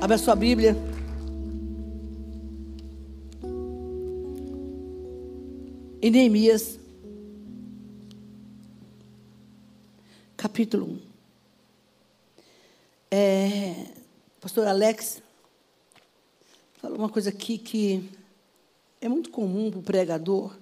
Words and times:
Abra 0.00 0.16
sua 0.16 0.34
Bíblia. 0.34 0.74
Em 6.00 6.10
Neemias, 6.10 6.80
capítulo 10.38 10.86
1. 10.86 11.00
É, 13.10 13.74
pastor 14.40 14.66
Alex 14.66 15.22
falou 16.78 16.96
uma 16.96 17.10
coisa 17.10 17.28
aqui 17.28 17.58
que 17.58 18.08
é 19.02 19.08
muito 19.08 19.28
comum 19.28 19.70
para 19.70 19.80
o 19.80 19.82
pregador. 19.82 20.56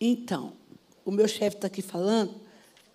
Então, 0.00 0.59
o 1.04 1.10
meu 1.10 1.26
chefe 1.26 1.56
está 1.56 1.66
aqui 1.66 1.82
falando 1.82 2.34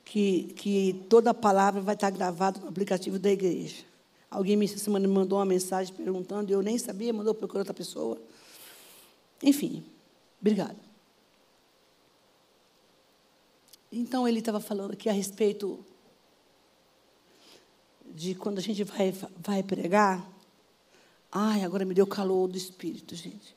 que, 0.04 0.54
que 0.56 1.06
toda 1.10 1.32
a 1.32 1.34
palavra 1.34 1.82
vai 1.82 1.96
estar 1.96 2.10
gravada 2.12 2.60
no 2.60 2.68
aplicativo 2.68 3.18
da 3.18 3.32
igreja. 3.32 3.84
Alguém 4.30 4.56
me, 4.56 4.68
semana 4.68 5.08
me 5.08 5.14
mandou 5.14 5.40
uma 5.40 5.46
mensagem 5.46 5.94
perguntando, 5.94 6.52
eu 6.52 6.62
nem 6.62 6.78
sabia, 6.78 7.14
mandou 7.14 7.34
procurar 7.34 7.62
outra 7.62 7.74
pessoa. 7.74 8.22
Enfim, 9.42 9.84
obrigado. 10.40 10.78
Então, 13.92 14.28
ele 14.28 14.40
estava 14.40 14.60
falando 14.60 14.92
aqui 14.92 15.08
a 15.08 15.14
respeito 15.14 15.84
de 18.14 18.36
quando 18.36 18.60
a 18.60 18.62
gente 18.62 18.84
vai, 18.84 19.14
vai 19.38 19.64
pregar. 19.64 20.30
Ai, 21.32 21.64
agora 21.64 21.86
me 21.86 21.94
deu 21.94 22.06
calor 22.06 22.48
do 22.48 22.58
espírito, 22.58 23.16
gente. 23.16 23.56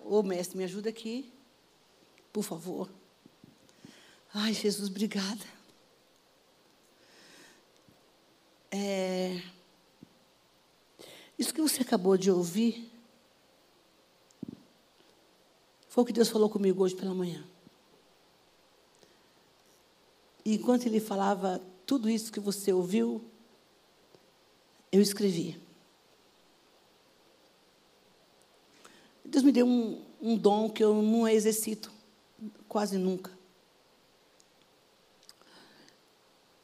Ô, 0.00 0.22
mestre, 0.22 0.56
me 0.56 0.64
ajuda 0.64 0.88
aqui, 0.88 1.32
por 2.32 2.42
favor. 2.42 2.88
Ai, 4.34 4.52
Jesus, 4.52 4.90
obrigada. 4.90 5.44
É, 8.70 9.42
isso 11.38 11.54
que 11.54 11.62
você 11.62 11.82
acabou 11.82 12.16
de 12.18 12.30
ouvir 12.30 12.90
foi 15.88 16.02
o 16.02 16.06
que 16.06 16.12
Deus 16.12 16.28
falou 16.28 16.50
comigo 16.50 16.82
hoje 16.82 16.94
pela 16.94 17.14
manhã. 17.14 17.46
E 20.44 20.54
enquanto 20.54 20.86
Ele 20.86 21.00
falava 21.00 21.62
tudo 21.86 22.10
isso 22.10 22.32
que 22.32 22.40
você 22.40 22.72
ouviu, 22.72 23.24
eu 24.90 25.00
escrevi. 25.00 25.58
Deus 29.24 29.44
me 29.44 29.52
deu 29.52 29.66
um, 29.66 30.04
um 30.20 30.36
dom 30.36 30.68
que 30.70 30.82
eu 30.82 31.02
não 31.02 31.28
exercito 31.28 31.92
quase 32.66 32.98
nunca. 32.98 33.37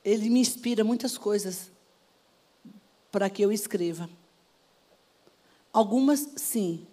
Ele 0.05 0.29
me 0.29 0.41
inspira 0.41 0.85
muitas 0.85 1.17
coisas 1.17 1.71
para 3.11 3.31
que 3.31 3.43
eu 3.43 3.51
escreva. 3.51 4.09
Algumas, 5.73 6.21
sim. 6.37 6.87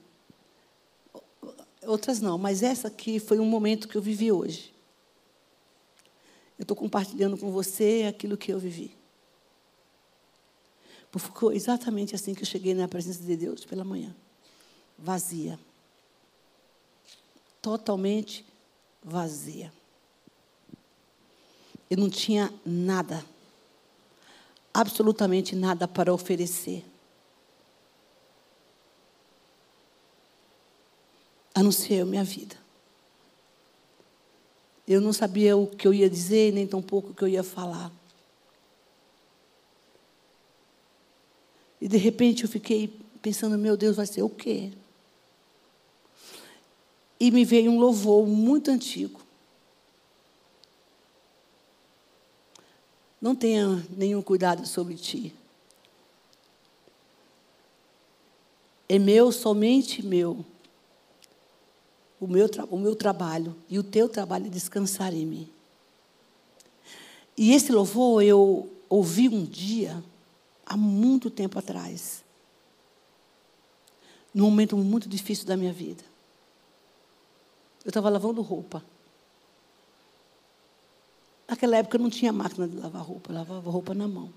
Outras 1.85 2.21
não. 2.21 2.37
Mas 2.37 2.63
essa 2.63 2.87
aqui 2.87 3.19
foi 3.19 3.39
um 3.39 3.45
momento 3.45 3.87
que 3.87 3.97
eu 3.97 4.01
vivi 4.01 4.31
hoje. 4.31 4.73
Eu 6.57 6.63
estou 6.63 6.77
compartilhando 6.77 7.37
com 7.37 7.51
você 7.51 8.05
aquilo 8.07 8.37
que 8.37 8.53
eu 8.53 8.59
vivi. 8.59 8.95
Ficou 11.19 11.51
exatamente 11.51 12.15
assim 12.15 12.33
que 12.33 12.41
eu 12.41 12.45
cheguei 12.45 12.73
na 12.73 12.87
presença 12.87 13.21
de 13.21 13.35
Deus 13.35 13.65
pela 13.65 13.83
manhã. 13.83 14.15
Vazia. 14.97 15.59
Totalmente 17.61 18.45
vazia. 19.03 19.73
Eu 21.91 21.97
não 21.97 22.09
tinha 22.09 22.49
nada, 22.65 23.21
absolutamente 24.73 25.57
nada 25.57 25.89
para 25.89 26.13
oferecer. 26.13 26.85
A 31.53 31.61
minha 32.05 32.23
vida. 32.23 32.55
Eu 34.87 35.01
não 35.01 35.11
sabia 35.11 35.57
o 35.57 35.67
que 35.67 35.85
eu 35.85 35.93
ia 35.93 36.09
dizer, 36.09 36.53
nem 36.53 36.65
tampouco 36.65 37.09
o 37.09 37.13
que 37.13 37.23
eu 37.23 37.27
ia 37.27 37.43
falar. 37.43 37.91
E 41.81 41.89
de 41.89 41.97
repente 41.97 42.43
eu 42.43 42.49
fiquei 42.49 42.87
pensando, 43.21 43.57
meu 43.57 43.75
Deus, 43.75 43.97
vai 43.97 44.05
ser 44.05 44.23
o 44.23 44.29
quê? 44.29 44.71
E 47.19 47.29
me 47.31 47.43
veio 47.43 47.69
um 47.69 47.79
louvor 47.81 48.25
muito 48.25 48.71
antigo. 48.71 49.19
Não 53.21 53.35
tenha 53.35 53.85
nenhum 53.95 54.21
cuidado 54.21 54.65
sobre 54.65 54.95
ti. 54.95 55.33
É 58.89 58.97
meu, 58.97 59.31
somente 59.31 60.03
meu. 60.03 60.43
O 62.19 62.27
meu, 62.27 62.49
o 62.69 62.77
meu 62.77 62.95
trabalho 62.95 63.55
e 63.69 63.79
o 63.79 63.83
teu 63.83 64.09
trabalho 64.09 64.47
é 64.47 64.49
descansar 64.49 65.13
em 65.13 65.25
mim. 65.25 65.49
E 67.37 67.53
esse 67.53 67.71
louvor 67.71 68.21
eu 68.23 68.69
ouvi 68.89 69.29
um 69.29 69.45
dia, 69.45 70.03
há 70.65 70.75
muito 70.75 71.29
tempo 71.29 71.57
atrás, 71.57 72.23
num 74.33 74.45
momento 74.45 74.77
muito 74.77 75.07
difícil 75.07 75.45
da 75.45 75.57
minha 75.57 75.73
vida. 75.73 76.03
Eu 77.83 77.89
estava 77.89 78.09
lavando 78.09 78.41
roupa. 78.41 78.83
Naquela 81.51 81.75
época 81.75 81.97
não 81.97 82.09
tinha 82.09 82.31
máquina 82.31 82.65
de 82.65 82.77
lavar 82.77 83.03
roupa, 83.03 83.33
lavava 83.33 83.69
roupa 83.69 83.93
na 83.93 84.07
mão. 84.07 84.33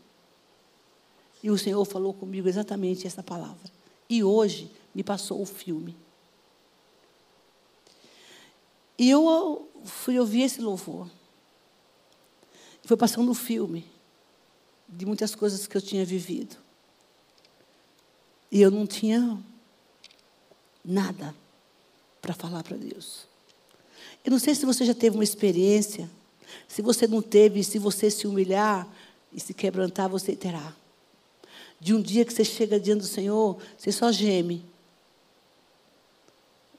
E 1.44 1.48
o 1.48 1.56
Senhor 1.56 1.84
falou 1.84 2.12
comigo 2.12 2.48
exatamente 2.48 3.06
essa 3.06 3.22
palavra. 3.22 3.70
E 4.10 4.24
hoje 4.24 4.68
me 4.92 5.04
passou 5.04 5.40
o 5.40 5.46
filme. 5.46 5.96
E 8.98 9.08
eu 9.08 9.70
fui 9.84 10.18
ouvir 10.18 10.42
esse 10.42 10.60
louvor. 10.60 11.08
Foi 12.82 12.96
passando 12.96 13.30
o 13.30 13.34
filme 13.34 13.88
de 14.88 15.06
muitas 15.06 15.36
coisas 15.36 15.68
que 15.68 15.76
eu 15.76 15.80
tinha 15.80 16.04
vivido. 16.04 16.56
E 18.50 18.60
eu 18.60 18.72
não 18.72 18.88
tinha 18.88 19.40
nada 20.84 21.32
para 22.20 22.34
falar 22.34 22.64
para 22.64 22.76
Deus. 22.76 23.24
Eu 24.24 24.32
não 24.32 24.38
sei 24.40 24.52
se 24.56 24.66
você 24.66 24.84
já 24.84 24.94
teve 24.94 25.16
uma 25.16 25.22
experiência 25.22 26.10
se 26.68 26.82
você 26.82 27.06
não 27.06 27.22
teve, 27.22 27.62
se 27.62 27.78
você 27.78 28.10
se 28.10 28.26
humilhar 28.26 28.88
e 29.32 29.40
se 29.40 29.52
quebrantar, 29.54 30.08
você 30.08 30.34
terá. 30.34 30.74
De 31.80 31.94
um 31.94 32.00
dia 32.00 32.24
que 32.24 32.32
você 32.32 32.44
chega 32.44 32.78
diante 32.78 33.00
do 33.00 33.06
Senhor, 33.06 33.58
você 33.76 33.92
só 33.92 34.10
geme. 34.10 34.64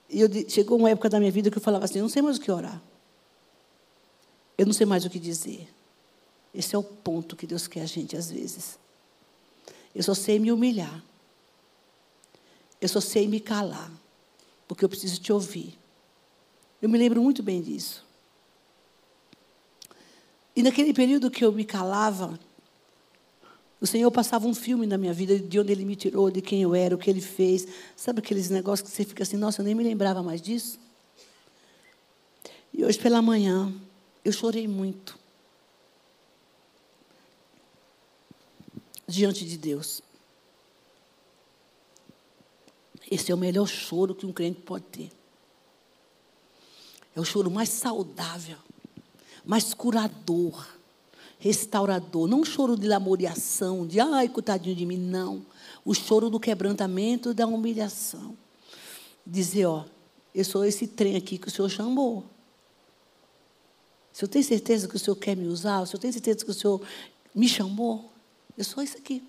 E 0.09 0.21
eu, 0.21 0.29
chegou 0.47 0.77
uma 0.77 0.89
época 0.89 1.09
da 1.09 1.19
minha 1.19 1.31
vida 1.31 1.51
que 1.51 1.57
eu 1.57 1.61
falava 1.61 1.85
assim: 1.85 1.99
eu 1.99 2.03
não 2.03 2.09
sei 2.09 2.21
mais 2.21 2.37
o 2.37 2.41
que 2.41 2.51
orar. 2.51 2.81
Eu 4.57 4.65
não 4.65 4.73
sei 4.73 4.85
mais 4.85 5.03
o 5.03 5.09
que 5.09 5.19
dizer. 5.19 5.67
Esse 6.53 6.75
é 6.75 6.77
o 6.77 6.83
ponto 6.83 7.35
que 7.35 7.45
Deus 7.45 7.67
quer 7.67 7.81
a 7.81 7.85
gente 7.85 8.15
às 8.15 8.31
vezes. 8.31 8.79
Eu 9.93 10.03
só 10.03 10.13
sei 10.13 10.39
me 10.39 10.51
humilhar. 10.51 11.03
Eu 12.79 12.87
só 12.87 13.01
sei 13.01 13.27
me 13.27 13.39
calar. 13.39 13.91
Porque 14.67 14.85
eu 14.85 14.89
preciso 14.89 15.19
te 15.19 15.33
ouvir. 15.33 15.77
Eu 16.81 16.87
me 16.87 16.97
lembro 16.97 17.21
muito 17.21 17.43
bem 17.43 17.61
disso. 17.61 18.04
E 20.55 20.63
naquele 20.63 20.93
período 20.93 21.29
que 21.29 21.43
eu 21.43 21.51
me 21.51 21.65
calava, 21.65 22.39
o 23.81 23.85
Senhor 23.85 24.09
passava 24.09 24.47
um 24.47 24.53
filme 24.53 24.87
na 24.87 24.97
minha 24.97 25.11
vida 25.11 25.37
de 25.37 25.59
onde 25.59 25.71
Ele 25.71 25.83
me 25.83 25.95
tirou, 25.95 26.31
de 26.31 26.41
quem 26.41 26.61
eu 26.61 26.73
era, 26.73 26.95
o 26.95 26.97
que 26.97 27.09
Ele 27.09 27.19
fez. 27.19 27.67
Sabe 27.95 28.19
aqueles 28.19 28.49
negócios 28.49 28.89
que 28.89 28.95
você 28.95 29.03
fica 29.03 29.23
assim, 29.23 29.35
nossa, 29.35 29.61
eu 29.61 29.65
nem 29.65 29.75
me 29.75 29.83
lembrava 29.83 30.23
mais 30.23 30.41
disso? 30.41 30.79
E 32.73 32.85
hoje 32.85 32.97
pela 32.97 33.21
manhã, 33.21 33.73
eu 34.23 34.31
chorei 34.31 34.67
muito. 34.67 35.19
Diante 39.05 39.45
de 39.45 39.57
Deus. 39.57 40.01
Esse 43.11 43.31
é 43.31 43.35
o 43.35 43.37
melhor 43.37 43.67
choro 43.67 44.15
que 44.15 44.25
um 44.25 44.31
crente 44.31 44.61
pode 44.61 44.85
ter. 44.85 45.11
É 47.13 47.19
o 47.19 47.25
choro 47.25 47.51
mais 47.51 47.69
saudável 47.69 48.57
mas 49.45 49.73
curador, 49.73 50.67
restaurador. 51.39 52.27
Não 52.27 52.43
choro 52.43 52.77
de 52.77 52.87
lamoriação, 52.87 53.85
de 53.85 53.99
ai, 53.99 54.27
coitadinho 54.27 54.75
de 54.75 54.85
mim, 54.85 54.97
não. 54.97 55.45
O 55.83 55.93
choro 55.93 56.29
do 56.29 56.39
quebrantamento 56.39 57.33
da 57.33 57.45
humilhação. 57.45 58.35
Dizer, 59.25 59.65
ó, 59.65 59.85
eu 60.33 60.43
sou 60.43 60.65
esse 60.65 60.87
trem 60.87 61.15
aqui 61.15 61.37
que 61.37 61.47
o 61.47 61.51
Senhor 61.51 61.69
chamou. 61.69 62.25
Se 64.11 64.23
eu 64.23 64.27
tenho 64.27 64.45
certeza 64.45 64.87
que 64.87 64.95
o 64.95 64.99
Senhor 64.99 65.15
quer 65.15 65.35
me 65.35 65.47
usar, 65.47 65.85
se 65.85 65.95
eu 65.95 65.99
tenho 65.99 66.13
certeza 66.13 66.43
que 66.43 66.51
o 66.51 66.53
Senhor 66.53 66.81
me 67.33 67.47
chamou, 67.47 68.11
eu 68.57 68.63
sou 68.63 68.81
isso 68.81 68.97
aqui. 68.97 69.21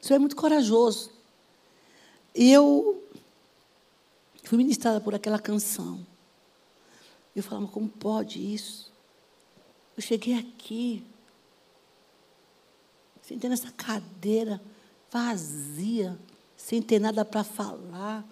O 0.00 0.06
Senhor 0.06 0.16
é 0.16 0.18
muito 0.20 0.36
corajoso. 0.36 1.10
E 2.34 2.52
eu 2.52 3.02
fui 4.44 4.56
ministrada 4.56 5.00
por 5.00 5.14
aquela 5.14 5.38
canção. 5.38 6.06
Eu 7.34 7.42
falava, 7.42 7.66
como 7.68 7.88
pode 7.88 8.38
isso? 8.38 8.90
Eu 9.96 10.02
cheguei 10.02 10.38
aqui, 10.38 11.04
sentei 13.22 13.48
nessa 13.48 13.70
cadeira 13.72 14.60
vazia, 15.10 16.18
sem 16.56 16.80
ter 16.80 16.98
nada 16.98 17.24
para 17.24 17.44
falar, 17.44 18.26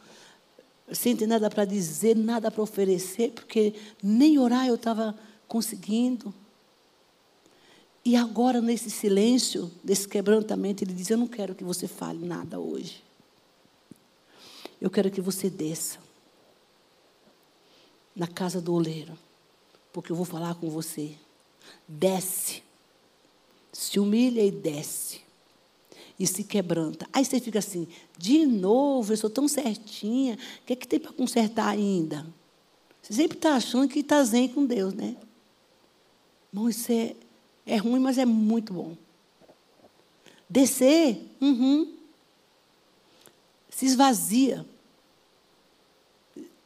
sem 0.93 1.17
ter 1.17 1.27
nada 1.27 1.51
para 1.51 1.65
dizer, 1.65 2.17
nada 2.17 2.51
para 2.51 2.63
oferecer, 2.63 3.33
porque 3.33 3.75
nem 4.03 4.39
orar 4.39 4.67
eu 4.67 4.77
estava 4.77 5.15
conseguindo. 5.47 6.33
E 8.05 8.17
agora, 8.17 8.61
nesse 8.61 8.91
silêncio, 8.91 9.71
desse 9.85 10.09
quebrantamento, 10.09 10.83
ele 10.83 10.95
diz: 10.95 11.11
Eu 11.11 11.19
não 11.19 11.27
quero 11.27 11.55
que 11.55 11.65
você 11.65 11.87
fale 11.87 12.25
nada 12.25 12.59
hoje. 12.59 13.05
Eu 14.81 14.89
quero 14.89 15.11
que 15.11 15.21
você 15.21 15.51
desça 15.51 15.99
na 18.19 18.27
casa 18.27 18.61
do 18.61 18.75
oleiro, 18.75 19.17
porque 19.93 20.11
eu 20.11 20.17
vou 20.17 20.25
falar 20.25 20.57
com 20.57 20.69
você. 20.69 21.15
Desce, 21.87 22.63
se 23.73 24.01
humilha 24.01 24.45
e 24.45 24.51
desce, 24.51 25.21
e 26.19 26.27
se 26.27 26.43
quebranta. 26.43 27.09
Aí 27.13 27.25
você 27.25 27.39
fica 27.39 27.61
assim: 27.61 27.87
de 28.19 28.45
novo, 28.45 29.13
eu 29.13 29.17
sou 29.17 29.31
tão 29.31 29.47
certinha, 29.47 30.35
o 30.35 30.67
que, 30.67 30.73
é 30.73 30.77
que 30.77 30.89
tem 30.89 30.99
para 30.99 31.13
consertar 31.13 31.69
ainda? 31.69 32.27
Você 33.01 33.15
sempre 33.15 33.39
está 33.39 33.55
achando 33.55 33.89
que 33.89 34.01
está 34.01 34.23
zen 34.25 34.49
com 34.49 34.67
Deus, 34.67 34.93
né? 34.93 35.17
Irmão, 36.53 36.69
isso 36.69 36.91
é, 36.91 37.15
é 37.65 37.77
ruim, 37.77 38.01
mas 38.01 38.19
é 38.19 38.27
muito 38.27 38.73
bom. 38.73 38.97
Descer, 40.51 41.23
uhum. 41.41 41.95
se 43.71 43.87
esvazia. 43.87 44.67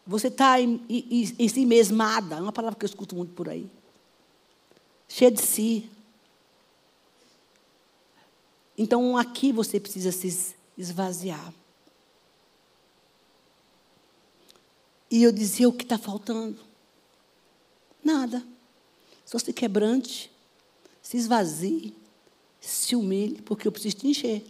Você 0.07 0.29
está 0.29 0.61
em, 0.61 0.85
em, 0.89 1.35
em 1.39 1.49
si 1.49 1.65
mesmada, 1.65 2.37
é 2.37 2.41
uma 2.41 2.53
palavra 2.53 2.79
que 2.79 2.85
eu 2.85 2.89
escuto 2.89 3.15
muito 3.15 3.33
por 3.35 3.49
aí. 3.49 3.71
Cheia 5.09 5.31
de 5.31 5.41
si. 5.41 5.91
Então 8.77 9.17
aqui 9.17 9.53
você 9.53 9.79
precisa 9.79 10.11
se 10.11 10.55
esvaziar. 10.77 11.53
E 15.11 15.23
eu 15.23 15.31
dizia 15.31 15.69
o 15.69 15.73
que 15.73 15.85
está 15.85 15.99
faltando? 15.99 16.59
Nada. 18.03 18.43
Só 19.27 19.39
se 19.39 19.53
quebrante, 19.53 20.33
se 21.03 21.17
esvazie, 21.17 21.95
se 22.61 22.97
humilhe, 22.97 23.43
porque 23.43 23.69
eu 23.69 23.73
preciso 23.73 23.97
te 23.97 24.09
encher. 24.09 24.45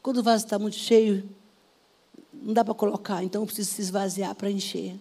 Quando 0.00 0.18
o 0.18 0.22
vaso 0.22 0.44
está 0.44 0.58
muito 0.58 0.76
cheio, 0.76 1.28
não 2.32 2.54
dá 2.54 2.64
para 2.64 2.74
colocar, 2.74 3.22
então 3.22 3.42
eu 3.42 3.46
preciso 3.46 3.70
se 3.70 3.82
esvaziar 3.82 4.34
para 4.34 4.50
encher. 4.50 4.98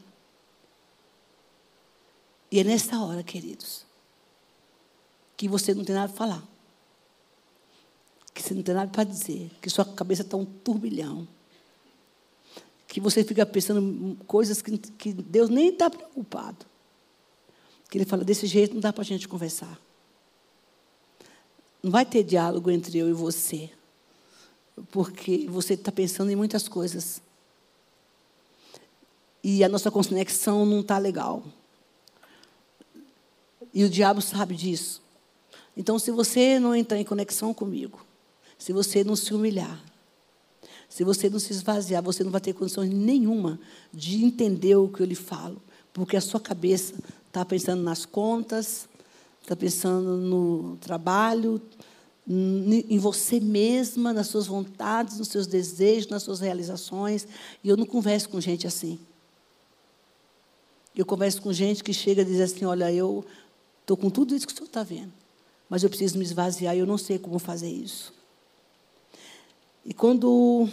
E 2.52 2.60
é 2.60 2.64
nessa 2.64 3.00
hora, 3.00 3.24
queridos, 3.24 3.86
que 5.38 5.48
você 5.48 5.74
não 5.74 5.86
tem 5.86 5.96
nada 5.96 6.10
para 6.10 6.18
falar. 6.18 6.44
Que 8.34 8.44
você 8.44 8.54
não 8.54 8.62
tem 8.62 8.76
nada 8.76 8.92
para 8.92 9.06
dizer. 9.06 9.50
Que 9.62 9.70
sua 9.70 9.86
cabeça 9.86 10.22
está 10.22 10.36
um 10.36 10.46
turbilhão. 10.46 11.28
Que 12.88 13.00
você 13.00 13.24
fica 13.24 13.46
pensando 13.46 14.18
coisas 14.28 14.62
que, 14.62 14.78
que 14.78 15.14
Deus 15.14 15.50
nem 15.50 15.70
está 15.70 15.90
preocupado. 15.90 16.66
Que 17.90 17.98
Ele 17.98 18.06
fala: 18.06 18.26
desse 18.26 18.46
jeito 18.48 18.74
não 18.74 18.82
dá 18.82 18.92
para 18.92 19.02
a 19.02 19.06
gente 19.06 19.28
conversar. 19.28 19.80
Não 21.82 21.90
vai 21.90 22.06
ter 22.06 22.24
diálogo 22.24 22.70
entre 22.70 22.98
eu 22.98 23.10
e 23.10 23.14
você. 23.14 23.72
Porque 24.92 25.48
você 25.50 25.74
está 25.74 25.92
pensando 25.92 26.32
em 26.32 26.36
muitas 26.36 26.68
coisas 26.68 27.22
e 29.44 29.64
a 29.64 29.70
nossa 29.70 29.90
conexão 29.90 30.66
não 30.66 30.82
está 30.82 30.98
legal. 30.98 31.44
E 33.74 33.84
o 33.84 33.90
diabo 33.90 34.22
sabe 34.22 34.56
disso. 34.56 35.02
Então, 35.76 35.98
se 35.98 36.12
você 36.12 36.60
não 36.60 36.76
entrar 36.76 37.00
em 37.00 37.06
conexão 37.06 37.54
comigo, 37.54 38.06
se 38.58 38.74
você 38.74 39.04
não 39.04 39.16
se 39.16 39.34
humilhar, 39.34 39.82
se 40.90 41.04
você 41.04 41.30
não 41.30 41.40
se 41.40 41.54
esvaziar, 41.54 42.04
você 42.04 42.24
não 42.24 42.32
vai 42.32 42.42
ter 42.42 42.54
condições 42.54 42.92
nenhuma 42.92 43.60
de 43.94 44.24
entender 44.24 44.76
o 44.76 44.90
que 44.90 45.02
eu 45.02 45.06
lhe 45.06 45.16
falo, 45.16 45.62
porque 45.94 46.18
a 46.18 46.22
sua 46.22 46.40
cabeça 46.40 46.94
está 47.28 47.46
pensando 47.46 47.82
nas 47.82 48.06
contas, 48.06 48.90
está 49.42 49.56
pensando 49.56 50.18
no 50.18 50.78
trabalho, 50.82 51.62
em 52.28 52.98
você 53.00 53.40
mesma, 53.40 54.14
nas 54.14 54.28
suas 54.28 54.48
vontades, 54.48 55.18
nos 55.18 55.28
seus 55.28 55.48
desejos, 55.48 56.10
nas 56.10 56.24
suas 56.24 56.40
realizações. 56.40 57.28
E 57.64 57.70
eu 57.70 57.76
não 57.76 57.86
converso 57.86 58.30
com 58.30 58.40
gente 58.40 58.68
assim. 58.68 59.00
Eu 60.96 61.06
converso 61.06 61.42
com 61.42 61.52
gente 61.52 61.84
que 61.84 61.94
chega 61.94 62.22
e 62.22 62.26
diz 62.26 62.40
assim: 62.40 62.66
Olha, 62.66 62.92
eu 62.92 63.26
estou 63.82 63.98
com 63.98 64.10
tudo 64.10 64.36
isso 64.36 64.46
que 64.46 64.54
o 64.54 64.56
senhor 64.56 64.68
está 64.68 64.84
vendo, 64.84 65.12
mas 65.70 65.84
eu 65.84 65.90
preciso 65.90 66.18
me 66.18 66.24
esvaziar 66.24 66.76
eu 66.76 66.86
não 66.86 66.98
sei 66.98 67.18
como 67.18 67.40
fazer 67.40 67.70
isso. 67.70 68.14
E 69.84 69.94
quando 69.94 70.70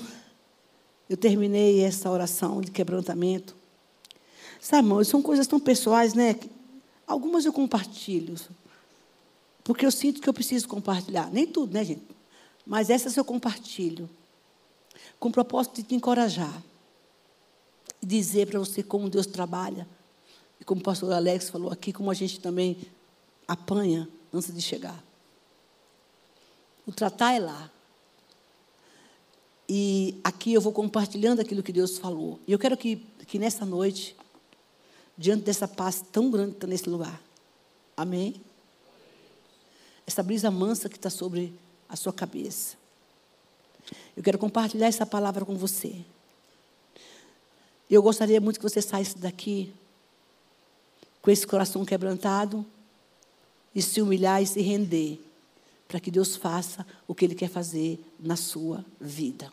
eu 1.09 1.17
terminei 1.17 1.81
essa 1.81 2.11
oração 2.11 2.61
de 2.61 2.71
quebrantamento, 2.71 3.57
sabe, 4.61 4.87
irmão, 4.87 5.03
são 5.03 5.23
coisas 5.23 5.47
tão 5.47 5.59
pessoais, 5.59 6.13
né? 6.15 6.37
Algumas 7.07 7.47
eu 7.47 7.53
compartilho, 7.53 8.37
porque 9.69 9.85
eu 9.85 9.91
sinto 9.91 10.23
que 10.23 10.27
eu 10.27 10.33
preciso 10.33 10.67
compartilhar. 10.67 11.31
Nem 11.31 11.47
tudo, 11.47 11.75
né, 11.75 11.85
gente? 11.85 12.03
Mas 12.65 12.89
essas 12.89 13.19
eu 13.19 13.23
compartilho, 13.23 14.09
com 15.21 15.29
o 15.29 15.31
propósito 15.31 15.75
de 15.75 15.83
te 15.83 15.95
encorajar, 15.95 16.63
e 18.01 18.07
dizer 18.07 18.47
para 18.47 18.59
você 18.59 18.83
como 18.83 19.11
Deus 19.11 19.27
trabalha 19.27 19.87
e 20.59 20.65
como 20.65 20.81
o 20.81 20.83
pastor 20.85 21.13
Alex 21.13 21.51
falou 21.51 21.71
aqui, 21.71 21.93
como 21.93 22.11
a 22.11 22.15
gente 22.15 22.41
também 22.41 22.79
apanha 23.47 24.09
antes 24.33 24.55
de 24.55 24.63
chegar. 24.63 25.05
O 26.87 26.91
tratar 26.91 27.35
é 27.35 27.39
lá. 27.39 27.71
E 29.69 30.19
aqui 30.25 30.55
eu 30.55 30.63
vou 30.63 30.73
compartilhando 30.73 31.41
aquilo 31.41 31.63
que 31.63 31.75
Deus 31.75 31.99
falou. 31.99 32.41
E 32.47 32.53
eu 32.53 32.59
quero 32.59 32.75
que, 32.75 32.97
que 33.27 33.39
nessa 33.39 33.67
noite, 33.67 34.17
diante 35.15 35.45
dessa 35.45 35.69
paz 35.69 36.03
tão 36.11 36.31
grande 36.31 36.53
que 36.53 36.57
está 36.57 36.67
nesse 36.67 36.89
lugar, 36.89 37.21
amém? 37.95 38.48
Essa 40.09 40.23
brisa 40.23 40.51
mansa 40.51 40.89
que 40.89 40.97
está 40.97 41.11
sobre 41.11 41.53
a 41.87 41.95
sua 41.95 42.15
cabeça. 42.15 42.79
Eu 44.17 44.23
quero 44.23 44.39
compartilhar 44.39 44.87
essa 44.87 45.05
palavra 45.05 45.45
com 45.45 45.55
você. 45.55 46.03
Eu 47.91 48.03
gostaria 48.03 48.41
muito 48.41 48.59
que 48.59 48.63
você 48.63 48.81
saísse 48.81 49.19
daqui 49.19 49.71
com 51.21 51.31
esse 51.31 51.47
coração 51.47 51.85
quebrantado 51.85 52.65
e 53.75 53.83
se 53.83 54.01
humilhar 54.01 54.43
e 54.43 54.47
se 54.47 54.63
render 54.63 55.21
para 55.87 56.01
que 56.01 56.11
Deus 56.11 56.37
faça 56.37 56.87
o 57.07 57.15
que 57.15 57.27
Ele 57.27 57.35
quer 57.35 57.51
fazer 57.51 58.03
na 58.19 58.35
sua 58.35 58.83
vida. 58.99 59.53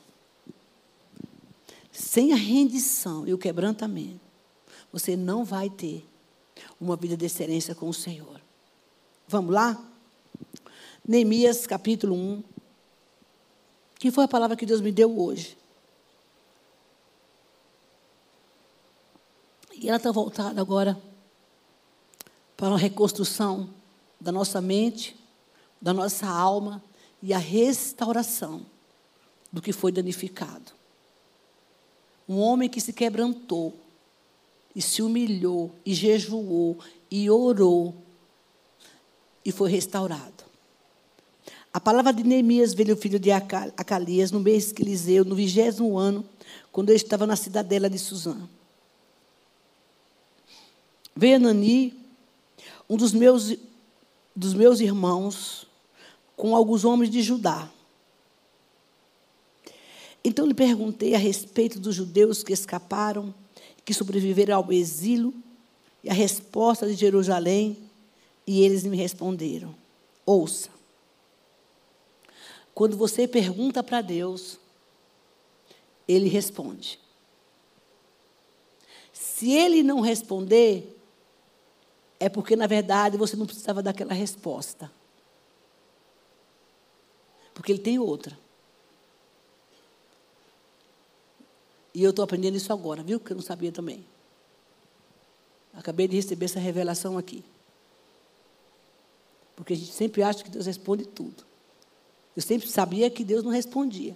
Sem 1.92 2.32
a 2.32 2.38
rendição 2.38 3.28
e 3.28 3.34
o 3.34 3.38
quebrantamento, 3.38 4.22
você 4.90 5.18
não 5.18 5.44
vai 5.44 5.70
ter 5.70 6.08
uma 6.80 6.96
vida 6.96 7.18
de 7.18 7.26
excelência 7.26 7.76
com 7.76 7.90
o 7.90 7.94
Senhor. 7.94 8.40
Vamos 9.28 9.54
lá? 9.54 9.95
Neemias 11.08 11.68
capítulo 11.68 12.16
1. 12.16 12.44
Que 14.00 14.12
foi 14.12 14.26
a 14.26 14.28
palavra 14.28 14.58
que 14.58 14.66
Deus 14.66 14.82
me 14.82 14.92
deu 14.92 15.20
hoje. 15.20 15.56
E 19.74 19.88
ela 19.88 19.98
está 19.98 20.12
voltada 20.12 20.60
agora 20.60 21.00
para 22.58 22.70
uma 22.70 22.78
reconstrução 22.78 23.70
da 24.20 24.32
nossa 24.32 24.60
mente, 24.62 25.16
da 25.80 25.94
nossa 25.94 26.26
alma 26.26 26.84
e 27.22 27.34
a 27.34 27.38
restauração 27.38 28.66
do 29.52 29.62
que 29.62 29.72
foi 29.72 29.92
danificado. 29.92 30.72
Um 32.28 32.40
homem 32.40 32.68
que 32.68 32.82
se 32.82 32.92
quebrantou 32.92 33.76
e 34.76 34.82
se 34.82 35.04
humilhou 35.04 35.72
e 35.86 35.94
jejuou 35.94 36.80
e 37.12 37.30
orou 37.30 37.96
e 39.44 39.52
foi 39.52 39.70
restaurado. 39.70 40.55
A 41.76 41.80
palavra 41.82 42.14
de 42.14 42.24
Neemias 42.24 42.74
veio 42.74 42.94
o 42.94 42.98
filho 42.98 43.20
de 43.20 43.32
Acalias 43.32 44.32
no 44.32 44.40
mês 44.40 44.72
que 44.72 44.82
Eliseu, 44.82 45.26
no 45.26 45.36
vigésimo 45.36 45.98
ano, 45.98 46.24
quando 46.72 46.88
ele 46.88 46.96
estava 46.96 47.28
na 47.28 47.36
cidadela 47.36 47.90
de 47.90 48.00
Suzã. 48.00 48.48
Veio 51.14 51.36
Anani, 51.36 51.94
um 52.90 52.96
dos 52.96 53.12
meus, 53.12 53.58
dos 54.34 54.54
meus 54.54 54.80
irmãos 54.80 55.68
com 56.38 56.56
alguns 56.56 56.86
homens 56.86 57.12
de 57.12 57.22
Judá. 57.22 57.70
Então 60.24 60.46
lhe 60.46 60.54
perguntei 60.54 61.14
a 61.14 61.18
respeito 61.18 61.78
dos 61.78 61.94
judeus 61.94 62.42
que 62.42 62.54
escaparam, 62.54 63.36
que 63.84 63.94
sobreviveram 63.94 64.56
ao 64.56 64.72
exílio, 64.72 65.34
e 66.02 66.10
a 66.10 66.14
resposta 66.14 66.88
de 66.88 66.94
Jerusalém, 66.94 67.78
e 68.48 68.62
eles 68.62 68.86
me 68.86 68.96
responderam: 68.96 69.76
Ouça. 70.26 70.75
Quando 72.76 72.98
você 72.98 73.26
pergunta 73.26 73.82
para 73.82 74.02
Deus, 74.02 74.60
ele 76.06 76.28
responde. 76.28 77.00
Se 79.14 79.50
ele 79.50 79.82
não 79.82 80.02
responder, 80.02 80.94
é 82.20 82.28
porque, 82.28 82.54
na 82.54 82.68
verdade, 82.68 83.18
você 83.18 83.38
não 83.38 83.46
precisava 83.46 83.82
daquela 83.82 84.14
resposta. 84.14 84.92
Porque 87.54 87.72
ele 87.72 87.80
tem 87.80 87.98
outra. 87.98 88.38
E 91.94 92.04
eu 92.04 92.10
estou 92.10 92.24
aprendendo 92.24 92.58
isso 92.58 92.74
agora, 92.74 93.02
viu? 93.02 93.22
Que 93.22 93.32
eu 93.32 93.36
não 93.36 93.44
sabia 93.44 93.72
também. 93.72 94.06
Acabei 95.74 96.10
de 96.10 96.18
receber 96.18 96.46
essa 96.46 96.60
revelação 96.60 97.18
aqui. 97.18 97.42
Porque 99.56 99.72
a 99.72 99.78
gente 99.78 99.94
sempre 99.94 100.22
acha 100.22 100.44
que 100.44 100.50
Deus 100.50 100.66
responde 100.66 101.06
tudo. 101.06 101.55
Eu 102.36 102.42
sempre 102.42 102.68
sabia 102.68 103.10
que 103.10 103.24
Deus 103.24 103.44
não 103.44 103.52
respondia. 103.52 104.16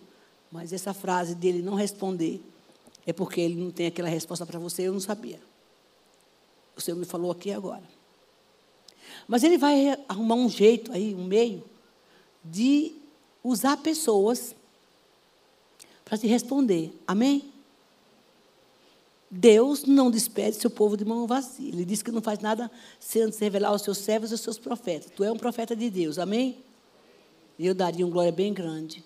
Mas 0.51 0.73
essa 0.73 0.93
frase 0.93 1.35
dele 1.35 1.61
não 1.61 1.75
responder 1.75 2.41
é 3.05 3.13
porque 3.13 3.41
ele 3.41 3.55
não 3.55 3.71
tem 3.71 3.87
aquela 3.87 4.09
resposta 4.09 4.45
para 4.45 4.59
você, 4.59 4.83
eu 4.83 4.93
não 4.93 4.99
sabia. 4.99 5.39
O 6.75 6.81
Senhor 6.81 6.97
me 6.97 7.05
falou 7.05 7.31
aqui 7.31 7.51
agora. 7.51 7.83
Mas 9.27 9.43
ele 9.43 9.57
vai 9.57 9.97
arrumar 10.07 10.35
um 10.35 10.49
jeito 10.49 10.91
aí, 10.91 11.13
um 11.15 11.23
meio, 11.23 11.63
de 12.43 12.93
usar 13.43 13.77
pessoas 13.77 14.55
para 16.05 16.17
te 16.17 16.27
responder. 16.27 16.91
Amém? 17.07 17.51
Deus 19.29 19.85
não 19.85 20.09
despede 20.09 20.57
seu 20.57 20.69
povo 20.69 20.97
de 20.97 21.05
mão 21.05 21.27
vazia. 21.27 21.69
Ele 21.69 21.85
diz 21.85 22.01
que 22.01 22.11
não 22.11 22.21
faz 22.21 22.39
nada 22.39 22.71
sem 22.99 23.29
revelar 23.39 23.69
aos 23.69 23.83
seus 23.83 23.99
servos 23.99 24.31
e 24.31 24.33
aos 24.33 24.41
seus 24.41 24.57
profetas. 24.57 25.11
Tu 25.15 25.23
é 25.23 25.31
um 25.31 25.37
profeta 25.37 25.75
de 25.75 25.89
Deus, 25.89 26.17
amém? 26.17 26.57
E 27.59 27.67
eu 27.67 27.75
daria 27.75 28.05
uma 28.05 28.11
glória 28.13 28.31
bem 28.31 28.53
grande. 28.53 29.03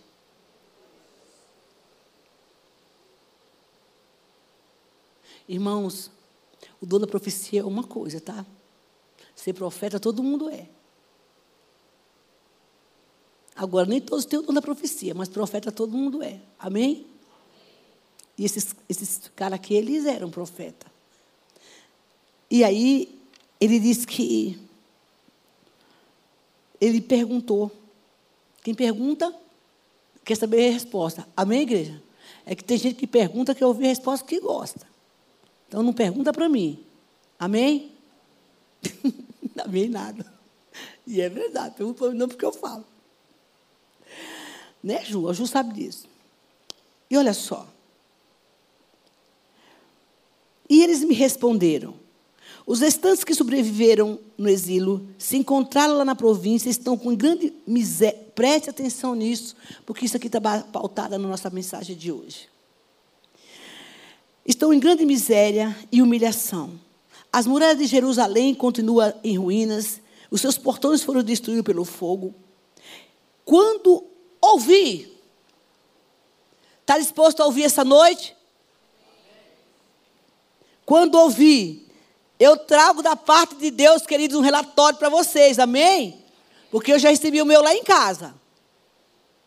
Irmãos, 5.50 6.12
o 6.80 6.86
dom 6.86 7.00
da 7.00 7.08
profecia 7.08 7.62
é 7.62 7.64
uma 7.64 7.84
coisa, 7.84 8.22
tá? 8.22 8.46
Ser 9.36 9.54
profeta 9.54 10.00
todo 10.00 10.22
mundo 10.22 10.52
é. 10.52 10.70
Agora, 13.56 13.88
nem 13.88 14.00
todos 14.00 14.24
têm 14.24 14.38
o 14.38 14.44
dom 14.44 14.54
da 14.54 14.62
profecia, 14.62 15.16
mas 15.16 15.28
profeta 15.28 15.72
todo 15.72 15.98
mundo 15.98 16.22
é. 16.22 16.40
Amém? 16.60 17.08
E 18.38 18.46
esses, 18.46 18.76
esses 18.88 19.32
caras 19.36 19.56
aqui, 19.56 19.74
eles 19.74 20.06
eram 20.06 20.30
profeta. 20.30 20.86
E 22.52 22.64
aí, 22.64 23.20
ele 23.60 23.80
disse 23.80 24.06
que. 24.06 24.60
Ele 26.80 27.02
perguntou. 27.02 27.83
Quem 28.64 28.74
pergunta, 28.74 29.34
quer 30.24 30.36
saber 30.36 30.70
a 30.70 30.72
resposta. 30.72 31.28
Amém, 31.36 31.62
igreja? 31.62 32.02
É 32.46 32.56
que 32.56 32.64
tem 32.64 32.78
gente 32.78 32.96
que 32.96 33.08
pergunta 33.08 33.54
que 33.54 33.64
ouvir 33.64 33.86
a 33.86 33.90
resposta 33.90 34.26
que 34.26 34.40
gosta. 34.40 34.88
Então 35.68 35.84
não 35.84 35.94
pergunta 35.94 36.32
para 36.32 36.48
mim. 36.48 36.84
Amém? 37.38 37.92
Amém 39.64 39.90
nada. 39.90 40.32
E 41.06 41.20
é 41.20 41.28
verdade, 41.28 41.76
pergunta 41.76 42.00
para 42.00 42.12
mim 42.12 42.18
não 42.18 42.28
porque 42.28 42.46
eu 42.46 42.54
falo. 42.54 42.86
Né, 44.82 45.04
Ju? 45.06 45.30
A 45.30 45.34
Ju 45.34 45.46
sabe 45.46 45.74
disso. 45.74 46.08
E 47.10 47.18
olha 47.18 47.34
só. 47.34 47.68
E 50.70 50.82
eles 50.82 51.04
me 51.04 51.14
responderam: 51.14 51.96
Os 52.66 52.80
restantes 52.80 53.24
que 53.24 53.36
sobreviveram 53.36 54.20
no 54.38 54.48
exílio 54.48 55.06
se 55.18 55.36
encontraram 55.36 55.98
lá 55.98 56.06
na 56.06 56.16
província 56.16 56.70
estão 56.70 56.98
com 56.98 57.16
grande 57.16 57.54
miséria. 57.68 58.20
Preste 58.34 58.70
atenção 58.70 59.14
nisso, 59.14 59.56
porque 59.86 60.06
isso 60.06 60.18
aqui 60.18 60.28
está 60.28 60.40
pautado 60.42 61.18
na 61.18 61.28
nossa 61.28 61.50
mensagem 61.50 61.96
de 61.96 62.12
hoje. 62.12 62.50
Estão 64.46 64.74
em 64.74 64.80
grande 64.80 65.06
miséria 65.06 65.76
e 65.92 66.02
humilhação. 66.02 66.80
As 67.32 67.46
muralhas 67.46 67.78
de 67.78 67.86
Jerusalém 67.86 68.56
continuam 68.56 69.14
em 69.24 69.38
ruínas, 69.38 70.02
os 70.32 70.42
seus 70.42 70.58
portões 70.58 71.04
foram 71.04 71.22
destruídos 71.22 71.66
pelo 71.66 71.86
fogo. 71.86 72.34
Quando 73.46 74.06
ouvir, 74.42 75.20
está 76.82 76.98
disposto 76.98 77.42
a 77.42 77.46
ouvir 77.46 77.64
essa 77.64 77.84
noite? 77.84 78.36
Quando 80.86 81.16
ouvir, 81.16 81.83
eu 82.40 82.58
trago 82.58 83.02
da 83.02 83.16
parte 83.16 83.56
de 83.56 83.72
Deus, 83.72 84.06
queridos, 84.06 84.38
um 84.38 84.42
relatório 84.42 84.98
para 84.98 85.10
vocês, 85.10 85.60
amém? 85.60 86.24
Porque 86.72 86.92
eu 86.92 87.00
já 87.00 87.10
recebi 87.10 87.42
o 87.42 87.46
meu 87.46 87.62
lá 87.62 87.74
em 87.74 87.84
casa. 87.84 88.34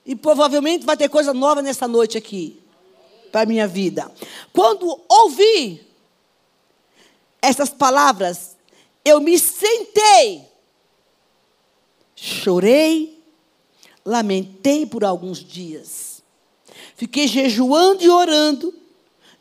E 0.04 0.14
provavelmente 0.14 0.86
vai 0.86 0.96
ter 0.96 1.08
coisa 1.08 1.34
nova 1.34 1.60
nessa 1.60 1.88
noite 1.88 2.16
aqui, 2.16 2.62
para 3.32 3.42
a 3.42 3.46
minha 3.46 3.66
vida. 3.66 4.10
Quando 4.52 5.00
ouvi 5.08 5.84
essas 7.42 7.70
palavras, 7.70 8.56
eu 9.04 9.20
me 9.20 9.38
sentei, 9.38 10.46
chorei, 12.14 13.22
lamentei 14.04 14.86
por 14.86 15.04
alguns 15.04 15.44
dias. 15.44 16.22
Fiquei 16.96 17.26
jejuando 17.26 18.02
e 18.02 18.08
orando 18.08 18.72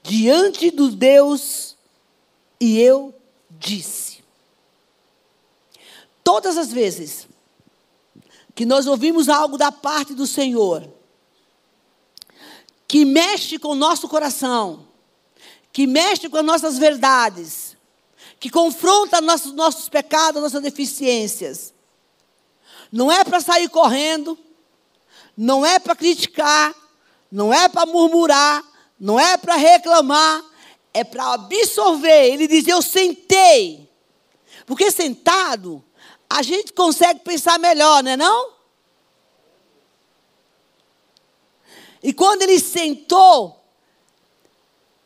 diante 0.04 0.72
do 0.72 0.90
Deus 0.90 1.76
e 2.60 2.80
eu 2.80 3.14
disse. 3.60 4.24
Todas 6.24 6.58
as 6.58 6.72
vezes 6.72 7.28
que 8.56 8.66
nós 8.66 8.88
ouvimos 8.88 9.28
algo 9.28 9.58
da 9.58 9.72
parte 9.72 10.14
do 10.14 10.26
Senhor, 10.26 10.88
que 12.88 13.04
mexe 13.04 13.60
com 13.60 13.70
o 13.70 13.76
nosso 13.76 14.08
coração, 14.08 14.88
que 15.74 15.86
mexe 15.86 16.30
com 16.30 16.38
as 16.38 16.46
nossas 16.46 16.78
verdades, 16.78 17.76
que 18.40 18.50
confronta 18.50 19.20
nossos, 19.20 19.52
nossos 19.52 19.90
pecados, 19.90 20.42
nossas 20.42 20.62
deficiências, 20.62 21.74
não 22.92 23.12
é 23.12 23.24
para 23.24 23.42
sair 23.42 23.68
correndo, 23.68 24.38
não 25.36 25.66
é 25.66 25.80
para 25.80 25.96
criticar, 25.96 26.74
não 27.30 27.54
é 27.54 27.68
para 27.68 27.86
murmurar, 27.86 28.64
não 28.98 29.20
é 29.20 29.36
para 29.36 29.56
reclamar, 29.56 30.42
é 30.96 31.04
para 31.04 31.34
absorver. 31.34 32.32
Ele 32.32 32.48
diz: 32.48 32.66
Eu 32.66 32.82
sentei. 32.82 33.88
Porque 34.66 34.90
sentado, 34.90 35.84
a 36.30 36.42
gente 36.42 36.72
consegue 36.72 37.20
pensar 37.20 37.60
melhor, 37.60 38.02
não 38.02 38.12
é 38.12 38.18
não? 38.18 38.56
E 42.02 42.14
quando 42.14 42.44
ele 42.44 42.60
sentou, 42.60 43.62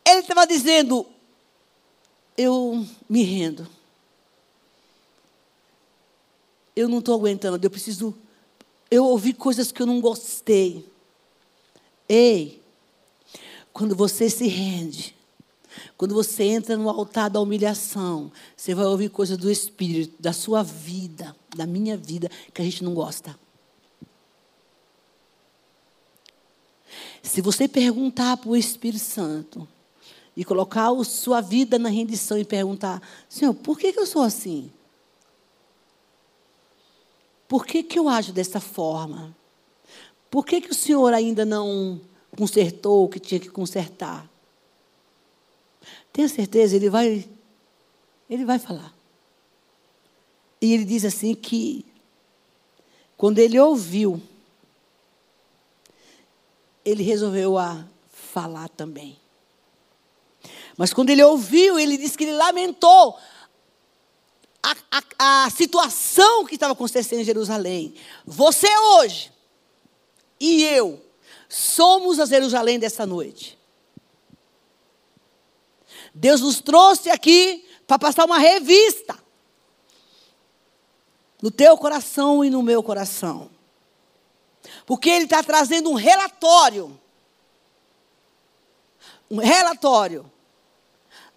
ele 0.05 0.19
estava 0.19 0.46
dizendo: 0.46 1.08
Eu 2.38 2.86
me 3.10 3.24
rendo. 3.24 3.67
Eu 6.75 6.88
não 6.88 7.00
estou 7.00 7.15
aguentando, 7.15 7.60
eu 7.62 7.72
preciso. 7.72 8.15
Eu 8.91 9.05
ouvi 9.05 9.34
coisas 9.34 9.72
que 9.72 9.81
eu 9.81 9.88
não 9.88 10.00
gostei. 10.00 10.88
Ei, 12.08 12.62
quando 13.74 13.96
você 13.96 14.29
se 14.29 14.48
rende, 14.48 15.18
quando 15.97 16.13
você 16.13 16.43
entra 16.43 16.77
no 16.77 16.89
altar 16.89 17.29
da 17.29 17.39
humilhação, 17.39 18.31
você 18.55 18.73
vai 18.73 18.85
ouvir 18.85 19.09
coisas 19.09 19.38
do 19.38 19.49
Espírito, 19.51 20.15
da 20.19 20.33
sua 20.33 20.63
vida, 20.63 21.35
da 21.55 21.65
minha 21.65 21.95
vida, 21.95 22.29
que 22.53 22.61
a 22.61 22.65
gente 22.65 22.83
não 22.83 22.93
gosta. 22.93 23.38
Se 27.21 27.41
você 27.41 27.67
perguntar 27.67 28.38
para 28.38 28.49
o 28.49 28.55
Espírito 28.55 29.03
Santo 29.03 29.67
e 30.35 30.43
colocar 30.43 30.89
a 30.89 31.03
sua 31.03 31.41
vida 31.41 31.77
na 31.77 31.89
rendição 31.89 32.38
e 32.38 32.45
perguntar, 32.45 33.01
Senhor, 33.27 33.53
por 33.53 33.77
que, 33.77 33.93
que 33.93 33.99
eu 33.99 34.05
sou 34.05 34.21
assim? 34.21 34.71
Por 37.47 37.65
que, 37.65 37.83
que 37.83 37.97
eu 37.97 38.07
ajo 38.07 38.31
dessa 38.31 38.59
forma? 38.59 39.35
Por 40.29 40.45
que, 40.45 40.61
que 40.61 40.69
o 40.69 40.75
Senhor 40.75 41.13
ainda 41.13 41.43
não 41.43 41.99
consertou 42.38 43.05
o 43.05 43.09
que 43.09 43.19
tinha 43.19 43.39
que 43.39 43.49
consertar? 43.49 44.28
Tenha 46.12 46.28
certeza, 46.28 46.75
ele 46.75 46.89
vai, 46.89 47.30
ele 48.30 48.46
vai 48.46 48.60
falar. 48.60 48.94
E 50.62 50.74
ele 50.74 50.84
diz 50.86 51.06
assim 51.06 51.34
que 51.34 51.86
quando 53.16 53.39
ele 53.39 53.60
ouviu, 53.60 54.22
ele 56.84 57.04
resolveu 57.04 57.58
a 57.58 57.86
falar 58.10 58.70
também. 58.70 59.20
Mas 60.78 60.94
quando 60.94 61.10
ele 61.10 61.22
ouviu, 61.22 61.78
ele 61.78 61.98
disse 61.98 62.18
que 62.18 62.24
ele 62.24 62.38
lamentou 62.38 63.18
a, 64.63 64.75
a, 65.20 65.44
a 65.46 65.50
situação 65.50 66.46
que 66.46 66.56
estava 66.56 66.72
acontecendo 66.72 67.20
em 67.20 67.25
Jerusalém. 67.25 67.94
Você 68.25 68.68
hoje 68.96 69.32
e 70.39 70.63
eu 70.63 71.04
somos 71.50 72.20
a 72.20 72.25
Jerusalém 72.25 72.80
dessa 72.80 73.06
noite. 73.06 73.59
Deus 76.19 76.41
nos 76.41 76.59
trouxe 76.59 77.09
aqui 77.09 77.65
para 77.88 77.97
passar 77.97 78.25
uma 78.25 78.38
revista 78.38 79.17
no 81.41 81.49
teu 81.49 81.77
coração 81.77 82.43
e 82.43 82.49
no 82.49 82.61
meu 82.61 82.83
coração. 82.83 83.49
Porque 84.85 85.09
Ele 85.09 85.23
está 85.23 85.41
trazendo 85.41 85.89
um 85.89 85.93
relatório. 85.93 86.99
Um 89.31 89.38
relatório 89.38 90.29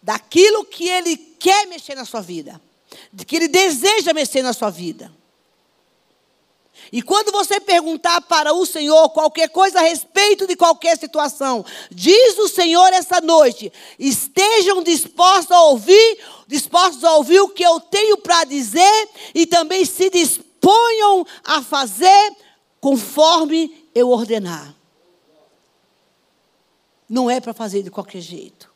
daquilo 0.02 0.64
que 0.64 0.88
Ele 0.88 1.16
quer 1.16 1.68
mexer 1.68 1.94
na 1.94 2.04
sua 2.04 2.20
vida, 2.20 2.60
que 3.24 3.36
Ele 3.36 3.46
deseja 3.46 4.12
mexer 4.12 4.42
na 4.42 4.52
sua 4.52 4.70
vida. 4.70 5.12
E 6.90 7.00
quando 7.02 7.30
você 7.30 7.60
perguntar 7.60 8.20
para 8.22 8.52
o 8.52 8.66
Senhor 8.66 9.10
qualquer 9.10 9.48
coisa 9.48 9.78
a 9.78 9.82
respeito 9.82 10.46
de 10.46 10.56
qualquer 10.56 10.98
situação, 10.98 11.64
diz 11.90 12.38
o 12.38 12.48
Senhor 12.48 12.92
essa 12.92 13.20
noite: 13.20 13.72
estejam 13.98 14.82
dispostos 14.82 15.52
a 15.52 15.62
ouvir, 15.64 16.18
dispostos 16.46 17.04
a 17.04 17.16
ouvir 17.16 17.40
o 17.40 17.48
que 17.48 17.62
eu 17.62 17.78
tenho 17.80 18.16
para 18.18 18.44
dizer 18.44 19.08
e 19.34 19.46
também 19.46 19.84
se 19.84 20.10
disponham 20.10 21.26
a 21.44 21.62
fazer 21.62 22.36
conforme 22.80 23.88
eu 23.94 24.08
ordenar. 24.08 24.74
Não 27.08 27.30
é 27.30 27.40
para 27.40 27.52
fazer 27.52 27.82
de 27.82 27.90
qualquer 27.90 28.20
jeito. 28.20 28.72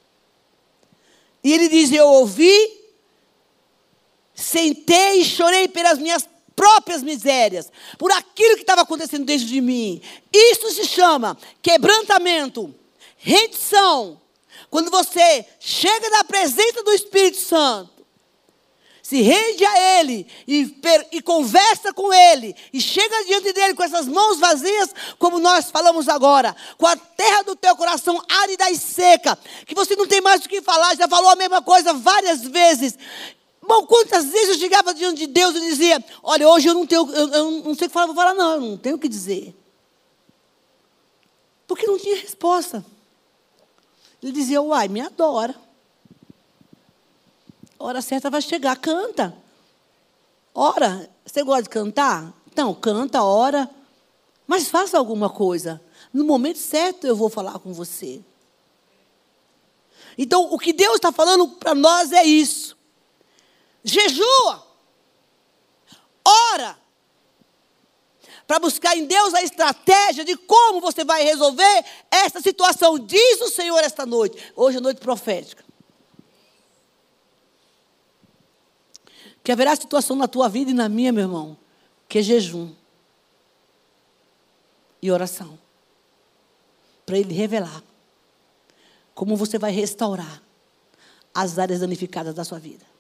E 1.42 1.52
ele 1.52 1.68
diz: 1.68 1.92
Eu 1.92 2.06
ouvi, 2.06 2.80
sentei 4.34 5.20
e 5.20 5.25
chorei 5.25 5.68
pelas 5.68 5.98
minhas 5.98 6.28
próprias 6.56 7.02
misérias, 7.02 7.70
por 7.98 8.10
aquilo 8.10 8.56
que 8.56 8.62
estava 8.62 8.80
acontecendo 8.80 9.26
dentro 9.26 9.46
de 9.46 9.60
mim. 9.60 10.00
Isso 10.32 10.70
se 10.72 10.86
chama 10.86 11.36
quebrantamento, 11.62 12.75
rendição. 13.18 14.20
Quando 14.70 14.90
você 14.90 15.46
chega 15.60 16.08
na 16.10 16.25
presença 16.25 16.82
do 16.82 16.90
Espírito 16.92 17.36
Santo, 17.36 17.96
se 19.06 19.22
rende 19.22 19.64
a 19.64 20.00
Ele 20.00 20.26
e, 20.48 20.80
e, 21.12 21.22
conversa 21.22 21.92
com 21.92 22.12
Ele, 22.12 22.56
e 22.72 22.80
chega 22.80 23.25
diante 23.25 23.52
dele 23.52 23.75
com 23.75 23.84
essas 23.84 24.08
mãos 24.08 24.40
vazias, 24.40 24.92
como 25.16 25.38
nós 25.38 25.70
falamos 25.70 26.08
agora, 26.08 26.56
com 26.76 26.88
a 26.88 26.96
terra 26.96 27.42
do 27.42 27.54
teu 27.54 27.76
coração 27.76 28.20
árida 28.28 28.68
e 28.68 28.76
seca, 28.76 29.38
que 29.64 29.76
você 29.76 29.94
não 29.94 30.08
tem 30.08 30.20
mais 30.20 30.44
o 30.44 30.48
que 30.48 30.60
falar, 30.60 30.96
já 30.96 31.06
falou 31.06 31.30
a 31.30 31.36
mesma 31.36 31.62
coisa 31.62 31.92
várias 31.92 32.42
vezes, 32.42 32.98
Bom, 33.66 33.85
quantas 33.85 34.26
vezes 34.26 34.50
eu 34.50 34.61
chegava 34.61 34.94
diante 34.94 35.18
de 35.18 35.26
Deus 35.26 35.56
e 35.56 35.61
dizia: 35.61 36.04
Olha, 36.23 36.49
hoje 36.49 36.68
eu 36.68 36.75
não 36.75 36.87
tenho, 36.87 37.11
eu, 37.12 37.28
eu 37.28 37.50
não 37.50 37.75
sei 37.75 37.87
o 37.87 37.90
que 37.90 37.94
falar, 37.94 38.06
vou 38.06 38.14
falar, 38.14 38.35
não, 38.35 38.52
eu 38.52 38.61
não 38.61 38.76
tenho 38.76 38.94
o 38.94 38.99
que 38.99 39.08
dizer. 39.08 39.54
Porque 41.66 41.87
não 41.87 41.99
tinha 41.99 42.16
resposta. 42.16 42.85
Ele 44.23 44.30
dizia: 44.30 44.62
Uai, 44.62 44.87
me 44.87 45.00
adora. 45.00 45.54
A 47.78 47.85
hora 47.85 48.00
certa 48.00 48.30
vai 48.30 48.40
chegar, 48.40 48.76
canta. 48.76 49.37
Ora, 50.54 51.11
você 51.25 51.42
gosta 51.42 51.64
de 51.64 51.68
cantar? 51.68 52.32
Então, 52.50 52.73
canta, 52.73 53.23
ora. 53.23 53.68
Mas 54.46 54.68
faça 54.68 54.96
alguma 54.96 55.28
coisa. 55.28 55.82
No 56.12 56.25
momento 56.25 56.58
certo 56.58 57.04
eu 57.04 57.16
vou 57.16 57.28
falar 57.28 57.58
com 57.58 57.73
você. 57.73 58.23
Então, 60.16 60.54
o 60.54 60.58
que 60.58 60.73
Deus 60.73 60.94
está 60.94 61.11
falando 61.11 61.49
para 61.49 61.75
nós 61.75 62.12
é 62.12 62.25
isso 62.25 62.75
jejua, 63.87 64.66
ora, 66.25 66.76
para 68.47 68.59
buscar 68.59 68.97
em 68.97 69.07
Deus 69.07 69.33
a 69.33 69.43
estratégia 69.43 70.25
de 70.25 70.37
como 70.37 70.81
você 70.81 71.05
vai 71.05 71.23
resolver 71.23 71.85
essa 72.11 72.40
situação. 72.40 72.99
Diz 72.99 73.40
o 73.40 73.49
Senhor 73.49 73.78
esta 73.78 74.05
noite. 74.05 74.52
Hoje 74.57 74.78
é 74.78 74.81
noite 74.81 74.99
profética. 74.99 75.64
Que 79.43 79.52
haverá 79.52 79.75
situação 79.76 80.16
na 80.16 80.26
tua 80.26 80.49
vida 80.49 80.73
e 80.73 80.75
na 80.75 80.88
minha, 80.88 81.12
meu 81.12 81.23
irmão, 81.23 81.57
que 82.09 82.19
é 82.19 82.23
jejum 82.23 82.73
e 85.00 85.11
oração. 85.11 85.57
Para 87.05 87.19
Ele 87.19 87.33
revelar 87.33 87.83
como 89.14 89.37
você 89.37 89.59
vai 89.59 89.71
restaurar 89.71 90.43
as 91.33 91.59
áreas 91.59 91.81
danificadas 91.81 92.35
da 92.35 92.45
sua 92.45 92.59
vida. 92.59 92.96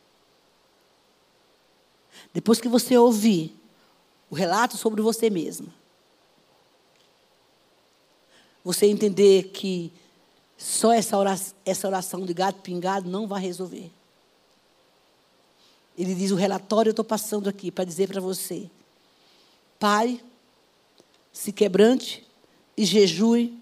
Depois 2.32 2.60
que 2.60 2.68
você 2.68 2.96
ouvir 2.96 3.54
o 4.30 4.34
relato 4.34 4.76
sobre 4.76 5.00
você 5.00 5.30
mesma, 5.30 5.68
você 8.64 8.86
entender 8.86 9.50
que 9.50 9.92
só 10.58 10.92
essa 10.92 11.16
oração, 11.16 11.54
essa 11.64 11.86
oração 11.86 12.24
de 12.24 12.34
gato 12.34 12.60
pingado 12.62 13.08
não 13.08 13.26
vai 13.26 13.40
resolver. 13.40 13.90
Ele 15.96 16.14
diz: 16.14 16.30
o 16.30 16.36
relatório 16.36 16.90
eu 16.90 16.92
estou 16.92 17.04
passando 17.04 17.48
aqui 17.48 17.70
para 17.70 17.84
dizer 17.84 18.08
para 18.08 18.20
você. 18.20 18.70
Pai, 19.78 20.20
se 21.32 21.52
quebrante 21.52 22.26
e 22.76 22.84
jejue 22.84 23.56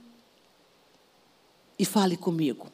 e 1.78 1.84
fale 1.84 2.16
comigo. 2.16 2.68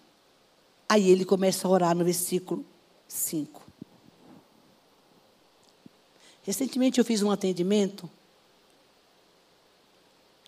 Aí 0.89 1.11
ele 1.11 1.25
começa 1.25 1.67
a 1.67 1.71
orar 1.71 1.97
no 1.97 2.05
versículo 2.05 2.65
5. 3.09 3.70
Recentemente 6.43 6.99
eu 6.99 7.05
fiz 7.05 7.23
um 7.23 7.31
atendimento 7.31 8.11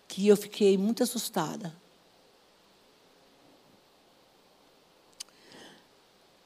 que 0.07 0.27
eu 0.27 0.37
fiquei 0.37 0.77
muito 0.77 1.03
assustada. 1.03 1.75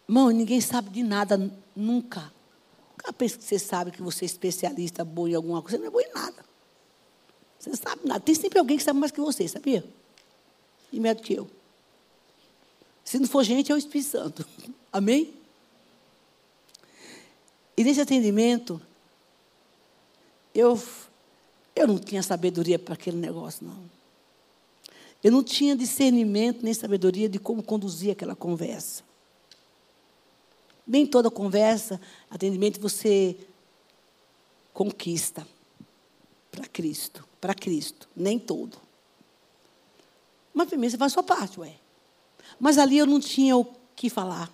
Mão, 0.07 0.29
ninguém 0.29 0.62
sabe 0.62 0.89
de 0.89 1.03
nada 1.03 1.38
nunca. 1.75 2.31
Nunca 2.91 3.12
pensa 3.12 3.38
que 3.38 3.43
você 3.43 3.60
sabe 3.60 3.91
que 3.91 4.01
você 4.01 4.23
é 4.23 4.27
especialista, 4.27 5.03
bom 5.03 5.27
em 5.27 5.36
alguma 5.36 5.62
coisa. 5.62 5.77
Você 5.77 5.81
não 5.81 5.88
é 5.88 5.91
bom 5.91 5.99
em 5.99 6.13
nada. 6.13 6.45
Você 7.60 7.69
não 7.69 7.77
sabe 7.77 8.01
nada. 8.05 8.19
Tem 8.21 8.33
sempre 8.33 8.60
alguém 8.60 8.77
que 8.77 8.83
sabe 8.83 8.99
mais 8.99 9.12
que 9.12 9.19
você, 9.19 9.47
sabia? 9.47 9.83
E 10.91 10.99
melhor 10.99 11.15
do 11.15 11.21
que 11.21 11.33
eu. 11.33 11.49
Se 13.03 13.19
não 13.19 13.27
for 13.27 13.43
gente, 13.43 13.71
é 13.71 13.75
o 13.75 13.77
Espírito 13.77 14.10
Santo. 14.10 14.45
Amém? 14.91 15.33
E 17.75 17.83
nesse 17.83 18.01
atendimento, 18.01 18.81
eu, 20.57 20.81
eu 21.75 21.87
não 21.87 21.99
tinha 21.99 22.23
sabedoria 22.23 22.79
para 22.79 22.95
aquele 22.95 23.17
negócio, 23.17 23.65
não. 23.65 23.97
Eu 25.23 25.31
não 25.31 25.43
tinha 25.43 25.75
discernimento 25.75 26.63
nem 26.63 26.73
sabedoria 26.73 27.29
de 27.29 27.37
como 27.37 27.61
conduzir 27.61 28.11
aquela 28.11 28.35
conversa. 28.35 29.03
Nem 30.85 31.05
toda 31.05 31.29
conversa, 31.29 32.01
atendimento, 32.29 32.79
você 32.79 33.37
conquista 34.73 35.47
para 36.49 36.65
Cristo. 36.65 37.27
Para 37.39 37.53
Cristo. 37.53 38.09
Nem 38.15 38.39
todo. 38.39 38.77
Mas 40.53 40.69
primeiro 40.69 40.91
você 40.91 40.97
faz 40.97 41.11
a 41.11 41.13
sua 41.13 41.23
parte, 41.23 41.59
ué. 41.59 41.75
Mas 42.59 42.79
ali 42.79 42.97
eu 42.97 43.05
não 43.05 43.19
tinha 43.19 43.55
o 43.55 43.65
que 43.95 44.09
falar. 44.09 44.51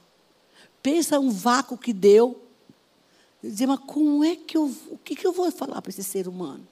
Pensa 0.81 1.17
um 1.17 1.29
vácuo 1.29 1.77
que 1.77 1.93
deu 1.93 2.42
dizia, 3.49 3.67
mas 3.67 3.79
como 3.79 4.23
é 4.23 4.35
que 4.35 4.57
eu, 4.57 4.65
o 4.89 4.97
que, 4.97 5.15
que 5.15 5.27
eu 5.27 5.33
vou 5.33 5.51
falar 5.51 5.81
para 5.81 5.89
esse 5.89 6.03
ser 6.03 6.27
humano? 6.27 6.65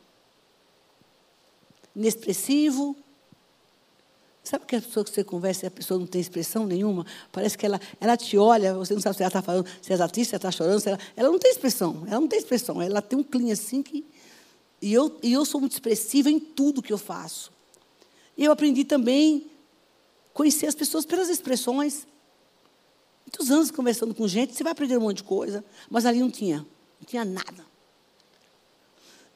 Inexpressivo. 1.96 2.96
Sabe 4.44 4.66
que 4.66 4.76
a 4.76 4.82
pessoa 4.82 5.04
que 5.04 5.12
você 5.12 5.24
conversa 5.24 5.66
e 5.66 5.68
a 5.68 5.72
pessoa 5.72 6.00
não 6.00 6.08
tem 6.08 6.20
expressão 6.20 6.66
nenhuma? 6.66 7.06
Parece 7.32 7.58
que 7.58 7.66
ela, 7.66 7.80
ela 8.00 8.18
te 8.18 8.38
olha, 8.38 8.74
você 8.74 8.94
não 8.94 9.02
sabe 9.02 9.18
se 9.18 9.22
ela 9.22 9.28
está 9.28 9.42
falando, 9.42 9.68
se 9.82 9.92
ela 9.92 10.06
está 10.06 10.08
triste, 10.08 10.30
se 10.30 10.36
ela 10.36 10.40
está 10.40 10.52
chorando, 10.52 10.80
se 10.80 10.90
ela, 10.90 11.00
ela 11.16 11.30
não 11.30 11.38
tem 11.38 11.52
expressão, 11.52 12.04
ela 12.08 12.20
não 12.20 12.28
tem 12.28 12.40
expressão, 12.40 12.82
ela 12.82 13.02
tem 13.02 13.20
um 13.20 13.24
clean 13.24 13.52
assim 13.52 13.84
que. 13.84 14.06
E 14.82 14.94
eu, 14.94 15.16
e 15.22 15.32
eu 15.32 15.46
sou 15.46 15.60
muito 15.60 15.74
expressiva 15.74 16.32
em 16.32 16.40
tudo 16.40 16.82
que 16.82 16.92
eu 16.92 16.98
faço. 16.98 17.52
E 18.36 18.44
eu 18.44 18.52
aprendi 18.52 18.84
também 18.84 19.46
conhecer 20.34 20.66
as 20.66 20.74
pessoas 20.74 21.06
pelas 21.06 21.30
expressões. 21.30 22.08
Muitos 23.32 23.50
anos 23.50 23.72
conversando 23.72 24.14
com 24.14 24.28
gente, 24.28 24.54
você 24.54 24.62
vai 24.62 24.74
aprender 24.74 24.98
um 24.98 25.02
monte 25.02 25.18
de 25.18 25.24
coisa, 25.24 25.64
mas 25.90 26.06
ali 26.06 26.20
não 26.20 26.30
tinha, 26.30 26.58
não 26.58 27.06
tinha 27.08 27.24
nada. 27.24 27.66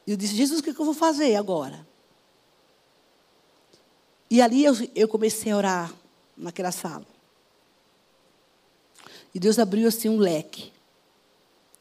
E 0.06 0.10
eu 0.10 0.16
disse, 0.18 0.36
Jesus, 0.36 0.60
o 0.60 0.62
que, 0.62 0.70
eu 0.70 0.84
vou 0.84 0.92
fazer 0.92 1.34
agora? 1.34 1.86
E 4.30 4.42
ali 4.42 4.64
eu, 4.64 4.74
eu 4.94 5.08
comecei 5.08 5.50
a 5.50 5.56
orar 5.56 5.94
naquela 6.36 6.70
sala. 6.70 7.06
E 9.34 9.40
Deus 9.40 9.58
abriu 9.58 9.88
assim 9.88 10.10
um 10.10 10.18
leque, 10.18 10.70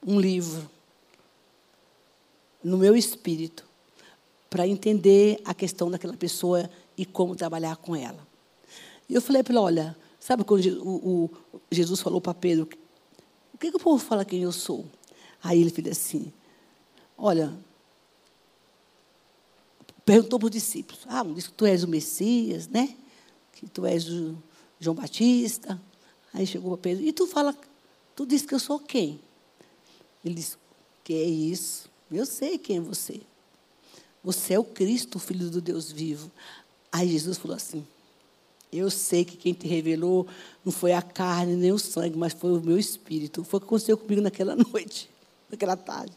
um 0.06 0.18
livro, 0.18 0.70
no 2.64 2.78
meu 2.78 2.96
espírito, 2.96 3.66
para 4.50 4.66
entender 4.66 5.42
a 5.44 5.54
questão 5.54 5.92
daquela 5.92 6.16
pessoa 6.16 6.70
e 6.98 7.06
como 7.06 7.36
trabalhar 7.36 7.76
com 7.76 7.94
ela. 7.94 8.26
E 9.10 9.14
eu 9.14 9.22
falei 9.22 9.44
para 9.44 9.54
ela, 9.54 9.62
olha, 9.62 9.98
Sabe 10.26 10.44
quando 10.44 10.66
o, 10.82 11.26
o 11.54 11.62
Jesus 11.70 12.02
falou 12.02 12.20
para 12.20 12.34
Pedro, 12.34 12.68
o 13.54 13.58
que, 13.60 13.70
que 13.70 13.78
o 13.78 13.80
povo 13.80 14.04
fala 14.04 14.26
quem 14.26 14.42
eu 14.42 14.52
sou? 14.52 14.84
Aí 15.44 15.62
ele 15.62 15.70
fez 15.70 15.88
assim, 15.90 16.34
olha, 17.16 17.56
perguntou 20.04 20.40
para 20.40 20.48
os 20.48 20.52
discípulos, 20.52 21.04
ah, 21.06 21.22
um 21.22 21.32
disse 21.32 21.50
que 21.50 21.54
tu 21.54 21.68
és 21.68 21.84
o 21.84 21.88
Messias, 21.88 22.68
né? 22.68 22.98
Que 23.54 23.70
tu 23.70 23.86
és 23.86 24.10
o 24.10 24.36
João 24.80 24.96
Batista. 24.96 25.80
Aí 26.34 26.48
chegou 26.48 26.72
para 26.72 26.82
Pedro, 26.90 27.06
e 27.06 27.14
tu 27.14 27.28
fala, 27.28 27.56
tu 28.16 28.26
disse 28.26 28.48
que 28.48 28.56
eu 28.56 28.60
sou 28.60 28.80
quem? 28.80 29.20
Ele 30.24 30.34
disse, 30.34 30.58
que 31.04 31.14
é 31.14 31.24
isso? 31.24 31.88
Eu 32.12 32.26
sei 32.26 32.58
quem 32.58 32.78
é 32.78 32.82
você. 32.82 33.22
Você 34.24 34.56
é 34.56 34.60
o 34.60 34.64
Cristo, 34.64 35.18
o 35.18 35.20
Filho 35.20 35.52
do 35.52 35.62
Deus 35.62 35.92
vivo. 35.92 36.32
Aí 36.92 37.08
Jesus 37.12 37.38
falou 37.38 37.56
assim, 37.56 37.86
Eu 38.72 38.90
sei 38.90 39.24
que 39.24 39.38
quem 39.38 39.54
te 39.54 39.68
revelou 39.68 40.28
não 40.64 40.72
foi 40.72 40.94
a 40.94 41.02
carne 41.02 41.56
nem 41.56 41.72
o 41.72 41.80
sangue, 41.80 42.18
mas 42.18 42.34
foi 42.34 42.52
o 42.52 42.62
meu 42.62 42.78
espírito. 42.78 43.44
Foi 43.44 43.58
o 43.58 43.62
que 43.62 43.68
aconteceu 43.68 43.98
comigo 43.98 44.22
naquela 44.22 44.56
noite, 44.72 45.10
naquela 45.50 45.78
tarde. 45.78 46.14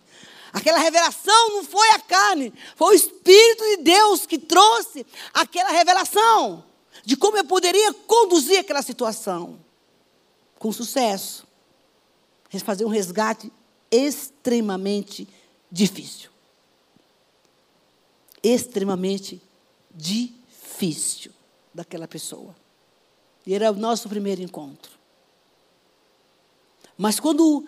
Aquela 0.53 0.79
revelação 0.79 1.51
não 1.51 1.65
foi 1.65 1.91
a 1.91 1.99
carne, 1.99 2.53
foi 2.75 2.95
o 2.95 2.97
Espírito 2.97 3.63
de 3.65 3.77
Deus 3.83 4.25
que 4.25 4.39
trouxe 4.39 5.07
aquela 5.35 5.71
revelação 5.71 6.65
de 7.05 7.17
como 7.17 7.37
eu 7.37 7.45
poderia 7.45 7.93
conduzir 7.93 8.59
aquela 8.59 8.81
situação 8.81 9.59
com 10.59 10.73
sucesso. 10.73 11.47
Fazer 12.65 12.87
um 12.87 12.89
resgate 12.89 13.53
extremamente 13.91 15.29
difícil. 15.71 16.31
Extremamente 18.43 19.41
difícil 19.95 21.31
daquela 21.79 22.09
pessoa. 22.09 22.55
E 23.47 23.55
era 23.55 23.71
o 23.71 23.77
nosso 23.77 24.09
primeiro 24.09 24.43
encontro. 24.43 24.93
Mas 26.97 27.21
quando 27.21 27.67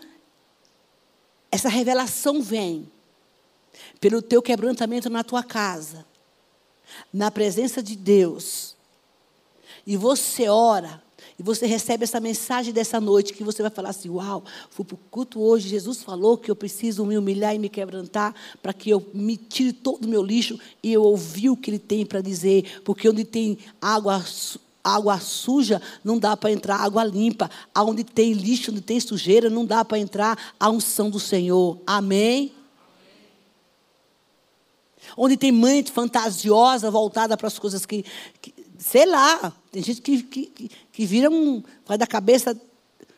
essa 1.50 1.68
revelação 1.68 2.42
vem 2.42 2.90
pelo 4.00 4.20
teu 4.20 4.42
quebrantamento 4.42 5.08
na 5.08 5.22
tua 5.22 5.44
casa, 5.44 6.04
na 7.12 7.30
presença 7.30 7.80
de 7.80 7.94
Deus, 7.94 8.76
e 9.86 9.96
você 9.96 10.48
ora, 10.48 11.00
e 11.40 11.42
você 11.42 11.64
recebe 11.64 12.04
essa 12.04 12.20
mensagem 12.20 12.70
dessa 12.70 13.00
noite, 13.00 13.32
que 13.32 13.42
você 13.42 13.62
vai 13.62 13.70
falar 13.70 13.88
assim: 13.88 14.10
Uau, 14.10 14.44
fui 14.68 14.84
para 14.84 14.94
o 14.94 14.98
culto 15.10 15.40
hoje, 15.40 15.70
Jesus 15.70 16.02
falou 16.02 16.36
que 16.36 16.50
eu 16.50 16.54
preciso 16.54 17.06
me 17.06 17.16
humilhar 17.16 17.54
e 17.54 17.58
me 17.58 17.70
quebrantar 17.70 18.34
para 18.60 18.74
que 18.74 18.90
eu 18.90 19.02
me 19.14 19.38
tire 19.38 19.72
todo 19.72 20.04
o 20.04 20.08
meu 20.08 20.22
lixo, 20.22 20.60
e 20.82 20.92
eu 20.92 21.02
ouvi 21.02 21.48
o 21.48 21.56
que 21.56 21.70
ele 21.70 21.78
tem 21.78 22.04
para 22.04 22.20
dizer, 22.20 22.82
porque 22.84 23.08
onde 23.08 23.24
tem 23.24 23.56
água 23.80 24.22
água 24.84 25.18
suja, 25.18 25.80
não 26.04 26.18
dá 26.18 26.36
para 26.36 26.52
entrar 26.52 26.76
água 26.76 27.02
limpa. 27.04 27.50
Aonde 27.74 28.04
tem 28.04 28.34
lixo, 28.34 28.70
onde 28.70 28.82
tem 28.82 29.00
sujeira, 29.00 29.48
não 29.48 29.64
dá 29.64 29.82
para 29.82 29.98
entrar 29.98 30.38
a 30.60 30.68
unção 30.68 31.08
do 31.08 31.18
Senhor. 31.18 31.78
Amém? 31.86 32.52
Onde 35.16 35.38
tem 35.38 35.50
mente 35.50 35.90
fantasiosa 35.90 36.90
voltada 36.90 37.34
para 37.34 37.46
as 37.46 37.58
coisas 37.58 37.86
que, 37.86 38.04
que, 38.42 38.54
sei 38.78 39.06
lá, 39.06 39.54
tem 39.70 39.82
gente 39.82 40.00
que, 40.00 40.22
que, 40.22 40.70
que 40.92 41.06
vira 41.06 41.30
um, 41.30 41.62
faz 41.84 41.98
da 41.98 42.06
cabeça 42.06 42.60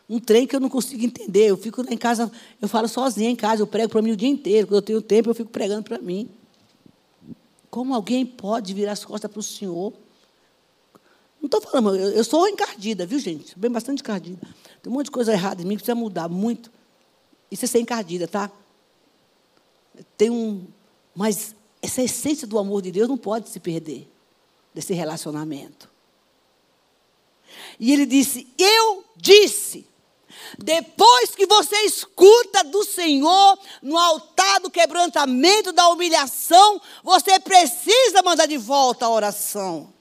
um 0.09 0.19
trem 0.19 0.47
que 0.47 0.55
eu 0.55 0.61
não 0.61 0.69
consigo 0.69 1.03
entender. 1.05 1.47
Eu 1.47 1.57
fico 1.57 1.83
em 1.91 1.97
casa, 1.97 2.31
eu 2.61 2.69
falo 2.69 2.87
sozinha 2.87 3.31
em 3.31 3.37
casa, 3.37 3.63
eu 3.63 3.67
prego 3.67 3.91
para 3.91 4.03
mim 4.03 4.13
o 4.13 4.17
dia 4.17 4.29
inteiro. 4.29 4.67
Quando 4.67 4.77
eu 4.77 4.83
tenho 4.83 5.01
tempo, 5.01 5.31
eu 5.31 5.35
fico 5.35 5.51
pregando 5.51 5.85
para 5.85 5.99
mim. 5.99 6.29
Como 7.71 7.95
alguém 7.95 8.27
pode 8.27 8.75
virar 8.75 8.93
as 8.93 9.05
costas 9.05 9.31
para 9.31 9.41
o 9.41 9.43
Senhor? 9.43 9.95
Não 11.41 11.47
estou 11.47 11.61
falando, 11.61 11.97
eu, 11.97 12.11
eu, 12.11 12.25
sou 12.25 12.47
encardida, 12.47 13.07
viu, 13.07 13.19
gente? 13.19 13.59
Bem 13.59 13.71
bastante 13.71 14.01
encardida. 14.01 14.47
Tem 14.83 14.93
um 14.93 14.95
monte 14.95 15.07
de 15.07 15.11
coisa 15.11 15.33
errada 15.33 15.63
em 15.63 15.65
mim 15.65 15.77
que 15.77 15.83
precisa 15.83 15.95
mudar 15.95 16.29
muito. 16.29 16.71
Isso 17.51 17.65
é 17.65 17.69
ser 17.69 17.81
encardida, 17.81 18.29
tá? 18.29 18.51
Tem 20.17 20.31
um. 20.31 20.67
Mas 21.15 21.55
essa 21.81 22.03
essência 22.03 22.47
do 22.47 22.59
amor 22.59 22.83
de 22.83 22.93
Deus 22.93 23.09
não 23.09 23.17
pode 23.19 23.49
se 23.49 23.59
perder 23.59 24.09
desse 24.75 24.93
relacionamento. 24.93 25.92
E 27.79 27.93
ele 27.93 28.07
disse: 28.07 28.47
Eu 28.59 29.05
disse. 29.17 29.87
Depois 30.59 31.35
que 31.35 31.47
você 31.47 31.77
escuta 31.83 32.63
do 32.65 32.85
Senhor 32.85 33.59
no 33.83 33.97
altar 33.97 34.61
do 34.61 34.71
quebrantamento, 34.71 35.73
da 35.73 35.89
humilhação, 35.89 36.81
você 37.03 37.39
precisa 37.41 38.23
mandar 38.23 38.47
de 38.47 38.59
volta 38.59 39.07
a 39.07 39.11
oração. 39.11 39.93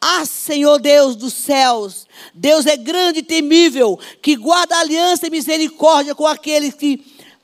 Ah, 0.00 0.26
Senhor 0.26 0.80
Deus 0.80 1.14
dos 1.14 1.32
céus, 1.32 2.08
Deus 2.34 2.66
é 2.66 2.76
grande 2.76 3.20
e 3.20 3.22
temível, 3.22 3.96
que 4.20 4.34
guarda 4.34 4.76
aliança 4.76 5.28
e 5.28 5.30
misericórdia 5.30 6.12
com 6.12 6.26
aqueles 6.26 6.74
que, 6.74 6.98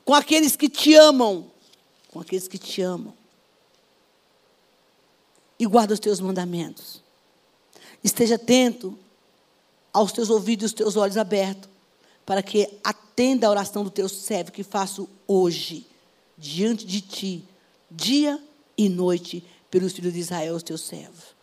com 0.04 0.12
aqueles 0.12 0.56
que 0.56 0.68
te 0.68 0.92
amam. 0.94 1.48
Com 2.10 2.18
aqueles 2.18 2.48
que 2.48 2.58
te 2.58 2.82
amam. 2.82 3.14
E 5.56 5.66
guarda 5.66 5.94
os 5.94 6.00
teus 6.00 6.18
mandamentos. 6.18 7.00
Esteja 8.02 8.34
atento 8.34 8.98
aos 9.92 10.12
teus 10.12 10.30
ouvidos 10.30 10.62
e 10.62 10.66
os 10.66 10.72
teus 10.72 10.96
olhos 10.96 11.16
abertos, 11.16 11.68
para 12.24 12.42
que 12.42 12.68
atenda 12.84 13.46
a 13.46 13.50
oração 13.50 13.82
do 13.82 13.90
teu 13.90 14.08
servo 14.08 14.52
que 14.52 14.62
faço 14.62 15.08
hoje, 15.26 15.86
diante 16.36 16.84
de 16.86 17.00
ti, 17.00 17.44
dia 17.90 18.42
e 18.76 18.88
noite, 18.88 19.44
pelos 19.70 19.92
filhos 19.92 20.12
de 20.12 20.20
Israel, 20.20 20.54
os 20.54 20.62
teus 20.62 20.82
servos. 20.82 21.36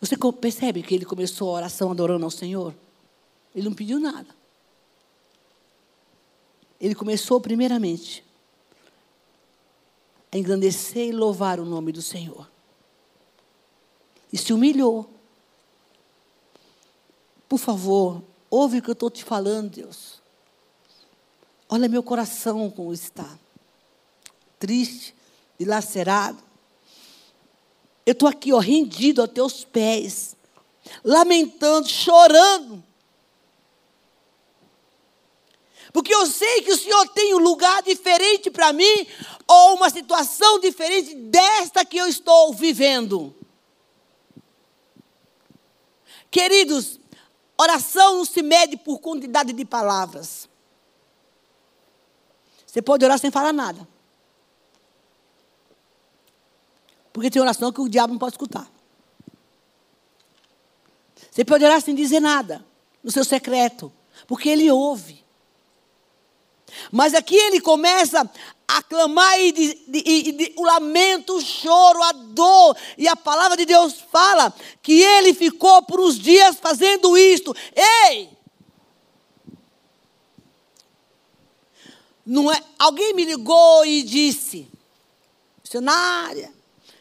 Você 0.00 0.16
percebe 0.40 0.82
que 0.82 0.94
ele 0.94 1.04
começou 1.04 1.50
a 1.50 1.58
oração 1.58 1.90
adorando 1.90 2.24
ao 2.24 2.30
Senhor? 2.30 2.74
Ele 3.54 3.68
não 3.68 3.74
pediu 3.74 4.00
nada. 4.00 4.34
Ele 6.80 6.94
começou 6.94 7.40
primeiramente 7.40 8.24
a 10.32 10.36
engrandecer 10.36 11.08
e 11.08 11.12
louvar 11.12 11.60
o 11.60 11.64
nome 11.64 11.92
do 11.92 12.02
Senhor. 12.02 12.50
E 14.32 14.38
se 14.38 14.52
humilhou. 14.52 15.08
Por 17.52 17.58
favor, 17.58 18.24
ouve 18.48 18.78
o 18.78 18.82
que 18.82 18.88
eu 18.88 18.94
estou 18.94 19.10
te 19.10 19.22
falando, 19.22 19.68
Deus. 19.68 20.22
Olha 21.68 21.86
meu 21.86 22.02
coração 22.02 22.70
como 22.70 22.94
está. 22.94 23.28
Triste, 24.58 25.14
dilacerado. 25.58 26.42
Eu 28.06 28.12
estou 28.12 28.26
aqui, 28.26 28.54
ó, 28.54 28.58
rendido 28.58 29.20
aos 29.20 29.30
teus 29.30 29.64
pés, 29.64 30.34
lamentando, 31.04 31.86
chorando. 31.90 32.82
Porque 35.92 36.14
eu 36.14 36.24
sei 36.24 36.62
que 36.62 36.72
o 36.72 36.78
Senhor 36.78 37.06
tem 37.08 37.34
um 37.34 37.38
lugar 37.38 37.82
diferente 37.82 38.50
para 38.50 38.72
mim, 38.72 39.06
ou 39.46 39.74
uma 39.74 39.90
situação 39.90 40.58
diferente 40.58 41.14
desta 41.14 41.84
que 41.84 41.98
eu 41.98 42.06
estou 42.06 42.54
vivendo. 42.54 43.36
Queridos, 46.30 47.01
oração 47.62 48.18
não 48.18 48.24
se 48.24 48.42
mede 48.42 48.76
por 48.76 48.98
quantidade 48.98 49.52
de 49.52 49.64
palavras. 49.64 50.48
Você 52.66 52.80
pode 52.80 53.04
orar 53.04 53.18
sem 53.18 53.30
falar 53.30 53.52
nada. 53.52 53.86
Porque 57.12 57.30
tem 57.30 57.42
oração 57.42 57.72
que 57.72 57.80
o 57.80 57.88
diabo 57.88 58.12
não 58.12 58.18
pode 58.18 58.34
escutar. 58.34 58.70
Você 61.30 61.44
pode 61.44 61.64
orar 61.64 61.80
sem 61.80 61.94
dizer 61.94 62.20
nada, 62.20 62.64
no 63.02 63.10
seu 63.10 63.24
secreto, 63.24 63.92
porque 64.26 64.48
ele 64.48 64.70
ouve. 64.70 65.21
Mas 66.90 67.14
aqui 67.14 67.36
ele 67.36 67.60
começa 67.60 68.28
a 68.66 68.82
clamar 68.82 69.38
e, 69.40 69.52
de, 69.52 69.74
de, 69.86 70.32
de, 70.32 70.54
o 70.56 70.64
lamento, 70.64 71.36
o 71.36 71.40
choro, 71.40 72.02
a 72.02 72.12
dor. 72.12 72.76
E 72.96 73.06
a 73.06 73.16
palavra 73.16 73.56
de 73.56 73.66
Deus 73.66 73.94
fala 74.10 74.52
que 74.82 75.00
ele 75.00 75.34
ficou 75.34 75.82
por 75.82 76.00
uns 76.00 76.18
dias 76.18 76.56
fazendo 76.56 77.16
isto. 77.16 77.54
Ei! 77.74 78.30
Não 82.24 82.50
é, 82.52 82.62
alguém 82.78 83.12
me 83.14 83.24
ligou 83.24 83.84
e 83.84 84.02
disse, 84.02 84.68
missionária, 85.62 86.52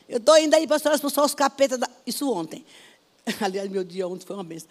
eu 0.10 0.18
estou 0.18 0.38
indo 0.38 0.54
aí 0.56 0.68
para 0.68 0.78
expulsar 0.94 1.24
os 1.24 1.36
capetas. 1.36 1.80
Da... 1.80 1.90
Isso 2.06 2.30
ontem. 2.30 2.66
Aliás, 3.40 3.70
meu 3.70 3.84
dia 3.84 4.08
ontem 4.08 4.26
foi 4.26 4.36
uma 4.36 4.44
bênção. 4.44 4.68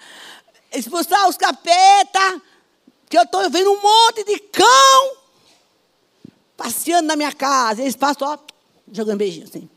Expulsar 0.73 1.29
os 1.29 1.37
capetas, 1.37 2.43
que 3.11 3.19
eu 3.19 3.23
estou 3.25 3.51
vendo 3.51 3.73
um 3.73 3.83
monte 3.83 4.23
de 4.23 4.39
cão 4.39 5.17
passeando 6.57 7.09
na 7.09 7.17
minha 7.17 7.33
casa. 7.33 7.83
Eles 7.83 7.97
passam, 7.97 8.29
ó, 8.29 8.39
jogando 8.93 9.19
beijinho 9.19 9.47
assim. 9.49 9.69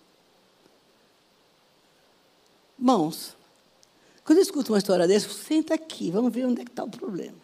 Irmãos, 2.78 3.36
quando 4.24 4.38
eu 4.38 4.44
escuto 4.44 4.72
uma 4.72 4.78
história 4.78 5.08
dessa, 5.08 5.30
senta 5.30 5.74
aqui, 5.74 6.12
vamos 6.12 6.32
ver 6.32 6.46
onde 6.46 6.62
é 6.62 6.64
que 6.64 6.70
está 6.70 6.84
o 6.84 6.90
problema. 6.92 7.38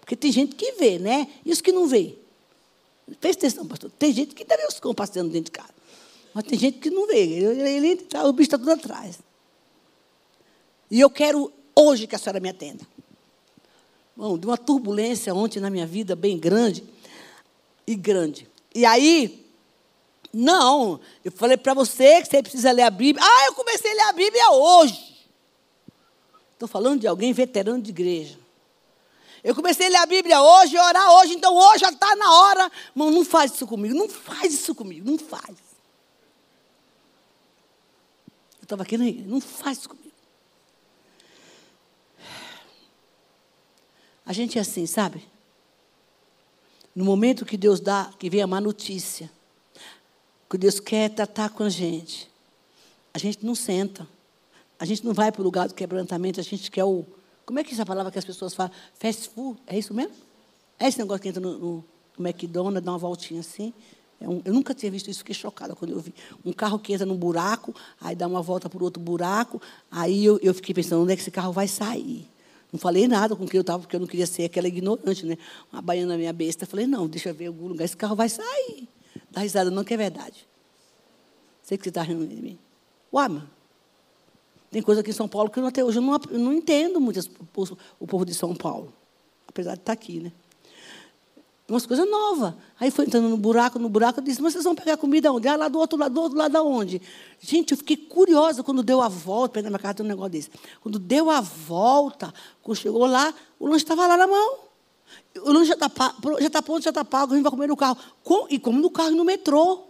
Porque 0.00 0.16
tem 0.16 0.32
gente 0.32 0.56
que 0.56 0.72
vê, 0.72 0.98
né? 0.98 1.28
Os 1.46 1.60
que 1.60 1.70
não 1.70 1.86
vê. 1.86 2.18
Presta 3.20 3.46
atenção, 3.46 3.68
pastor. 3.68 3.92
Tem 3.96 4.12
gente 4.12 4.34
que 4.34 4.44
deve 4.44 4.66
os 4.66 4.80
cão 4.80 4.92
passeando 4.92 5.30
dentro 5.30 5.52
de 5.52 5.58
casa. 5.58 5.74
Mas 6.34 6.44
tem 6.44 6.58
gente 6.58 6.78
que 6.78 6.90
não 6.90 7.06
vê. 7.06 7.20
Ele, 7.20 7.88
ele, 7.88 8.08
o 8.24 8.32
bicho 8.32 8.48
está 8.48 8.58
tudo 8.58 8.72
atrás. 8.72 9.20
E 10.90 10.98
eu 10.98 11.10
quero 11.10 11.52
hoje 11.76 12.08
que 12.08 12.16
a 12.16 12.18
senhora 12.18 12.40
me 12.40 12.48
atenda. 12.48 12.84
Bom, 14.20 14.36
de 14.36 14.46
uma 14.46 14.58
turbulência 14.58 15.34
ontem 15.34 15.60
na 15.60 15.70
minha 15.70 15.86
vida 15.86 16.14
bem 16.14 16.38
grande 16.38 16.84
e 17.86 17.94
grande. 17.94 18.46
E 18.74 18.84
aí, 18.84 19.50
não, 20.30 21.00
eu 21.24 21.32
falei 21.32 21.56
para 21.56 21.72
você 21.72 22.20
que 22.20 22.28
você 22.28 22.42
precisa 22.42 22.70
ler 22.70 22.82
a 22.82 22.90
Bíblia. 22.90 23.26
Ah, 23.26 23.46
eu 23.46 23.54
comecei 23.54 23.90
a 23.90 23.94
ler 23.94 24.02
a 24.02 24.12
Bíblia 24.12 24.50
hoje. 24.50 25.26
Estou 26.52 26.68
falando 26.68 27.00
de 27.00 27.06
alguém 27.06 27.32
veterano 27.32 27.80
de 27.80 27.88
igreja. 27.88 28.38
Eu 29.42 29.54
comecei 29.54 29.86
a 29.86 29.88
ler 29.88 29.96
a 29.96 30.04
Bíblia 30.06 30.42
hoje, 30.42 30.76
orar 30.76 31.12
hoje, 31.14 31.32
então 31.32 31.56
hoje 31.56 31.78
já 31.78 31.88
está 31.88 32.14
na 32.14 32.30
hora. 32.30 32.70
Mano, 32.94 33.12
não 33.12 33.24
faz 33.24 33.54
isso 33.54 33.66
comigo, 33.66 33.94
não 33.94 34.06
faz 34.06 34.52
isso 34.52 34.74
comigo, 34.74 35.10
não 35.10 35.16
faz. 35.16 35.56
estava 38.60 38.82
aqui. 38.82 38.98
Não 38.98 39.40
faz 39.40 39.78
isso 39.78 39.88
comigo. 39.88 40.09
A 44.30 44.32
gente 44.32 44.58
é 44.58 44.60
assim, 44.60 44.86
sabe? 44.86 45.24
No 46.94 47.04
momento 47.04 47.44
que 47.44 47.56
Deus 47.56 47.80
dá, 47.80 48.12
que 48.16 48.30
vem 48.30 48.40
a 48.40 48.46
má 48.46 48.60
notícia, 48.60 49.28
que 50.48 50.56
Deus 50.56 50.78
quer 50.78 51.10
tratar 51.10 51.50
com 51.50 51.64
a 51.64 51.68
gente, 51.68 52.30
a 53.12 53.18
gente 53.18 53.44
não 53.44 53.56
senta. 53.56 54.06
A 54.78 54.84
gente 54.84 55.04
não 55.04 55.12
vai 55.12 55.32
para 55.32 55.40
o 55.40 55.42
lugar 55.42 55.66
do 55.66 55.74
quebrantamento, 55.74 56.38
a 56.38 56.44
gente 56.44 56.70
quer 56.70 56.84
o. 56.84 57.04
Como 57.44 57.58
é 57.58 57.64
que 57.64 57.70
é 57.70 57.74
essa 57.74 57.84
palavra 57.84 58.12
que 58.12 58.20
as 58.20 58.24
pessoas 58.24 58.54
falam? 58.54 58.72
Fast 58.94 59.30
food, 59.30 59.60
é 59.66 59.76
isso 59.76 59.92
mesmo? 59.92 60.14
É 60.78 60.86
esse 60.86 60.98
negócio 61.00 61.22
que 61.22 61.28
entra 61.28 61.40
no, 61.40 61.58
no, 61.58 61.84
no 62.16 62.28
McDonald's, 62.28 62.84
dá 62.84 62.92
uma 62.92 62.98
voltinha 62.98 63.40
assim. 63.40 63.74
É 64.20 64.28
um, 64.28 64.40
eu 64.44 64.54
nunca 64.54 64.72
tinha 64.72 64.92
visto 64.92 65.10
isso, 65.10 65.18
fiquei 65.18 65.34
chocada 65.34 65.74
quando 65.74 65.90
eu 65.90 65.98
vi. 65.98 66.14
Um 66.44 66.52
carro 66.52 66.78
que 66.78 66.92
entra 66.92 67.04
num 67.04 67.16
buraco, 67.16 67.74
aí 68.00 68.14
dá 68.14 68.28
uma 68.28 68.42
volta 68.42 68.70
para 68.70 68.84
outro 68.84 69.02
buraco, 69.02 69.60
aí 69.90 70.24
eu, 70.24 70.38
eu 70.40 70.54
fiquei 70.54 70.72
pensando, 70.72 71.02
onde 71.02 71.14
é 71.14 71.16
que 71.16 71.22
esse 71.22 71.32
carro 71.32 71.52
vai 71.52 71.66
sair? 71.66 72.30
Não 72.72 72.78
falei 72.78 73.08
nada 73.08 73.34
com 73.34 73.46
quem 73.46 73.58
eu 73.58 73.62
estava, 73.62 73.80
porque 73.80 73.96
eu 73.96 74.00
não 74.00 74.06
queria 74.06 74.26
ser 74.26 74.44
aquela 74.44 74.68
ignorante, 74.68 75.26
né? 75.26 75.36
Uma 75.72 75.82
baiana 75.82 76.16
minha 76.16 76.32
besta. 76.32 76.66
Falei, 76.66 76.86
não, 76.86 77.08
deixa 77.08 77.30
eu 77.30 77.34
ver 77.34 77.46
algum 77.46 77.66
lugar, 77.66 77.84
esse 77.84 77.96
carro 77.96 78.14
vai 78.14 78.28
sair. 78.28 78.88
Dá 79.30 79.40
risada, 79.40 79.70
não, 79.70 79.82
que 79.84 79.94
é 79.94 79.96
verdade. 79.96 80.46
Sei 81.62 81.76
que 81.76 81.84
você 81.84 81.90
está 81.90 82.02
rindo 82.02 82.26
de 82.26 82.36
mim. 82.36 82.58
Uai, 83.12 83.28
mano. 83.28 83.50
Tem 84.70 84.80
coisa 84.80 85.00
aqui 85.00 85.10
em 85.10 85.14
São 85.14 85.28
Paulo 85.28 85.50
que 85.50 85.58
eu, 85.58 85.66
até 85.66 85.84
hoje 85.84 85.98
eu 85.98 86.02
não, 86.02 86.20
eu 86.30 86.38
não 86.38 86.52
entendo 86.52 87.00
muito 87.00 87.18
o 87.98 88.06
povo 88.06 88.24
de 88.24 88.34
São 88.34 88.54
Paulo. 88.54 88.92
Apesar 89.48 89.74
de 89.74 89.80
estar 89.80 89.92
aqui, 89.92 90.20
né? 90.20 90.32
Umas 91.70 91.86
coisas 91.86 92.10
novas. 92.10 92.52
Aí 92.80 92.90
foi 92.90 93.06
entrando 93.06 93.28
no 93.28 93.36
buraco, 93.36 93.78
no 93.78 93.88
buraco, 93.88 94.18
eu 94.18 94.24
disse, 94.24 94.42
mas 94.42 94.52
vocês 94.52 94.64
vão 94.64 94.74
pegar 94.74 94.96
comida 94.96 95.32
onde? 95.32 95.46
Ah, 95.46 95.54
lá 95.54 95.68
do 95.68 95.78
outro 95.78 95.96
lado, 95.96 96.12
do 96.12 96.20
outro 96.20 96.36
lado 96.36 96.56
aonde? 96.56 97.00
Gente, 97.38 97.70
eu 97.70 97.78
fiquei 97.78 97.96
curiosa 97.96 98.64
quando 98.64 98.82
deu 98.82 99.00
a 99.00 99.08
volta, 99.08 99.54
perto 99.54 99.64
da 99.64 99.70
minha 99.70 99.78
casa 99.78 99.94
tem 99.94 100.04
um 100.04 100.08
negócio 100.08 100.32
desse. 100.32 100.50
Quando 100.80 100.98
deu 100.98 101.30
a 101.30 101.40
volta, 101.40 102.34
quando 102.60 102.76
chegou 102.76 103.06
lá, 103.06 103.32
o 103.56 103.68
lanche 103.68 103.84
estava 103.84 104.04
lá 104.04 104.16
na 104.16 104.26
mão. 104.26 104.58
O 105.44 105.52
lanche 105.52 105.68
já 105.68 105.74
está 105.74 105.86
já 106.40 106.50
tá 106.50 106.60
pronto, 106.60 106.82
já 106.82 106.90
está 106.90 107.04
pago, 107.04 107.34
a 107.34 107.36
gente 107.36 107.44
vai 107.44 107.52
comer 107.52 107.68
no 107.68 107.76
carro. 107.76 107.96
Com, 108.24 108.48
e 108.50 108.58
como 108.58 108.80
no 108.80 108.90
carro 108.90 109.12
e 109.12 109.14
no 109.14 109.24
metrô. 109.24 109.84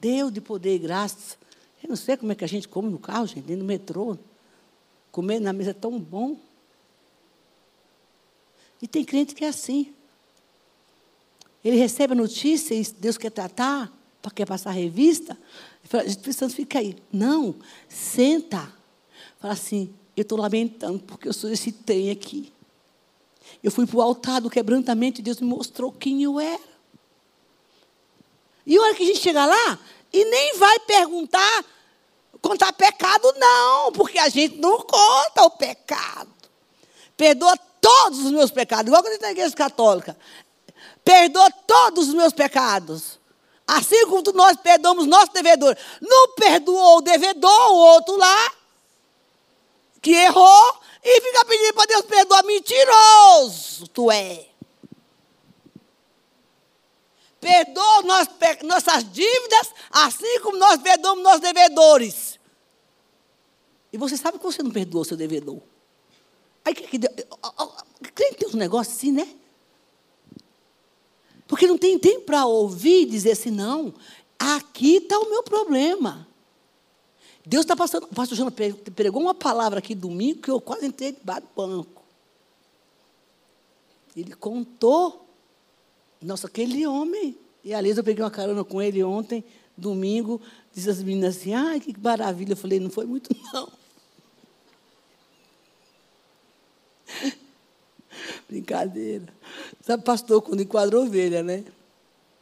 Deus 0.00 0.32
de 0.32 0.40
poder 0.40 0.74
e 0.74 0.78
graça. 0.80 1.36
Eu 1.80 1.90
não 1.90 1.96
sei 1.96 2.16
como 2.16 2.32
é 2.32 2.34
que 2.34 2.44
a 2.44 2.48
gente 2.48 2.66
come 2.66 2.90
no 2.90 2.98
carro, 2.98 3.24
gente, 3.28 3.54
no 3.54 3.64
metrô. 3.64 4.18
Comer 5.12 5.38
na 5.38 5.52
mesa 5.52 5.70
é 5.70 5.74
tão 5.74 5.96
bom. 5.96 6.36
E 8.84 8.86
tem 8.86 9.02
crente 9.02 9.34
que 9.34 9.46
é 9.46 9.48
assim. 9.48 9.94
Ele 11.64 11.78
recebe 11.78 12.12
a 12.12 12.16
notícia 12.16 12.74
e 12.74 12.84
Deus 12.98 13.16
quer 13.16 13.30
tratar, 13.30 13.90
quer 14.34 14.44
passar 14.44 14.68
a 14.68 14.72
revista. 14.74 15.38
Fala, 15.84 16.04
Espírito 16.04 16.38
Santo, 16.38 16.54
fica 16.54 16.80
aí. 16.80 16.94
Não, 17.10 17.54
senta. 17.88 18.70
Fala 19.40 19.54
assim, 19.54 19.90
eu 20.14 20.20
estou 20.20 20.36
lamentando 20.36 20.98
porque 20.98 21.26
eu 21.26 21.32
sou 21.32 21.48
esse 21.48 21.72
trem 21.72 22.10
aqui. 22.10 22.52
Eu 23.62 23.70
fui 23.70 23.86
para 23.86 23.96
o 23.96 24.02
altar 24.02 24.42
do 24.42 24.50
quebrantamento 24.50 25.18
e 25.18 25.24
Deus 25.24 25.40
me 25.40 25.48
mostrou 25.48 25.90
quem 25.90 26.22
eu 26.22 26.38
era. 26.38 26.60
E 28.66 28.76
a 28.76 28.82
hora 28.82 28.94
que 28.94 29.02
a 29.02 29.06
gente 29.06 29.20
chega 29.20 29.46
lá, 29.46 29.78
e 30.12 30.26
nem 30.26 30.58
vai 30.58 30.78
perguntar, 30.80 31.64
contar 32.42 32.70
pecado, 32.74 33.32
não, 33.38 33.92
porque 33.92 34.18
a 34.18 34.28
gente 34.28 34.58
não 34.58 34.76
conta 34.82 35.42
o 35.44 35.50
pecado. 35.52 36.28
Perdoa 37.16 37.56
todos 37.84 38.20
os 38.20 38.30
meus 38.30 38.50
pecados, 38.50 38.86
igual 38.86 39.02
quando 39.02 39.12
eu 39.12 39.20
na 39.20 39.32
igreja 39.32 39.54
católica. 39.54 40.16
Perdoa 41.04 41.50
todos 41.66 42.08
os 42.08 42.14
meus 42.14 42.32
pecados. 42.32 43.20
Assim 43.66 44.06
como 44.06 44.22
nós 44.32 44.56
perdoamos 44.56 45.06
nosso 45.06 45.30
devedor. 45.34 45.76
Não 46.00 46.34
perdoou 46.34 46.96
o 46.96 47.02
devedor, 47.02 47.70
o 47.72 47.76
outro 47.76 48.16
lá, 48.16 48.52
que 50.00 50.12
errou, 50.12 50.80
e 51.02 51.20
fica 51.20 51.44
pedindo 51.44 51.74
para 51.74 51.86
Deus 51.86 52.02
perdoar. 52.06 52.42
Mentiroso, 52.44 53.86
tu 53.88 54.10
é. 54.10 54.46
Perdoa 57.38 58.02
nossas 58.62 59.12
dívidas, 59.12 59.74
assim 59.90 60.40
como 60.40 60.56
nós 60.56 60.78
perdoamos 60.78 61.22
nossos 61.22 61.40
devedores. 61.40 62.40
E 63.92 63.98
você 63.98 64.16
sabe 64.16 64.38
que 64.38 64.44
você 64.44 64.62
não 64.62 64.70
perdoou 64.70 65.04
seu 65.04 65.18
devedor. 65.18 65.60
Aí 66.64 66.74
que, 66.74 66.98
que 66.98 66.98
crente 68.14 68.36
tem 68.36 68.48
um 68.48 68.56
negócio 68.56 68.92
assim, 68.92 69.12
né? 69.12 69.28
Porque 71.46 71.66
não 71.66 71.76
tem 71.76 71.98
tempo 71.98 72.22
para 72.22 72.46
ouvir 72.46 73.02
e 73.02 73.06
dizer 73.06 73.32
assim, 73.32 73.50
não, 73.50 73.94
aqui 74.38 74.96
está 74.96 75.18
o 75.18 75.28
meu 75.28 75.42
problema. 75.42 76.26
Deus 77.44 77.64
está 77.64 77.76
passando. 77.76 78.04
O 78.04 78.14
pastor 78.14 78.36
Jana 78.36 78.50
pregou 78.50 79.20
uma 79.20 79.34
palavra 79.34 79.78
aqui 79.78 79.94
domingo 79.94 80.40
que 80.40 80.50
eu 80.50 80.60
quase 80.60 80.86
entrei 80.86 81.12
debaixo 81.12 81.42
do 81.42 81.48
banco. 81.54 82.02
Ele 84.16 84.34
contou. 84.34 85.26
Nossa, 86.22 86.46
aquele 86.46 86.86
homem. 86.86 87.36
E 87.62 87.74
aliás, 87.74 87.98
eu 87.98 88.04
peguei 88.04 88.24
uma 88.24 88.30
carona 88.30 88.64
com 88.64 88.80
ele 88.80 89.04
ontem, 89.04 89.44
domingo. 89.76 90.40
Disse 90.72 90.88
as 90.88 91.02
meninas 91.02 91.36
assim: 91.36 91.52
ai, 91.52 91.80
que 91.80 91.94
maravilha. 92.00 92.52
Eu 92.52 92.56
falei: 92.56 92.80
não 92.80 92.88
foi 92.88 93.04
muito, 93.04 93.36
não. 93.52 93.70
Brincadeira. 98.54 99.26
Sabe, 99.82 100.04
pastor, 100.04 100.40
quando 100.40 100.62
enquadra 100.62 101.00
ovelha, 101.00 101.42
né? 101.42 101.64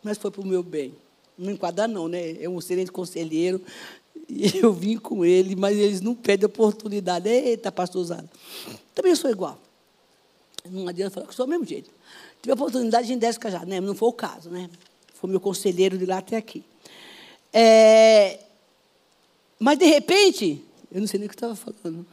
Mas 0.02 0.18
foi 0.18 0.30
para 0.30 0.42
o 0.42 0.46
meu 0.46 0.62
bem. 0.62 0.94
Não 1.38 1.50
enquadra, 1.50 1.88
não, 1.88 2.06
né? 2.06 2.42
É 2.42 2.46
um 2.46 2.58
excelente 2.58 2.92
conselheiro. 2.92 3.62
E 4.28 4.58
eu 4.62 4.74
vim 4.74 4.98
com 4.98 5.24
ele, 5.24 5.56
mas 5.56 5.78
eles 5.78 6.02
não 6.02 6.14
pedem 6.14 6.44
oportunidade. 6.44 7.30
Eita, 7.30 7.72
pastorzada. 7.72 8.28
Também 8.94 9.14
sou 9.14 9.30
igual. 9.30 9.58
Não 10.68 10.86
adianta 10.86 11.14
falar 11.14 11.26
que 11.26 11.34
sou 11.34 11.46
do 11.46 11.50
mesmo 11.50 11.64
jeito. 11.64 11.90
Tive 12.42 12.52
a 12.52 12.54
oportunidade, 12.54 13.08
gente 13.08 13.20
desce 13.20 13.38
já, 13.44 13.64
né? 13.64 13.80
Não 13.80 13.94
foi 13.94 14.10
o 14.10 14.12
caso, 14.12 14.50
né? 14.50 14.68
Foi 15.14 15.30
meu 15.30 15.40
conselheiro 15.40 15.96
de 15.96 16.04
lá 16.04 16.18
até 16.18 16.36
aqui. 16.36 16.62
É... 17.50 18.38
Mas, 19.58 19.78
de 19.78 19.86
repente, 19.86 20.62
eu 20.90 21.00
não 21.00 21.06
sei 21.06 21.18
nem 21.18 21.26
o 21.26 21.30
que 21.30 21.36
estava 21.36 21.56
falando 21.56 22.06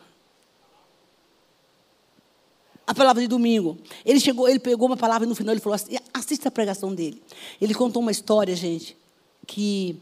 a 2.90 2.94
palavra 2.96 3.22
de 3.22 3.28
domingo. 3.28 3.78
Ele 4.04 4.20
chegou, 4.20 4.50
ele 4.50 4.58
pegou 4.58 4.88
uma 4.88 4.98
palavra 4.98 5.28
no 5.28 5.36
final, 5.36 5.54
ele 5.54 5.62
falou 5.62 5.76
assim, 5.76 5.96
assista 6.12 6.48
a 6.48 6.52
pregação 6.52 6.96
dele. 6.96 7.22
Ele 7.62 7.76
contou 7.76 8.02
uma 8.02 8.10
história, 8.10 8.56
gente, 8.56 8.98
que 9.46 9.96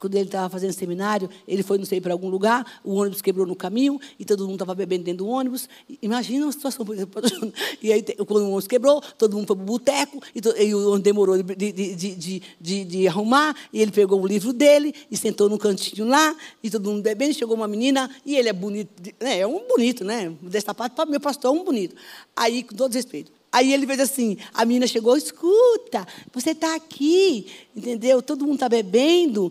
quando 0.00 0.14
ele 0.14 0.24
estava 0.24 0.48
fazendo 0.48 0.72
seminário, 0.72 1.28
ele 1.46 1.62
foi, 1.62 1.76
não 1.76 1.84
sei, 1.84 2.00
para 2.00 2.14
algum 2.14 2.30
lugar, 2.30 2.80
o 2.82 2.94
ônibus 2.94 3.20
quebrou 3.20 3.46
no 3.46 3.54
caminho, 3.54 4.00
e 4.18 4.24
todo 4.24 4.44
mundo 4.44 4.54
estava 4.54 4.74
bebendo 4.74 5.04
dentro 5.04 5.26
do 5.26 5.28
ônibus. 5.28 5.68
Imagina 6.00 6.46
uma 6.46 6.52
situação, 6.52 6.86
e 7.82 7.92
aí, 7.92 8.02
quando 8.02 8.44
o 8.44 8.46
ônibus 8.46 8.66
quebrou, 8.66 9.02
todo 9.18 9.36
mundo 9.36 9.46
foi 9.46 9.56
para 9.56 9.62
o 9.62 9.66
boteco, 9.66 10.22
e, 10.34 10.40
e, 10.64 10.74
o 10.74 10.86
ônibus 10.86 11.02
demorou 11.02 11.42
de, 11.42 11.54
de, 11.54 11.94
de, 11.94 12.42
de, 12.58 12.84
de 12.84 13.08
arrumar, 13.08 13.54
e 13.70 13.82
ele 13.82 13.92
pegou 13.92 14.22
o 14.22 14.26
livro 14.26 14.54
dele, 14.54 14.94
e 15.10 15.16
sentou 15.18 15.50
no 15.50 15.58
cantinho 15.58 16.08
lá, 16.08 16.34
e 16.62 16.70
todo 16.70 16.90
mundo 16.90 17.02
bebendo, 17.02 17.34
chegou 17.34 17.54
uma 17.54 17.68
menina, 17.68 18.10
e 18.24 18.36
ele 18.36 18.48
é 18.48 18.54
bonito, 18.54 18.90
né, 19.20 19.40
é 19.40 19.46
um 19.46 19.68
bonito, 19.68 20.02
né? 20.02 20.32
Desta 20.40 20.74
parte, 20.74 20.96
meu 21.06 21.20
pastor 21.20 21.54
é 21.54 21.60
um 21.60 21.62
bonito. 21.62 21.94
Aí, 22.34 22.62
com 22.62 22.74
todo 22.74 22.94
respeito, 22.94 23.30
Aí 23.52 23.72
ele 23.72 23.84
fez 23.84 23.98
assim, 23.98 24.36
a 24.54 24.64
menina 24.64 24.86
chegou, 24.86 25.16
escuta, 25.16 26.06
você 26.32 26.50
está 26.50 26.76
aqui, 26.76 27.46
entendeu? 27.74 28.22
Todo 28.22 28.44
mundo 28.44 28.54
está 28.54 28.68
bebendo, 28.68 29.50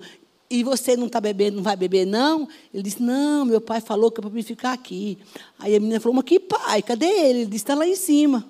e 0.49 0.63
você 0.63 0.97
não 0.97 1.05
está 1.05 1.21
bebendo, 1.21 1.57
não 1.57 1.63
vai 1.63 1.75
beber, 1.75 2.05
não? 2.05 2.47
Ele 2.73 2.81
disse, 2.81 3.01
não, 3.03 3.45
meu 3.45 3.61
pai 3.61 3.79
falou 3.79 4.09
que 4.09 4.19
é 4.19 4.21
para 4.21 4.31
mim 4.31 4.41
ficar 4.41 4.73
aqui. 4.73 5.19
Aí 5.59 5.75
a 5.75 5.79
menina 5.79 5.99
falou, 5.99 6.15
mas 6.15 6.25
que 6.25 6.39
pai? 6.39 6.81
Cadê 6.81 7.05
ele? 7.05 7.39
Ele 7.41 7.45
disse, 7.45 7.63
está 7.63 7.75
lá 7.75 7.85
em 7.85 7.95
cima. 7.95 8.43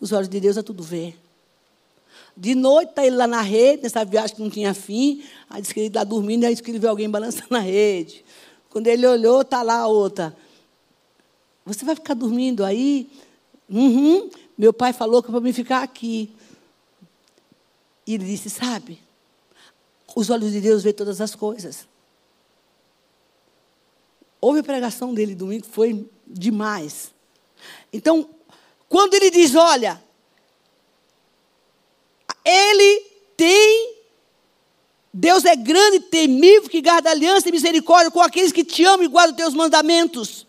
Os 0.00 0.12
olhos 0.12 0.28
de 0.28 0.38
Deus 0.38 0.56
é 0.56 0.62
tudo 0.62 0.82
ver. 0.84 1.18
De 2.36 2.54
noite 2.54 2.90
está 2.90 3.04
ele 3.04 3.16
lá 3.16 3.26
na 3.26 3.40
rede, 3.40 3.82
nessa 3.82 4.04
viagem 4.04 4.36
que 4.36 4.42
não 4.42 4.50
tinha 4.50 4.72
fim. 4.72 5.24
Aí 5.50 5.60
disse 5.60 5.74
que 5.74 5.80
ele 5.80 5.86
está 5.88 6.04
dormindo, 6.04 6.44
aí 6.44 6.52
disse 6.52 6.62
que 6.62 6.70
ele 6.70 6.78
viu 6.78 6.90
alguém 6.90 7.10
balançando 7.10 7.48
na 7.50 7.58
rede. 7.58 8.24
Quando 8.70 8.86
ele 8.86 9.06
olhou, 9.06 9.42
está 9.42 9.62
lá 9.62 9.78
a 9.78 9.86
outra. 9.88 10.36
Você 11.66 11.84
vai 11.84 11.96
ficar 11.96 12.14
dormindo 12.14 12.64
aí? 12.64 13.10
Uhum. 13.68 14.30
Meu 14.56 14.72
pai 14.72 14.92
falou 14.92 15.22
que 15.22 15.28
é 15.28 15.32
para 15.32 15.40
mim 15.40 15.52
ficar 15.52 15.82
aqui. 15.82 16.30
E 18.06 18.14
ele 18.14 18.24
disse, 18.24 18.50
sabe, 18.50 19.00
os 20.14 20.30
olhos 20.30 20.52
de 20.52 20.60
Deus 20.60 20.82
veem 20.82 20.94
todas 20.94 21.20
as 21.20 21.34
coisas. 21.34 21.88
Houve 24.40 24.60
a 24.60 24.64
pregação 24.64 25.14
dele 25.14 25.34
domingo, 25.34 25.66
foi 25.66 26.08
demais. 26.26 27.12
Então, 27.92 28.28
quando 28.88 29.14
ele 29.14 29.30
diz, 29.30 29.54
olha, 29.54 30.02
ele 32.44 33.00
tem, 33.36 33.96
Deus 35.12 35.44
é 35.44 35.56
grande, 35.56 36.00
temível, 36.00 36.68
que 36.68 36.82
guarda 36.82 37.10
aliança 37.10 37.48
e 37.48 37.52
misericórdia 37.52 38.10
com 38.10 38.20
aqueles 38.20 38.52
que 38.52 38.64
te 38.64 38.84
amam 38.84 39.04
e 39.04 39.08
guardam 39.08 39.34
teus 39.34 39.54
mandamentos. 39.54 40.46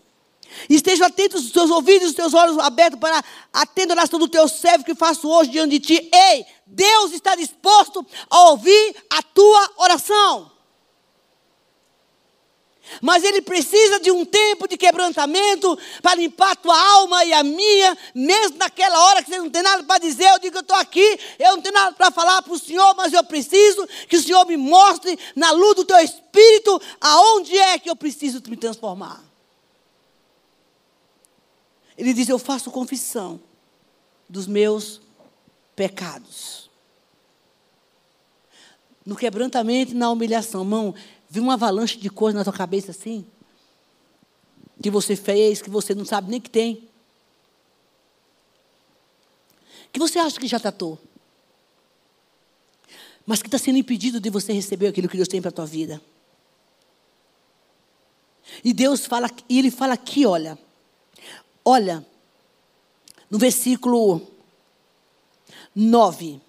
Estejam 0.69 1.07
atentos 1.07 1.45
os 1.45 1.51
teus 1.51 1.69
ouvidos, 1.69 2.09
os 2.09 2.15
teus 2.15 2.33
olhos 2.33 2.57
abertos 2.59 2.99
para 2.99 3.23
atender 3.53 3.93
a 3.93 3.95
oração 3.95 4.19
do 4.19 4.27
teu 4.27 4.47
servo 4.47 4.83
que 4.83 4.95
faço 4.95 5.29
hoje 5.29 5.51
diante 5.51 5.71
de 5.71 5.79
ti. 5.79 6.09
Ei, 6.13 6.45
Deus 6.65 7.11
está 7.11 7.35
disposto 7.35 8.05
a 8.29 8.49
ouvir 8.49 8.95
a 9.09 9.21
tua 9.21 9.71
oração. 9.77 10.55
Mas 13.01 13.23
ele 13.23 13.41
precisa 13.41 13.99
de 13.99 14.11
um 14.11 14.23
tempo 14.23 14.67
de 14.67 14.77
quebrantamento 14.77 15.77
para 16.01 16.15
limpar 16.15 16.51
a 16.51 16.55
tua 16.55 16.79
alma 16.93 17.23
e 17.25 17.33
a 17.33 17.43
minha, 17.43 17.97
mesmo 18.13 18.57
naquela 18.57 18.97
hora 19.05 19.23
que 19.23 19.29
você 19.29 19.37
não 19.37 19.49
tem 19.49 19.61
nada 19.61 19.83
para 19.83 19.99
dizer. 19.99 20.29
Eu 20.29 20.39
digo 20.39 20.51
que 20.51 20.57
eu 20.57 20.61
estou 20.61 20.77
aqui, 20.77 21.19
eu 21.39 21.55
não 21.55 21.61
tenho 21.61 21.73
nada 21.73 21.93
para 21.93 22.11
falar 22.11 22.41
para 22.41 22.53
o 22.53 22.59
Senhor, 22.59 22.93
mas 22.95 23.13
eu 23.13 23.23
preciso 23.23 23.87
que 24.07 24.17
o 24.17 24.21
Senhor 24.21 24.45
me 24.45 24.57
mostre 24.57 25.17
na 25.35 25.51
luz 25.51 25.75
do 25.75 25.85
teu 25.85 25.97
espírito 25.99 26.81
aonde 27.01 27.57
é 27.57 27.79
que 27.79 27.89
eu 27.89 27.95
preciso 27.95 28.41
me 28.47 28.57
transformar. 28.57 29.34
Ele 31.97 32.13
diz: 32.13 32.29
Eu 32.29 32.39
faço 32.39 32.71
confissão 32.71 33.39
dos 34.27 34.47
meus 34.47 35.01
pecados. 35.75 36.69
No 39.05 39.15
quebrantamento 39.15 39.91
e 39.91 39.95
na 39.95 40.09
humilhação, 40.09 40.65
mão, 40.65 40.95
viu 41.29 41.43
uma 41.43 41.53
avalanche 41.53 41.97
de 41.97 42.09
coisas 42.09 42.37
na 42.37 42.43
tua 42.43 42.53
cabeça 42.53 42.91
assim? 42.91 43.25
Que 44.81 44.89
você 44.89 45.15
fez, 45.15 45.61
que 45.61 45.69
você 45.69 45.93
não 45.93 46.05
sabe 46.05 46.29
nem 46.29 46.41
que 46.41 46.49
tem. 46.49 46.89
Que 49.93 49.99
você 49.99 50.19
acha 50.19 50.39
que 50.39 50.47
já 50.47 50.59
tratou. 50.59 50.99
Mas 53.25 53.41
que 53.41 53.47
está 53.47 53.57
sendo 53.57 53.77
impedido 53.77 54.19
de 54.19 54.29
você 54.29 54.51
receber 54.53 54.87
aquilo 54.87 55.07
que 55.07 55.17
Deus 55.17 55.27
tem 55.27 55.41
para 55.41 55.49
a 55.49 55.53
tua 55.53 55.65
vida. 55.65 56.01
E 58.63 58.73
Deus 58.73 59.05
fala, 59.05 59.29
e 59.47 59.59
Ele 59.59 59.71
fala 59.71 59.93
aqui, 59.93 60.25
olha. 60.25 60.57
Olha, 61.65 62.05
no 63.29 63.39
versículo 63.39 64.21
9. 65.75 66.39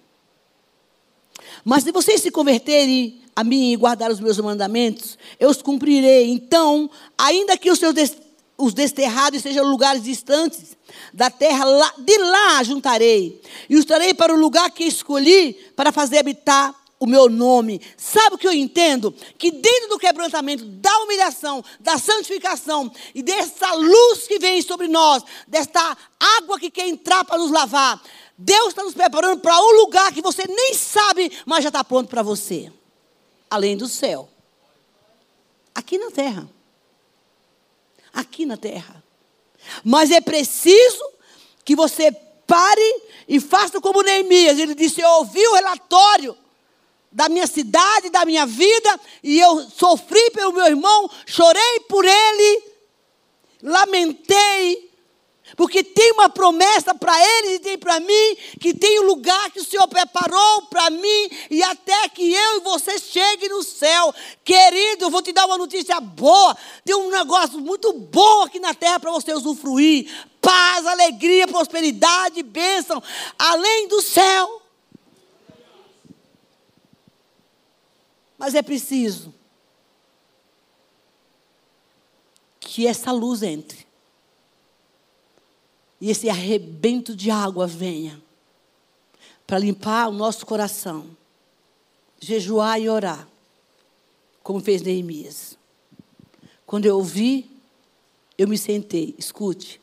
Mas 1.65 1.83
se 1.83 1.91
vocês 1.91 2.21
se 2.21 2.29
converterem 2.29 3.21
a 3.35 3.43
mim 3.43 3.71
e 3.71 3.75
guardar 3.75 4.11
os 4.11 4.19
meus 4.19 4.37
mandamentos, 4.39 5.17
eu 5.39 5.49
os 5.49 5.61
cumprirei. 5.61 6.29
Então, 6.29 6.89
ainda 7.17 7.57
que 7.57 7.71
os 7.71 7.79
seus 7.79 7.93
os 8.57 8.73
desterrados 8.73 9.43
sejam 9.43 9.65
lugares 9.65 10.03
distantes 10.03 10.75
da 11.13 11.29
terra, 11.29 11.63
lá, 11.63 11.93
de 11.97 12.17
lá 12.17 12.63
juntarei. 12.63 13.39
E 13.69 13.75
os 13.75 13.85
trarei 13.85 14.13
para 14.13 14.33
o 14.33 14.39
lugar 14.39 14.71
que 14.71 14.83
escolhi 14.83 15.53
para 15.75 15.91
fazer 15.91 16.17
habitar 16.17 16.73
o 16.99 17.05
meu 17.05 17.29
nome. 17.29 17.79
Sabe 17.95 18.35
o 18.35 18.37
que 18.37 18.47
eu 18.47 18.53
entendo? 18.53 19.13
Que 19.37 19.51
dentro 19.51 19.89
do 19.89 19.99
quebrantamento, 19.99 20.65
da 20.65 20.96
humilhação, 21.07 21.63
da 21.79 21.97
santificação 21.97 22.91
e 23.15 23.23
dessa 23.23 23.73
luz 23.73 24.27
que 24.27 24.37
vem 24.37 24.61
sobre 24.61 24.87
nós, 24.87 25.23
desta 25.47 25.97
água 26.37 26.59
que 26.59 26.69
quer 26.69 26.87
entrar 26.87 27.25
para 27.25 27.37
nos 27.37 27.51
lavar, 27.51 28.01
Deus 28.37 28.67
está 28.67 28.83
nos 28.83 28.93
preparando 28.93 29.41
para 29.41 29.59
um 29.59 29.71
lugar 29.81 30.13
que 30.13 30.21
você 30.21 30.43
nem 30.47 30.73
sabe, 30.75 31.31
mas 31.45 31.63
já 31.63 31.69
está 31.69 31.83
pronto 31.83 32.09
para 32.09 32.21
você 32.21 32.71
além 33.49 33.77
do 33.77 33.87
céu. 33.87 34.29
Aqui 35.73 35.97
na 35.97 36.11
terra. 36.11 36.49
Aqui 38.13 38.45
na 38.45 38.57
terra. 38.57 39.03
Mas 39.83 40.11
é 40.11 40.21
preciso 40.21 41.03
que 41.63 41.75
você 41.75 42.11
pare 42.45 43.01
e 43.27 43.39
faça 43.39 43.79
como 43.81 44.01
Neemias. 44.01 44.57
Ele 44.59 44.73
disse: 44.73 45.01
Eu 45.01 45.09
ouvi 45.09 45.45
o 45.47 45.55
relatório 45.55 46.37
da 47.17 47.27
minha 47.27 47.47
cidade, 47.47 48.11
da 48.11 48.23
minha 48.25 48.45
vida, 48.45 48.99
e 49.23 49.39
eu 49.39 49.67
sofri 49.71 50.29
pelo 50.29 50.53
meu 50.53 50.67
irmão, 50.67 51.09
chorei 51.25 51.79
por 51.89 52.05
ele, 52.05 52.63
lamentei, 53.63 54.91
porque 55.55 55.83
tem 55.83 56.11
uma 56.11 56.29
promessa 56.29 56.93
para 56.93 57.19
eles 57.19 57.53
e 57.53 57.59
tem 57.59 57.75
para 57.75 57.99
mim, 57.99 58.37
que 58.61 58.71
tem 58.71 58.99
um 58.99 59.07
lugar 59.07 59.49
que 59.49 59.59
o 59.59 59.65
Senhor 59.65 59.87
preparou 59.87 60.61
para 60.69 60.91
mim, 60.91 61.29
e 61.49 61.63
até 61.63 62.07
que 62.09 62.31
eu 62.31 62.57
e 62.57 62.59
você 62.59 62.99
chegue 62.99 63.49
no 63.49 63.63
céu. 63.63 64.13
Querido, 64.45 65.05
eu 65.05 65.09
vou 65.09 65.23
te 65.23 65.33
dar 65.33 65.47
uma 65.47 65.57
notícia 65.57 65.99
boa. 65.99 66.55
Tem 66.85 66.93
um 66.93 67.09
negócio 67.09 67.59
muito 67.59 67.93
bom 67.93 68.43
aqui 68.43 68.59
na 68.59 68.75
terra 68.75 68.99
para 68.99 69.11
você 69.11 69.33
usufruir. 69.33 70.07
Paz, 70.39 70.85
alegria, 70.85 71.47
prosperidade, 71.47 72.43
bênção, 72.43 73.01
além 73.39 73.87
do 73.87 74.03
céu. 74.03 74.66
Mas 78.37 78.53
é 78.53 78.61
preciso 78.61 79.33
que 82.59 82.85
essa 82.85 83.11
luz 83.11 83.41
entre 83.41 83.87
e 85.99 86.11
esse 86.11 86.29
arrebento 86.29 87.15
de 87.15 87.31
água 87.31 87.65
venha 87.65 88.21
para 89.47 89.57
limpar 89.57 90.09
o 90.09 90.11
nosso 90.11 90.45
coração, 90.45 91.09
jejuar 92.19 92.79
e 92.79 92.89
orar, 92.89 93.27
como 94.43 94.59
fez 94.59 94.81
Neemias. 94.81 95.57
Quando 96.65 96.85
eu 96.85 96.97
ouvi, 96.97 97.49
eu 98.37 98.47
me 98.47 98.57
sentei. 98.57 99.15
Escute. 99.17 99.81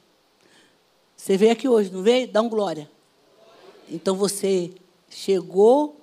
Você 1.16 1.36
veio 1.36 1.52
aqui 1.52 1.66
hoje, 1.66 1.90
não 1.90 2.02
veio? 2.02 2.28
Dá 2.28 2.42
um 2.42 2.48
glória. 2.48 2.90
Então 3.88 4.14
você 4.14 4.70
chegou, 5.08 6.00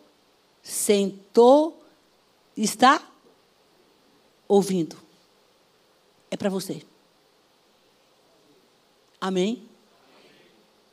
sentou, 0.63 1.80
está 2.55 3.01
ouvindo. 4.47 4.97
É 6.29 6.37
para 6.37 6.49
você. 6.49 6.83
Amém? 9.19 9.67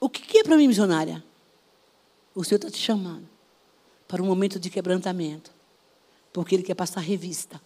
O 0.01 0.09
que 0.09 0.39
é 0.39 0.45
para 0.45 0.57
mim, 0.57 0.69
missionária? 0.69 1.25
O 2.35 2.45
Senhor 2.45 2.57
está 2.57 2.71
te 2.71 2.79
chamando 2.79 3.29
para 4.07 4.23
um 4.23 4.27
momento 4.27 4.61
de 4.61 4.71
quebrantamento, 4.71 5.51
porque 6.33 6.55
Ele 6.55 6.63
quer 6.63 6.75
passar 6.75 7.01
revista. 7.01 7.61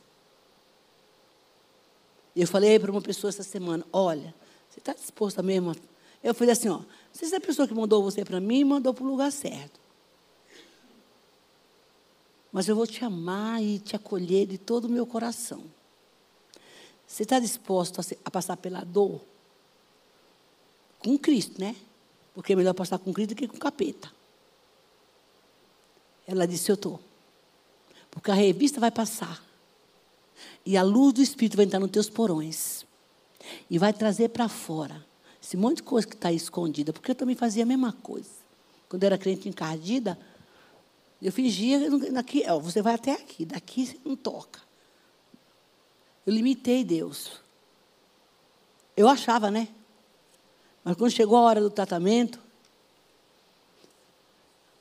Eu 2.34 2.46
falei 2.46 2.78
para 2.78 2.90
uma 2.90 3.02
pessoa 3.02 3.28
essa 3.28 3.42
semana: 3.42 3.84
olha, 3.92 4.34
você 4.70 4.78
está 4.78 4.94
disposta 4.94 5.42
mesmo? 5.42 5.76
Eu 6.22 6.32
falei 6.32 6.52
assim: 6.52 6.68
ó, 6.68 6.80
se 7.12 7.24
essa 7.24 7.40
pessoa 7.40 7.68
que 7.68 7.74
mandou 7.74 8.02
você 8.02 8.24
para 8.24 8.40
mim, 8.40 8.64
mandou 8.64 8.94
para 8.94 9.04
o 9.04 9.08
lugar 9.08 9.30
certo. 9.30 9.81
Mas 12.52 12.68
eu 12.68 12.76
vou 12.76 12.86
te 12.86 13.02
amar 13.04 13.62
e 13.62 13.78
te 13.78 13.96
acolher 13.96 14.46
de 14.46 14.58
todo 14.58 14.84
o 14.84 14.88
meu 14.90 15.06
coração. 15.06 15.64
Você 17.06 17.22
está 17.22 17.38
disposto 17.40 18.00
a, 18.00 18.04
a 18.24 18.30
passar 18.30 18.56
pela 18.58 18.84
dor? 18.84 19.20
Com 20.98 21.18
Cristo, 21.18 21.58
né? 21.60 21.74
Porque 22.34 22.52
é 22.52 22.56
melhor 22.56 22.74
passar 22.74 22.98
com 22.98 23.12
Cristo 23.12 23.30
do 23.30 23.36
que 23.36 23.48
com 23.48 23.58
capeta. 23.58 24.12
Ela 26.26 26.46
disse: 26.46 26.70
Eu 26.70 26.74
estou. 26.74 27.00
Porque 28.10 28.30
a 28.30 28.34
revista 28.34 28.78
vai 28.78 28.90
passar. 28.90 29.42
E 30.64 30.76
a 30.76 30.82
luz 30.82 31.14
do 31.14 31.22
Espírito 31.22 31.56
vai 31.56 31.64
entrar 31.64 31.80
nos 31.80 31.90
teus 31.90 32.08
porões. 32.08 32.86
E 33.68 33.78
vai 33.78 33.92
trazer 33.92 34.28
para 34.28 34.48
fora 34.48 35.04
esse 35.42 35.56
monte 35.56 35.76
de 35.76 35.82
coisa 35.82 36.06
que 36.06 36.14
está 36.14 36.30
escondida. 36.30 36.92
Porque 36.92 37.10
eu 37.10 37.14
também 37.14 37.34
fazia 37.34 37.64
a 37.64 37.66
mesma 37.66 37.92
coisa. 37.92 38.30
Quando 38.88 39.02
eu 39.02 39.06
era 39.08 39.18
crente 39.18 39.48
encardida, 39.48 40.18
eu 41.22 41.32
fingia. 41.32 41.78
Daqui, 42.10 42.44
ó, 42.48 42.58
você 42.58 42.82
vai 42.82 42.94
até 42.94 43.12
aqui, 43.12 43.44
daqui 43.44 43.86
você 43.86 43.96
não 44.04 44.16
toca. 44.16 44.60
Eu 46.26 46.32
limitei 46.32 46.84
Deus. 46.84 47.40
Eu 48.96 49.08
achava, 49.08 49.50
né? 49.50 49.68
Mas 50.84 50.96
quando 50.96 51.12
chegou 51.12 51.36
a 51.36 51.42
hora 51.42 51.60
do 51.60 51.70
tratamento, 51.70 52.40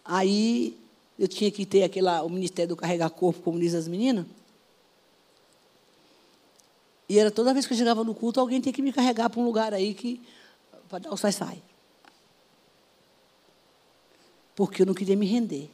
aí 0.04 0.78
eu 1.18 1.28
tinha 1.28 1.52
que 1.52 1.66
ter 1.66 1.84
aquela, 1.84 2.24
o 2.24 2.30
Ministério 2.30 2.70
do 2.70 2.76
Carregar 2.76 3.12
Corpo, 3.12 3.42
como 3.42 3.60
diz 3.60 3.76
as 3.76 3.88
meninas. 3.88 4.26
E 7.08 7.20
era 7.20 7.30
toda 7.30 7.54
vez 7.54 7.68
que 7.68 7.74
eu 7.74 7.78
chegava 7.78 8.04
no 8.04 8.16
culto, 8.16 8.40
alguém 8.40 8.60
tinha 8.60 8.74
que 8.74 8.82
me 8.82 8.92
carregar 8.92 9.30
para 9.30 9.40
um 9.40 9.46
lugar 9.46 9.74
aí 9.74 9.94
que 9.94 10.22
para 10.90 11.00
dar 11.00 11.12
o 11.12 11.18
sai-sai. 11.18 11.62
Porque 14.56 14.82
eu 14.82 14.86
não 14.86 14.94
queria 14.94 15.16
me 15.16 15.26
render. 15.26 15.70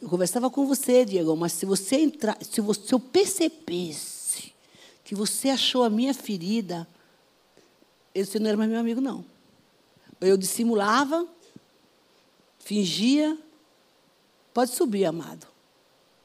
Eu 0.00 0.08
conversava 0.08 0.50
com 0.50 0.66
você, 0.66 1.04
Diego, 1.04 1.34
mas 1.36 1.52
se 1.52 1.64
você 1.64 1.96
entrar, 1.96 2.36
se, 2.42 2.60
você, 2.60 2.86
se 2.86 2.92
eu 2.92 3.00
percebesse 3.00 4.52
que 5.04 5.14
você 5.14 5.50
achou 5.50 5.84
a 5.84 5.90
minha 5.90 6.12
ferida 6.12 6.86
esse 8.16 8.38
não 8.38 8.48
era 8.48 8.56
mais 8.56 8.70
meu 8.70 8.80
amigo, 8.80 8.98
não. 8.98 9.22
Eu 10.22 10.38
dissimulava, 10.38 11.28
fingia. 12.58 13.36
Pode 14.54 14.70
subir, 14.70 15.04
amado. 15.04 15.46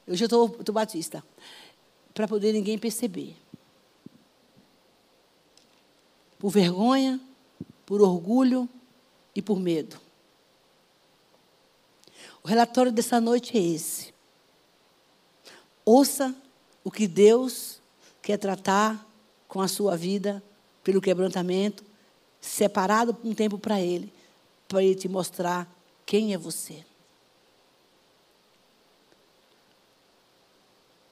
Eu 0.06 0.16
já 0.16 0.24
estou 0.24 0.48
batista. 0.72 1.22
Para 2.14 2.26
poder 2.26 2.54
ninguém 2.54 2.78
perceber. 2.78 3.36
Por 6.38 6.48
vergonha, 6.48 7.20
por 7.84 8.00
orgulho 8.00 8.66
e 9.34 9.42
por 9.42 9.60
medo. 9.60 10.00
O 12.42 12.48
relatório 12.48 12.90
dessa 12.90 13.20
noite 13.20 13.56
é 13.56 13.60
esse. 13.60 14.12
Ouça 15.84 16.34
o 16.82 16.90
que 16.90 17.06
Deus 17.06 17.80
quer 18.20 18.36
tratar 18.36 19.06
com 19.46 19.60
a 19.60 19.68
sua 19.68 19.96
vida, 19.96 20.42
pelo 20.82 21.00
quebrantamento, 21.00 21.84
separado 22.40 23.16
um 23.22 23.34
tempo 23.34 23.58
para 23.58 23.80
Ele, 23.80 24.12
para 24.66 24.82
Ele 24.82 24.94
te 24.94 25.08
mostrar 25.08 25.70
quem 26.04 26.34
é 26.34 26.38
você. 26.38 26.84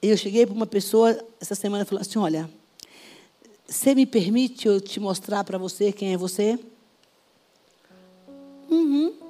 Eu 0.01 0.17
cheguei 0.17 0.45
para 0.45 0.55
uma 0.55 0.65
pessoa 0.65 1.17
essa 1.39 1.53
semana 1.53 1.83
e 1.83 1.85
falei 1.85 2.01
assim: 2.01 2.17
Olha, 2.17 2.49
você 3.67 3.93
me 3.93 4.05
permite 4.05 4.67
eu 4.67 4.81
te 4.81 4.99
mostrar 4.99 5.43
para 5.43 5.57
você 5.57 5.91
quem 5.91 6.13
é 6.13 6.17
você? 6.17 6.59
Uhum. 8.67 9.20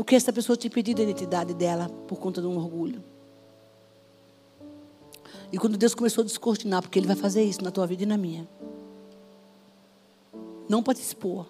Porque 0.00 0.16
essa 0.16 0.32
pessoa 0.32 0.56
te 0.56 0.70
pediu 0.70 0.96
a 0.96 1.02
identidade 1.02 1.52
dela 1.52 1.90
por 2.08 2.18
conta 2.18 2.40
de 2.40 2.46
um 2.46 2.56
orgulho. 2.56 3.04
E 5.52 5.58
quando 5.58 5.76
Deus 5.76 5.94
começou 5.94 6.22
a 6.22 6.24
descortinar, 6.24 6.80
porque 6.80 6.98
Ele 6.98 7.06
vai 7.06 7.16
fazer 7.16 7.42
isso 7.42 7.62
na 7.62 7.70
tua 7.70 7.86
vida 7.86 8.04
e 8.04 8.06
na 8.06 8.16
minha. 8.16 8.48
Não 10.66 10.82
para 10.82 10.94
te 10.94 11.02
expor, 11.02 11.44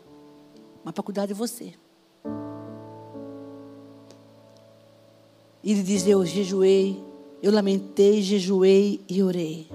mas 0.82 0.92
para 0.92 1.04
cuidar 1.04 1.26
de 1.26 1.32
você. 1.32 1.74
Ele 5.62 5.84
diz: 5.84 6.04
Eu 6.08 6.26
jejuei, 6.26 7.00
eu 7.40 7.52
lamentei, 7.52 8.20
jejuei 8.20 9.00
e 9.08 9.22
orei. 9.22 9.70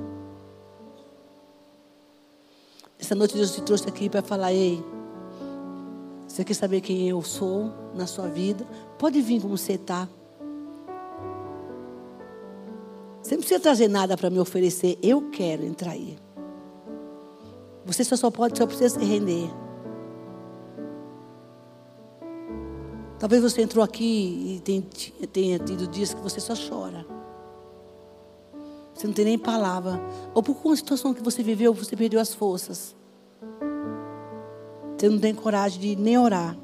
Essa 3.00 3.16
noite 3.16 3.38
Deus 3.38 3.56
te 3.56 3.62
trouxe 3.62 3.88
aqui 3.88 4.10
para 4.10 4.22
falar: 4.22 4.52
Ei, 4.52 4.84
você 6.28 6.44
quer 6.44 6.56
saber 6.56 6.82
quem 6.82 7.08
eu 7.08 7.22
sou 7.22 7.85
na 7.96 8.08
sua 8.08 8.28
vida? 8.28 8.66
Pode 8.98 9.22
vir 9.22 9.42
como 9.42 9.58
você 9.58 9.74
está. 9.74 10.08
Você 13.22 13.36
não 13.36 13.40
precisa 13.40 13.60
trazer 13.60 13.88
nada 13.88 14.16
para 14.16 14.30
me 14.30 14.40
oferecer. 14.40 15.00
Eu 15.02 15.30
quero 15.32 15.66
entrar 15.66 15.92
aí. 15.92 16.18
Você 17.86 18.04
só, 18.04 18.16
só 18.16 18.30
pode, 18.30 18.58
só 18.58 18.66
precisa 18.68 19.00
se 19.00 19.06
render. 19.06 19.50
Talvez 23.18 23.42
você 23.42 23.62
entrou 23.62 23.84
aqui 23.84 24.58
e 24.58 24.60
tenha, 24.60 24.84
tenha 25.32 25.60
tido 25.60 25.88
dias 25.88 26.14
que 26.14 26.22
você 26.22 26.40
só 26.40 26.54
chora. 26.54 27.06
Você 28.94 29.08
não 29.08 29.14
tem 29.14 29.26
nem 29.26 29.38
palavra. 29.38 30.00
Ou 30.34 30.44
por 30.44 30.56
uma 30.64 30.76
situação 30.76 31.14
que 31.14 31.24
você 31.24 31.42
viveu, 31.42 31.74
você 31.74 31.96
perdeu 31.96 32.20
as 32.20 32.34
forças. 32.34 32.96
Você 34.98 35.10
não 35.10 35.20
tem 35.20 35.34
coragem 35.34 35.80
de 35.82 35.96
nem 35.96 36.18
orar. 36.18 36.58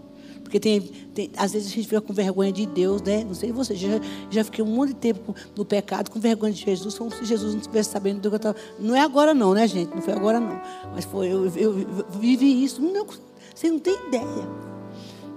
Porque 0.52 0.60
tem, 0.60 0.82
tem, 0.82 1.32
às 1.38 1.54
vezes 1.54 1.72
a 1.72 1.76
gente 1.76 1.88
fica 1.88 2.02
com 2.02 2.12
vergonha 2.12 2.52
de 2.52 2.66
Deus, 2.66 3.02
né? 3.02 3.24
Não 3.24 3.34
sei 3.34 3.54
você, 3.54 3.74
já, 3.74 3.88
já 4.30 4.44
fiquei 4.44 4.62
um 4.62 4.68
monte 4.68 4.90
de 4.90 4.96
tempo 4.96 5.34
no 5.56 5.64
pecado, 5.64 6.12
com 6.12 6.20
vergonha 6.20 6.52
de 6.52 6.66
Jesus, 6.66 6.98
como 6.98 7.10
se 7.10 7.24
Jesus 7.24 7.54
não 7.54 7.62
estivesse 7.62 7.90
sabendo 7.90 8.20
do 8.20 8.28
que 8.28 8.36
eu 8.36 8.38
estava. 8.38 8.58
Não 8.78 8.94
é 8.94 9.00
agora 9.00 9.34
não, 9.34 9.54
né, 9.54 9.66
gente? 9.66 9.96
Não 9.96 10.02
foi 10.02 10.14
agora 10.14 10.42
não. 10.42 10.62
Mas 10.94 11.06
foi, 11.06 11.28
eu, 11.28 11.46
eu, 11.56 11.80
eu 11.80 12.06
vivi 12.20 12.66
isso. 12.66 12.82
Não, 12.82 13.08
você 13.56 13.72
não 13.72 13.80
tem 13.80 13.96
ideia. 14.08 14.50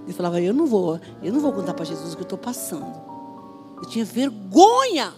Ele 0.03 0.11
falava, 0.11 0.41
eu 0.41 0.53
não 0.53 0.65
vou, 0.65 0.99
eu 1.23 1.31
não 1.31 1.39
vou 1.39 1.53
contar 1.53 1.73
para 1.73 1.85
Jesus 1.85 2.11
o 2.11 2.17
que 2.17 2.23
eu 2.23 2.25
estou 2.25 2.37
passando. 2.37 2.93
Eu 3.77 3.87
tinha 3.87 4.03
vergonha. 4.03 5.13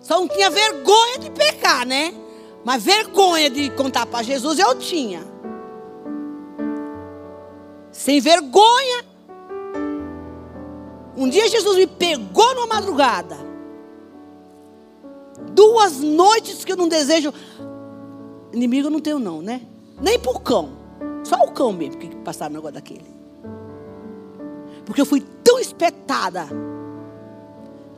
Só 0.00 0.18
não 0.18 0.26
tinha 0.26 0.50
vergonha 0.50 1.20
de 1.20 1.30
pecar, 1.30 1.86
né? 1.86 2.12
Mas 2.64 2.82
vergonha 2.82 3.48
de 3.48 3.70
contar 3.70 4.06
para 4.06 4.24
Jesus 4.24 4.58
eu 4.58 4.74
tinha. 4.74 5.20
Sem 7.92 8.20
vergonha. 8.20 9.04
Um 11.16 11.28
dia 11.28 11.48
Jesus 11.48 11.76
me 11.76 11.86
pegou 11.86 12.54
numa 12.54 12.66
madrugada. 12.66 13.36
Duas 15.52 15.98
noites 15.98 16.64
que 16.64 16.72
eu 16.72 16.76
não 16.76 16.88
desejo. 16.88 17.32
Inimigo 18.52 18.88
eu 18.88 18.90
não 18.90 19.00
tenho, 19.00 19.18
não, 19.18 19.42
né? 19.42 19.62
Nem 20.00 20.18
por 20.18 20.40
cão. 20.40 20.70
Só 21.22 21.36
o 21.44 21.52
cão 21.52 21.72
mesmo 21.72 21.98
que 21.98 22.08
passava 22.16 22.50
no 22.50 22.56
negócio 22.56 22.74
daquele. 22.74 23.06
Porque 24.84 25.00
eu 25.00 25.06
fui 25.06 25.20
tão 25.44 25.58
espetada 25.58 26.48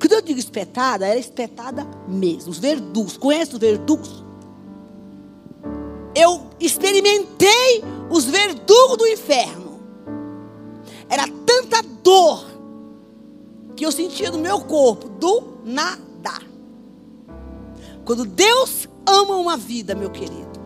quando 0.04 0.12
eu 0.12 0.20
digo 0.20 0.38
espetada, 0.38 1.06
era 1.06 1.18
espetada 1.18 1.86
mesmo. 2.06 2.50
Os 2.50 2.58
verdugos, 2.58 3.16
conhece 3.16 3.54
os 3.54 3.58
verdugos? 3.58 4.22
Eu 6.14 6.42
experimentei 6.60 7.82
os 8.10 8.26
verdugos 8.26 8.98
do 8.98 9.06
inferno. 9.06 9.63
Era 11.14 11.28
tanta 11.46 11.80
dor 12.02 12.44
que 13.76 13.86
eu 13.86 13.92
sentia 13.92 14.32
no 14.32 14.38
meu 14.38 14.60
corpo, 14.62 15.08
do 15.08 15.60
nada. 15.64 16.42
Quando 18.04 18.26
Deus 18.26 18.88
ama 19.06 19.36
uma 19.36 19.56
vida, 19.56 19.94
meu 19.94 20.10
querido, 20.10 20.60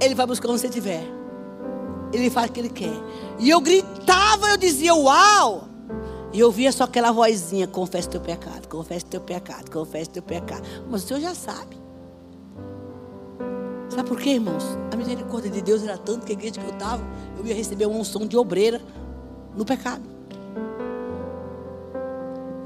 Ele 0.00 0.14
vai 0.14 0.24
buscar 0.24 0.48
onde 0.48 0.62
você 0.62 0.68
estiver. 0.68 1.04
Ele 2.10 2.30
faz 2.30 2.48
o 2.48 2.54
que 2.54 2.60
Ele 2.60 2.70
quer. 2.70 2.94
E 3.38 3.50
eu 3.50 3.60
gritava, 3.60 4.48
eu 4.48 4.56
dizia, 4.56 4.94
uau! 4.94 5.68
E 6.32 6.40
eu 6.40 6.50
via 6.50 6.72
só 6.72 6.84
aquela 6.84 7.12
vozinha: 7.12 7.66
confesse 7.66 8.08
teu 8.08 8.20
pecado, 8.22 8.66
confesse 8.66 9.04
teu 9.04 9.20
pecado, 9.20 9.70
confesse 9.70 10.08
teu 10.08 10.22
pecado. 10.22 10.66
Mas 10.88 11.04
o 11.04 11.06
Senhor 11.06 11.20
já 11.20 11.34
sabe. 11.34 11.81
Sabe 13.94 14.08
por 14.08 14.18
quê, 14.18 14.30
irmãos? 14.30 14.64
A 14.90 14.96
misericórdia 14.96 15.50
de 15.50 15.60
Deus 15.60 15.82
era 15.82 15.98
tanto 15.98 16.24
que 16.24 16.32
a 16.32 16.34
igreja 16.34 16.58
que 16.58 16.66
eu 16.66 16.72
estava, 16.72 17.02
eu 17.38 17.44
ia 17.44 17.54
receber 17.54 17.84
uma 17.84 17.98
unção 17.98 18.26
de 18.26 18.38
obreira 18.38 18.80
no 19.54 19.66
pecado. 19.66 20.02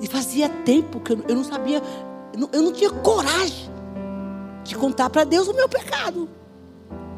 E 0.00 0.06
fazia 0.06 0.48
tempo 0.48 1.00
que 1.00 1.14
eu, 1.14 1.34
não 1.34 1.42
sabia, 1.42 1.82
eu 2.52 2.62
não, 2.62 2.72
tinha 2.72 2.90
coragem 2.90 3.68
de 4.62 4.76
contar 4.76 5.10
para 5.10 5.24
Deus 5.24 5.48
o 5.48 5.52
meu 5.52 5.68
pecado. 5.68 6.28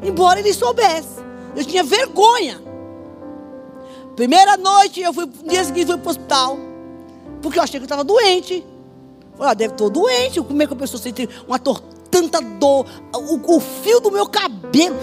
Embora 0.01 0.39
ele 0.39 0.55
soubesse. 0.55 1.19
Eu 1.55 1.63
tinha 1.63 1.83
vergonha. 1.83 2.59
Primeira 4.15 4.57
noite, 4.57 5.01
eu 5.01 5.13
fui, 5.13 5.27
no 5.27 5.49
dia 5.49 5.63
seguinte, 5.63 5.85
fui 5.85 5.97
para 5.97 6.07
o 6.07 6.09
hospital. 6.09 6.57
Porque 7.43 7.59
eu 7.59 7.63
achei 7.63 7.79
que 7.79 7.83
eu 7.83 7.85
estava 7.85 8.03
doente. 8.03 8.65
Falei, 9.35 9.51
ah, 9.51 9.53
deve 9.53 9.75
estar 9.75 9.87
doente. 9.87 10.41
Como 10.41 10.63
é 10.63 10.65
que 10.65 10.73
a 10.73 10.75
pessoa 10.75 10.99
sente 10.99 11.29
uma 11.47 11.59
tor 11.59 11.79
tanta 12.09 12.41
dor? 12.41 12.85
O, 13.13 13.55
o, 13.55 13.59
fio 13.59 13.99
do 13.99 14.11
meu 14.11 14.27
cabelo, 14.27 14.95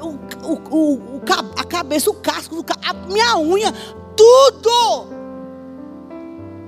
o, 0.00 0.52
o, 0.52 0.94
o, 0.94 1.22
a 1.56 1.64
cabeça, 1.64 2.10
o 2.10 2.14
casco, 2.14 2.64
a 2.84 2.92
minha 2.94 3.38
unha, 3.38 3.72
tudo. 4.16 5.08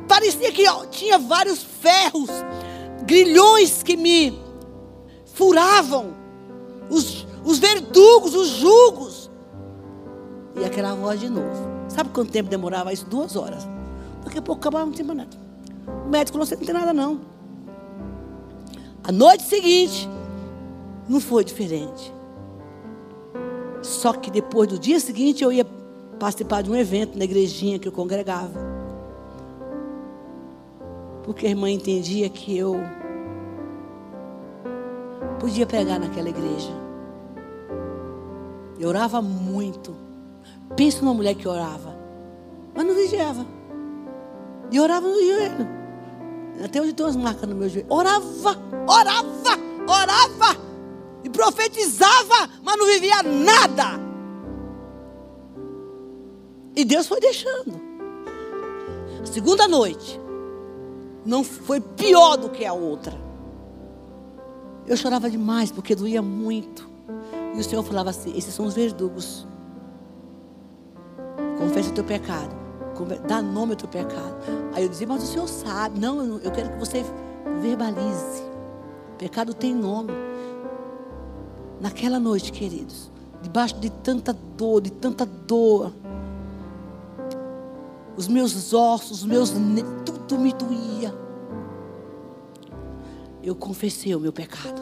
Parecia 0.08 0.52
que 0.52 0.68
ó, 0.68 0.84
tinha 0.86 1.18
vários 1.18 1.62
ferros, 1.62 2.30
grilhões 3.04 3.82
que 3.82 3.96
me 3.96 4.38
furavam. 5.34 6.14
Os, 6.88 7.26
os 7.44 7.58
verdugos, 7.58 8.34
os 8.34 8.48
jugos. 8.48 9.30
E 10.56 10.64
aquela 10.64 10.94
voz 10.94 11.18
de 11.18 11.28
novo. 11.28 11.74
Sabe 11.88 12.10
quanto 12.10 12.30
tempo 12.30 12.48
demorava 12.48 12.92
isso? 12.92 13.06
Duas 13.06 13.34
horas. 13.34 13.66
Daqui 14.24 14.38
a 14.38 14.42
pouco 14.42 14.60
acabava, 14.60 14.86
não 14.86 14.92
tinha 14.92 15.04
mais 15.04 15.18
nada. 15.18 15.36
O 16.06 16.08
médico 16.08 16.38
não 16.38 16.46
sei, 16.46 16.56
não 16.58 16.64
tem 16.64 16.74
nada 16.74 16.92
não. 16.92 17.33
A 19.06 19.12
noite 19.12 19.42
seguinte, 19.42 20.08
não 21.06 21.20
foi 21.20 21.44
diferente. 21.44 22.10
Só 23.82 24.14
que 24.14 24.30
depois 24.30 24.66
do 24.66 24.78
dia 24.78 24.98
seguinte 24.98 25.44
eu 25.44 25.52
ia 25.52 25.66
participar 26.18 26.62
de 26.62 26.70
um 26.70 26.74
evento 26.74 27.18
na 27.18 27.24
igrejinha 27.24 27.78
que 27.78 27.86
eu 27.86 27.92
congregava. 27.92 28.58
Porque 31.22 31.46
a 31.46 31.50
irmã 31.50 31.68
entendia 31.68 32.30
que 32.30 32.56
eu 32.56 32.76
podia 35.38 35.66
pregar 35.66 36.00
naquela 36.00 36.30
igreja. 36.30 36.72
Eu 38.80 38.88
orava 38.88 39.20
muito. 39.20 39.94
Pensa 40.74 41.02
numa 41.02 41.12
mulher 41.12 41.34
que 41.34 41.46
orava, 41.46 41.94
mas 42.74 42.86
não 42.86 42.94
vigiava. 42.94 43.44
E 44.70 44.80
orava 44.80 45.06
no 45.06 45.14
joelho. 45.14 45.83
Até 46.62 46.80
hoje 46.80 46.92
tem 46.92 47.04
umas 47.04 47.16
marcas 47.16 47.48
no 47.48 47.54
meu 47.54 47.68
joelho. 47.68 47.86
Orava, 47.90 48.58
orava, 48.86 49.58
orava. 49.88 50.60
E 51.22 51.30
profetizava, 51.30 52.48
mas 52.62 52.76
não 52.76 52.86
vivia 52.86 53.22
nada. 53.22 54.00
E 56.76 56.84
Deus 56.84 57.06
foi 57.06 57.20
deixando. 57.20 57.80
A 59.22 59.26
segunda 59.26 59.66
noite 59.66 60.20
não 61.24 61.42
foi 61.42 61.80
pior 61.80 62.36
do 62.36 62.50
que 62.50 62.64
a 62.64 62.72
outra. 62.72 63.18
Eu 64.86 64.96
chorava 64.96 65.30
demais 65.30 65.72
porque 65.72 65.94
doía 65.94 66.20
muito. 66.20 66.88
E 67.54 67.60
o 67.60 67.64
Senhor 67.64 67.82
falava 67.82 68.10
assim: 68.10 68.36
esses 68.36 68.52
são 68.52 68.66
os 68.66 68.74
verdugos. 68.74 69.46
Confessa 71.58 71.90
o 71.90 71.94
teu 71.94 72.04
pecado. 72.04 72.63
Dá 73.26 73.42
nome 73.42 73.72
ao 73.72 73.76
teu 73.76 73.88
pecado. 73.88 74.34
Aí 74.72 74.82
eu 74.82 74.88
dizia, 74.88 75.06
mas 75.06 75.22
o 75.22 75.26
Senhor 75.26 75.48
sabe. 75.48 75.98
Não, 75.98 76.38
eu 76.38 76.50
quero 76.50 76.70
que 76.70 76.78
você 76.78 77.04
verbalize. 77.60 78.42
Pecado 79.18 79.54
tem 79.54 79.74
nome. 79.74 80.12
Naquela 81.80 82.18
noite, 82.18 82.52
queridos, 82.52 83.10
debaixo 83.42 83.78
de 83.78 83.90
tanta 83.90 84.32
dor, 84.32 84.80
de 84.80 84.90
tanta 84.90 85.26
dor, 85.26 85.92
os 88.16 88.28
meus 88.28 88.72
ossos, 88.72 89.22
os 89.22 89.24
meus 89.24 89.52
tudo 90.04 90.38
me 90.38 90.52
doía. 90.52 91.14
Eu 93.42 93.54
confessei 93.54 94.14
o 94.14 94.20
meu 94.20 94.32
pecado. 94.32 94.80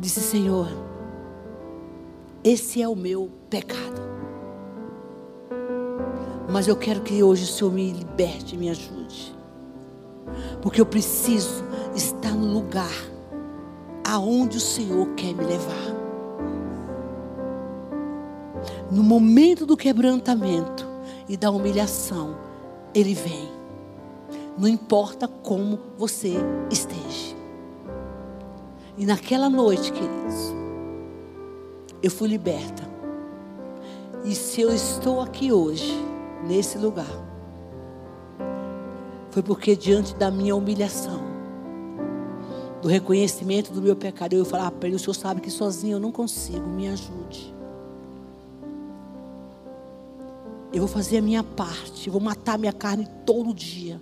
Disse, 0.00 0.20
Senhor, 0.20 0.68
esse 2.44 2.80
é 2.80 2.88
o 2.88 2.94
meu 2.94 3.30
pecado. 3.50 4.00
Mas 6.50 6.66
eu 6.66 6.76
quero 6.76 7.02
que 7.02 7.22
hoje 7.22 7.44
o 7.44 7.46
Senhor 7.46 7.72
me 7.72 7.92
liberte, 7.92 8.56
me 8.56 8.70
ajude. 8.70 9.36
Porque 10.62 10.80
eu 10.80 10.86
preciso 10.86 11.64
estar 11.94 12.32
no 12.32 12.52
lugar 12.52 12.92
aonde 14.06 14.56
o 14.56 14.60
Senhor 14.60 15.06
quer 15.14 15.34
me 15.34 15.44
levar. 15.44 15.98
No 18.90 19.02
momento 19.02 19.66
do 19.66 19.76
quebrantamento 19.76 20.88
e 21.28 21.36
da 21.36 21.50
humilhação, 21.50 22.36
Ele 22.94 23.14
vem. 23.14 23.48
Não 24.56 24.66
importa 24.66 25.28
como 25.28 25.78
você 25.98 26.34
esteja. 26.70 27.36
E 28.96 29.04
naquela 29.04 29.50
noite, 29.50 29.92
queridos, 29.92 30.57
eu 32.02 32.10
fui 32.10 32.28
liberta. 32.28 32.88
E 34.24 34.34
se 34.34 34.60
eu 34.60 34.74
estou 34.74 35.20
aqui 35.20 35.52
hoje, 35.52 35.94
nesse 36.46 36.78
lugar, 36.78 37.06
foi 39.30 39.42
porque 39.42 39.76
diante 39.76 40.14
da 40.14 40.30
minha 40.30 40.54
humilhação, 40.54 41.20
do 42.82 42.88
reconhecimento 42.88 43.72
do 43.72 43.82
meu 43.82 43.96
pecado, 43.96 44.34
eu 44.34 44.44
falar 44.44 44.70
para 44.70 44.88
ele: 44.88 44.96
o 44.96 44.98
senhor 44.98 45.14
sabe 45.14 45.40
que 45.40 45.50
sozinho 45.50 45.96
eu 45.96 46.00
não 46.00 46.12
consigo, 46.12 46.66
me 46.66 46.88
ajude. 46.88 47.54
Eu 50.72 50.80
vou 50.80 50.88
fazer 50.88 51.18
a 51.18 51.22
minha 51.22 51.42
parte, 51.42 52.10
vou 52.10 52.20
matar 52.20 52.58
minha 52.58 52.72
carne 52.72 53.08
todo 53.24 53.54
dia 53.54 54.00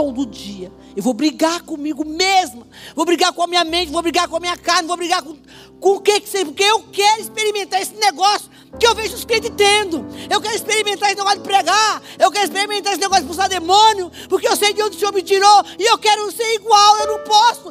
todo 0.00 0.24
dia. 0.24 0.72
Eu 0.96 1.02
vou 1.02 1.12
brigar 1.12 1.60
comigo 1.60 2.06
mesma. 2.06 2.66
Vou 2.96 3.04
brigar 3.04 3.34
com 3.34 3.42
a 3.42 3.46
minha 3.46 3.64
mente, 3.64 3.92
vou 3.92 4.00
brigar 4.00 4.26
com 4.28 4.36
a 4.36 4.40
minha 4.40 4.56
carne, 4.56 4.88
vou 4.88 4.96
brigar 4.96 5.22
com, 5.22 5.36
com 5.78 5.96
o 5.96 6.00
que 6.00 6.20
que 6.20 6.28
seja. 6.28 6.46
Porque 6.46 6.62
eu 6.62 6.82
quero 6.90 7.20
experimentar 7.20 7.82
esse 7.82 7.94
negócio 7.96 8.48
que 8.78 8.86
eu 8.86 8.94
vejo 8.94 9.14
os 9.14 9.26
crentes 9.26 9.50
tendo. 9.54 10.06
Eu 10.30 10.40
quero 10.40 10.56
experimentar 10.56 11.10
esse 11.10 11.18
negócio 11.18 11.40
de 11.40 11.44
pregar. 11.44 12.02
Eu 12.18 12.30
quero 12.30 12.44
experimentar 12.46 12.94
esse 12.94 13.02
negócio 13.02 13.24
de 13.24 13.30
expulsar 13.30 13.50
demônio. 13.50 14.10
Porque 14.26 14.48
eu 14.48 14.56
sei 14.56 14.72
de 14.72 14.82
onde 14.82 14.96
o 14.96 14.98
Senhor 14.98 15.12
me 15.12 15.22
tirou. 15.22 15.64
E 15.78 15.84
eu 15.84 15.98
quero 15.98 16.32
ser 16.32 16.54
igual. 16.54 16.96
Eu 16.96 17.18
não 17.18 17.24
posso. 17.24 17.70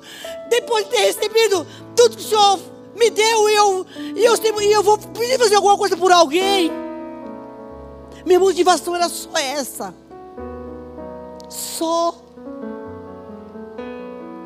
Depois 0.51 0.85
de 0.85 0.91
ter 0.91 1.01
recebido 1.01 1.65
tudo 1.95 2.15
que 2.15 2.23
o 2.23 2.27
Senhor 2.27 2.59
me 2.95 3.09
deu. 3.09 3.49
E 3.49 3.55
eu, 3.55 3.87
e 4.15 4.23
eu, 4.23 4.61
e 4.61 4.71
eu 4.71 4.83
vou 4.83 4.99
pedir 4.99 5.39
fazer 5.39 5.55
alguma 5.55 5.77
coisa 5.77 5.97
por 5.97 6.11
alguém. 6.11 6.71
Minha 8.23 8.39
motivação 8.39 8.95
era 8.95 9.09
só 9.09 9.35
essa 9.35 10.08
só. 11.49 12.15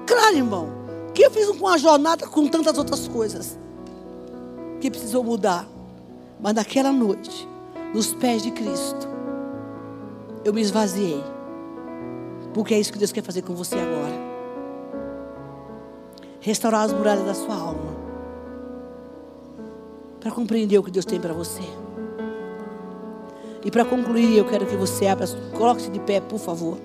Claro, 0.08 0.36
irmão, 0.36 0.70
que 1.14 1.24
eu 1.24 1.32
fiz 1.32 1.48
uma 1.50 1.78
jornada 1.78 2.28
com 2.28 2.48
tantas 2.48 2.78
outras 2.78 3.08
coisas 3.08 3.58
que 4.80 4.90
precisou 4.90 5.24
mudar. 5.24 5.68
Mas 6.40 6.56
naquela 6.56 6.92
noite, 6.92 7.48
nos 7.94 8.14
pés 8.14 8.42
de 8.42 8.52
Cristo, 8.52 9.08
eu 10.44 10.54
me 10.54 10.62
esvaziei. 10.62 11.24
Porque 12.54 12.74
é 12.74 12.80
isso 12.80 12.92
que 12.92 13.00
Deus 13.00 13.12
quer 13.12 13.24
fazer 13.24 13.42
com 13.42 13.56
você 13.56 13.76
agora. 13.76 14.34
Restaurar 16.40 16.84
as 16.84 16.94
muralhas 16.94 17.26
da 17.26 17.34
sua 17.34 17.56
alma. 17.56 18.04
Para 20.20 20.32
compreender 20.32 20.78
o 20.78 20.84
que 20.84 20.92
Deus 20.92 21.06
tem 21.06 21.20
para 21.20 21.34
você. 21.34 21.64
E 23.64 23.72
para 23.72 23.86
concluir, 23.86 24.38
eu 24.38 24.46
quero 24.46 24.66
que 24.66 24.76
você 24.76 25.08
abra, 25.08 25.26
coloque-se 25.58 25.90
de 25.90 26.00
pé, 26.00 26.20
por 26.20 26.40
favor. 26.40 26.78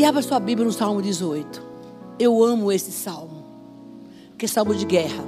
E 0.00 0.04
abra 0.06 0.22
sua 0.22 0.40
Bíblia 0.40 0.66
no 0.66 0.72
Salmo 0.72 1.02
18. 1.02 1.62
Eu 2.18 2.42
amo 2.42 2.72
esse 2.72 2.90
salmo, 2.90 3.44
que 4.38 4.46
é 4.46 4.48
salmo 4.48 4.74
de 4.74 4.86
guerra. 4.86 5.22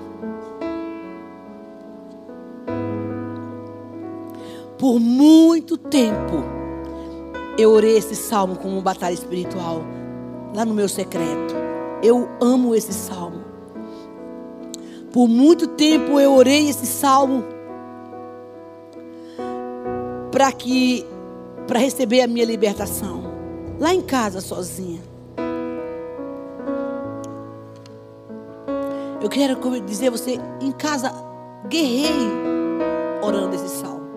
Por 4.79 4.99
muito 4.99 5.77
tempo, 5.77 6.43
eu 7.59 7.71
orei 7.71 7.99
esse 7.99 8.17
salmo 8.17 8.57
como 8.57 8.73
uma 8.73 8.81
batalha 8.81 9.13
espiritual, 9.13 9.83
lá 10.55 10.65
no 10.65 10.73
meu 10.73 10.89
secreto. 10.89 11.55
Eu 12.03 12.31
amo 12.41 12.75
esse 12.75 12.95
salmo. 12.95 13.45
Por 15.13 15.29
muito 15.29 15.67
tempo 15.67 16.19
eu 16.19 16.33
orei 16.33 16.71
esse 16.71 16.87
salmo 16.87 17.45
para 20.31 20.51
que 20.51 21.05
para 21.67 21.79
receber 21.79 22.23
a 22.23 22.27
minha 22.27 22.47
libertação 22.47 23.32
lá 23.83 23.93
em 23.93 24.01
casa 24.01 24.41
sozinha. 24.41 25.03
Eu 29.21 29.29
quero 29.29 29.81
dizer 29.81 30.07
a 30.07 30.11
você, 30.13 30.39
em 30.61 30.71
casa, 30.71 31.13
guerrei 31.67 32.31
orando 33.21 33.57
esse 33.57 33.69
salmo. 33.69 34.09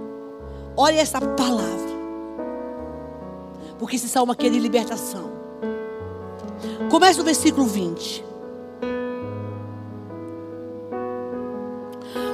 Olha 0.77 0.99
essa 0.99 1.19
palavra. 1.19 1.95
Porque 3.79 3.95
esse 3.95 4.07
salmo 4.07 4.31
aqui 4.31 4.45
é 4.45 4.49
de 4.51 4.59
libertação. 4.59 5.31
Começa 6.91 7.21
o 7.21 7.25
versículo 7.25 7.65
20. 7.65 8.23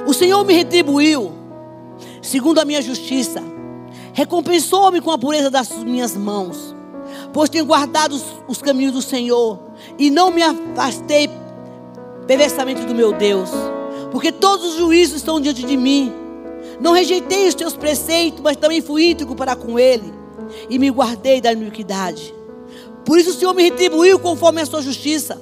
O 0.06 0.12
Senhor 0.12 0.44
me 0.44 0.52
retribuiu, 0.52 1.32
segundo 2.20 2.58
a 2.58 2.64
minha 2.66 2.82
justiça, 2.82 3.42
recompensou-me 4.12 5.00
com 5.00 5.10
a 5.10 5.16
pureza 5.16 5.48
das 5.48 5.70
minhas 5.70 6.14
mãos 6.14 6.71
pois 7.32 7.48
tenho 7.48 7.64
guardado 7.64 8.12
os, 8.12 8.24
os 8.46 8.58
caminhos 8.60 8.92
do 8.92 9.02
Senhor 9.02 9.58
e 9.98 10.10
não 10.10 10.30
me 10.30 10.42
afastei 10.42 11.30
perversamente 12.26 12.84
do 12.84 12.94
meu 12.94 13.12
Deus, 13.12 13.50
porque 14.10 14.30
todos 14.30 14.72
os 14.72 14.76
juízos 14.76 15.16
estão 15.16 15.40
diante 15.40 15.64
de 15.64 15.76
mim. 15.76 16.12
Não 16.80 16.92
rejeitei 16.92 17.48
os 17.48 17.54
teus 17.54 17.74
preceitos, 17.74 18.40
mas 18.40 18.56
também 18.56 18.80
fui 18.80 19.10
íntegro 19.10 19.34
para 19.34 19.56
com 19.56 19.78
ele 19.78 20.12
e 20.68 20.78
me 20.78 20.90
guardei 20.90 21.40
da 21.40 21.52
iniquidade. 21.52 22.34
Por 23.04 23.18
isso 23.18 23.30
o 23.30 23.34
Senhor 23.34 23.54
me 23.54 23.64
retribuiu 23.64 24.18
conforme 24.18 24.60
a 24.60 24.66
sua 24.66 24.82
justiça, 24.82 25.40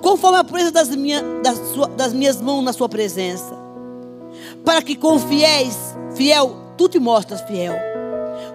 conforme 0.00 0.38
a 0.38 0.44
pureza 0.44 0.70
das, 0.70 0.88
minha, 0.94 1.22
das, 1.42 1.58
sua, 1.74 1.88
das 1.88 2.12
minhas 2.12 2.40
mãos 2.40 2.62
na 2.62 2.72
sua 2.72 2.88
presença. 2.88 3.56
Para 4.64 4.80
que 4.80 4.96
com 4.96 5.18
fiéis, 5.18 5.76
fiel, 6.14 6.56
tu 6.76 6.88
te 6.88 6.98
mostras 6.98 7.42
fiel. 7.42 7.74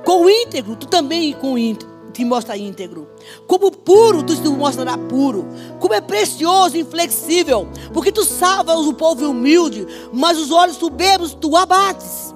Com 0.03 0.29
íntegro, 0.29 0.75
tu 0.75 0.87
também 0.87 1.33
com 1.33 1.57
íntegro 1.57 1.96
te 2.13 2.25
mostra 2.25 2.57
íntegro. 2.57 3.07
Como 3.47 3.71
puro, 3.71 4.23
tu 4.23 4.35
te 4.35 4.47
mostrará 4.49 4.97
puro. 4.97 5.47
Como 5.79 5.93
é 5.93 6.01
precioso 6.01 6.77
e 6.77 6.81
inflexível. 6.81 7.67
Porque 7.93 8.11
tu 8.11 8.23
salvas 8.23 8.79
o 8.79 8.93
povo 8.93 9.29
humilde, 9.29 9.87
mas 10.11 10.37
os 10.37 10.51
olhos 10.51 10.77
soberbos 10.77 11.33
tu 11.33 11.55
abates. 11.55 12.33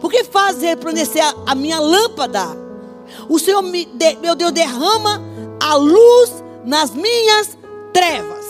Porque 0.00 0.24
faz 0.24 0.60
resplandecer 0.60 1.24
a 1.46 1.54
minha 1.54 1.80
lâmpada. 1.80 2.56
O 3.28 3.38
Senhor, 3.38 3.62
me, 3.62 3.84
de, 3.84 4.16
meu 4.16 4.34
Deus, 4.34 4.52
derrama 4.52 5.22
a 5.60 5.74
luz 5.74 6.44
nas 6.64 6.90
minhas 6.90 7.56
trevas. 7.92 8.46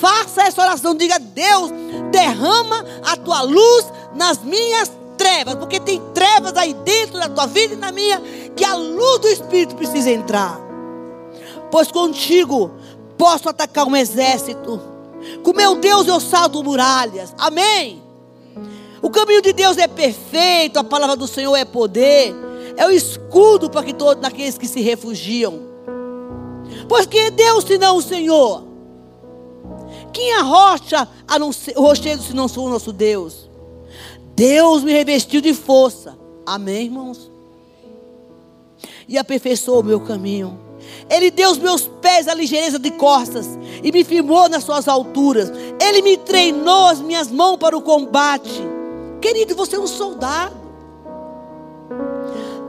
Faça 0.00 0.42
essa 0.42 0.62
oração, 0.62 0.94
diga: 0.94 1.18
Deus, 1.18 1.70
derrama 2.10 2.84
a 3.04 3.16
tua 3.16 3.42
luz 3.42 3.86
nas 4.14 4.42
minhas 4.42 4.90
trevas, 5.16 5.54
porque 5.54 5.80
tem 5.80 6.00
trevas 6.12 6.56
aí 6.56 6.74
dentro 6.74 7.18
da 7.18 7.28
tua 7.28 7.46
vida 7.46 7.74
e 7.74 7.76
na 7.76 7.90
minha, 7.90 8.20
que 8.56 8.64
a 8.64 8.74
luz 8.74 9.20
do 9.20 9.28
Espírito 9.28 9.76
precisa 9.76 10.10
entrar. 10.10 10.58
Pois 11.70 11.92
contigo 11.92 12.70
posso 13.18 13.48
atacar 13.48 13.86
um 13.86 13.94
exército. 13.94 14.80
Com 15.42 15.52
meu 15.52 15.76
Deus 15.76 16.06
eu 16.06 16.18
salto 16.20 16.64
muralhas. 16.64 17.34
Amém. 17.38 18.02
O 19.02 19.10
caminho 19.10 19.42
de 19.42 19.52
Deus 19.52 19.76
é 19.76 19.86
perfeito, 19.86 20.78
a 20.78 20.84
palavra 20.84 21.14
do 21.14 21.28
Senhor 21.28 21.54
é 21.54 21.64
poder, 21.64 22.34
é 22.76 22.86
o 22.86 22.90
escudo 22.90 23.70
para 23.70 23.84
que 23.84 23.92
todos 23.92 24.24
aqueles 24.24 24.56
que 24.56 24.66
se 24.66 24.80
refugiam. 24.80 25.60
Pois 26.88 27.06
quem 27.06 27.26
é 27.26 27.30
Deus 27.30 27.64
senão 27.64 27.98
o 27.98 28.02
Senhor? 28.02 28.64
Quem 30.12 30.30
é 30.30 30.38
a 30.38 30.42
rocha, 30.42 31.06
a 31.28 31.38
não 31.38 31.52
ser, 31.52 31.76
o 31.76 31.82
rochedo 31.82 32.22
se 32.22 32.34
não 32.34 32.48
for 32.48 32.62
o 32.62 32.70
nosso 32.70 32.92
Deus? 32.92 33.50
Deus 34.34 34.82
me 34.82 34.92
revestiu 34.92 35.40
de 35.40 35.52
força. 35.52 36.18
Amém, 36.44 36.86
irmãos? 36.86 37.30
E 39.08 39.16
aperfeiçoou 39.16 39.80
o 39.80 39.84
meu 39.84 40.00
caminho. 40.00 40.58
Ele 41.08 41.30
deu 41.30 41.50
os 41.50 41.58
meus 41.58 41.86
pés 41.86 42.28
a 42.28 42.34
ligeireza 42.34 42.78
de 42.78 42.90
costas 42.92 43.46
e 43.82 43.92
me 43.92 44.04
firmou 44.04 44.48
nas 44.48 44.64
suas 44.64 44.88
alturas. 44.88 45.50
Ele 45.80 46.02
me 46.02 46.16
treinou 46.16 46.88
as 46.88 47.00
minhas 47.00 47.30
mãos 47.30 47.56
para 47.56 47.76
o 47.76 47.82
combate. 47.82 48.62
Querido, 49.20 49.54
você 49.54 49.76
é 49.76 49.80
um 49.80 49.86
soldado. 49.86 50.56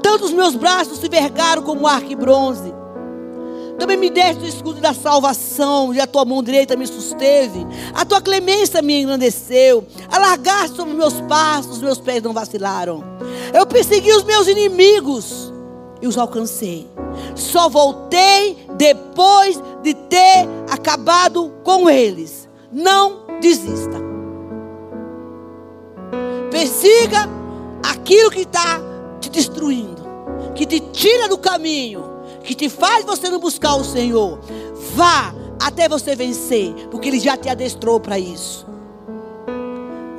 Tanto 0.01 0.25
os 0.25 0.33
meus 0.33 0.55
braços 0.55 0.99
se 0.99 1.09
vergaram 1.09 1.61
como 1.63 1.87
arco 1.87 2.11
e 2.11 2.15
bronze. 2.15 2.73
Também 3.77 3.97
me 3.97 4.09
deste 4.09 4.43
o 4.43 4.47
escudo 4.47 4.81
da 4.81 4.91
salvação, 4.91 5.93
e 5.93 5.99
a 5.99 6.07
tua 6.07 6.25
mão 6.25 6.41
direita 6.41 6.75
me 6.75 6.87
susteve. 6.87 7.65
A 7.93 8.03
tua 8.03 8.19
clemência 8.19 8.81
me 8.81 9.01
engrandeceu. 9.01 9.85
Alargaste 10.09 10.75
sobre 10.75 10.95
meus 10.95 11.13
passos, 11.21 11.73
os 11.73 11.81
meus 11.81 11.99
pés 11.99 12.23
não 12.23 12.33
vacilaram. 12.33 13.03
Eu 13.53 13.67
persegui 13.67 14.11
os 14.13 14.23
meus 14.23 14.47
inimigos 14.47 15.53
e 16.01 16.07
os 16.07 16.17
alcancei. 16.17 16.87
Só 17.35 17.69
voltei 17.69 18.57
depois 18.75 19.61
de 19.81 19.93
ter 19.93 20.47
acabado 20.69 21.53
eles. 21.89 22.47
Não 22.71 23.25
desista. 23.39 23.97
Persiga 26.51 27.29
aquilo 27.83 28.31
que 28.31 28.41
está 28.41 28.81
te 29.19 29.29
destruindo, 29.29 30.03
que 30.55 30.65
te 30.65 30.79
tira 30.79 31.27
do 31.27 31.37
caminho, 31.37 32.03
que 32.43 32.53
te 32.53 32.69
faz 32.69 33.05
você 33.05 33.29
não 33.29 33.39
buscar 33.39 33.75
o 33.75 33.83
Senhor. 33.83 34.39
Vá 34.95 35.33
até 35.59 35.87
você 35.89 36.15
vencer, 36.15 36.73
porque 36.89 37.07
Ele 37.09 37.19
já 37.19 37.35
te 37.37 37.49
adestrou 37.49 37.99
para 37.99 38.17
isso. 38.17 38.65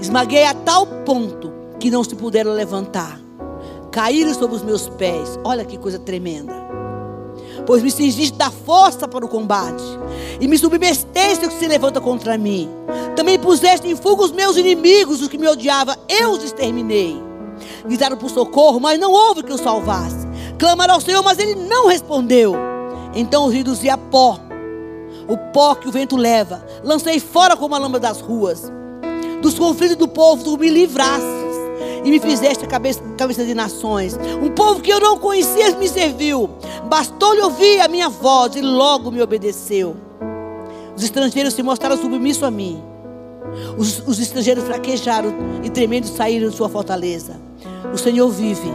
Esmaguei 0.01 0.45
a 0.45 0.55
tal 0.55 0.87
ponto 0.87 1.53
que 1.81 1.91
não 1.91 2.05
se 2.05 2.15
puderam 2.15 2.53
levantar. 2.53 3.28
Caíram 3.91 4.35
sobre 4.35 4.57
os 4.57 4.63
meus 4.63 4.89
pés. 4.89 5.39
Olha 5.45 5.65
que 5.65 5.79
coisa 5.79 5.99
tremenda. 5.99 6.55
Pois 7.67 7.83
me 7.83 7.91
cingiste 7.91 8.37
da 8.37 8.51
força 8.51 9.09
para 9.09 9.25
o 9.25 9.29
combate. 9.29 9.83
E 10.41 10.47
me 10.47 10.59
submeteste 10.59 11.47
o 11.47 11.49
que 11.49 11.59
se 11.59 11.67
levanta 11.67 12.01
contra 12.01 12.39
mim. 12.39 12.69
Também 13.17 13.39
puseste 13.39 13.89
em 13.89 13.97
fuga 13.97 14.25
os 14.25 14.33
meus 14.33 14.57
inimigos, 14.57 15.21
os 15.21 15.29
que 15.29 15.39
me 15.39 15.49
odiavam. 15.49 15.97
Eu 16.09 16.31
os 16.31 16.45
exterminei. 16.45 17.17
Gritaram 17.85 18.17
por 18.17 18.31
socorro, 18.31 18.79
mas 18.79 18.99
não 18.99 19.13
houve 19.13 19.43
que 19.43 19.53
os 19.53 19.61
salvasse. 19.61 20.27
Clamaram 20.59 20.95
ao 20.95 21.01
Senhor, 21.01 21.23
mas 21.23 21.39
ele 21.39 21.55
não 21.55 21.89
respondeu. 21.89 22.55
Então 23.15 23.47
os 23.47 23.53
reduzi 23.53 23.89
a 23.91 23.99
pó. 23.99 24.39
O 25.27 25.37
pó 25.53 25.75
que 25.75 25.89
o 25.89 25.93
vento 25.93 26.17
leva. 26.17 26.65
Lancei 26.83 27.19
fora 27.19 27.57
como 27.57 27.75
a 27.75 27.79
lama 27.79 27.99
das 27.99 28.21
ruas 28.21 28.71
dos 29.41 29.59
conflitos 29.59 29.97
do 29.97 30.09
povo, 30.09 30.43
tu 30.43 30.59
me 30.59 30.69
livraste 30.69 31.48
e 32.05 32.11
me 32.11 32.21
fizeste 32.21 32.65
a 32.65 32.69
cabeça, 32.69 33.01
cabeça 33.17 33.45
de 33.45 33.55
nações. 33.55 34.19
Um 34.43 34.51
povo 34.51 34.81
que 34.81 34.91
eu 34.91 35.01
não 35.01 35.19
conhecia 35.19 35.77
me 35.77 35.89
serviu. 35.89 36.51
Bastou-lhe 36.89 37.41
ouvir 37.41 37.81
a 37.81 37.89
minha 37.89 38.09
voz 38.09 38.57
e 38.57 38.61
logo 38.61 39.11
me 39.11 39.23
obedeceu. 39.23 39.97
Os 40.97 41.03
estrangeiros 41.03 41.55
se 41.55 41.63
mostraram 41.63 41.97
submissos 41.97 42.43
a 42.43 42.51
mim. 42.51 42.83
Os, 43.77 44.03
os 44.07 44.19
estrangeiros 44.19 44.65
fraquejaram 44.65 45.33
e 45.63 45.71
tremendo 45.71 46.07
saíram 46.07 46.49
de 46.49 46.57
sua 46.57 46.69
fortaleza. 46.69 47.37
O 47.93 47.99
Senhor 47.99 48.29
vive. 48.29 48.71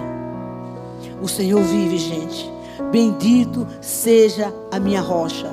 O 1.21 1.27
Senhor 1.27 1.61
vive, 1.61 1.97
gente. 1.97 2.51
Bendito 2.91 3.67
seja 3.81 4.53
a 4.71 4.79
minha 4.79 5.01
rocha. 5.01 5.49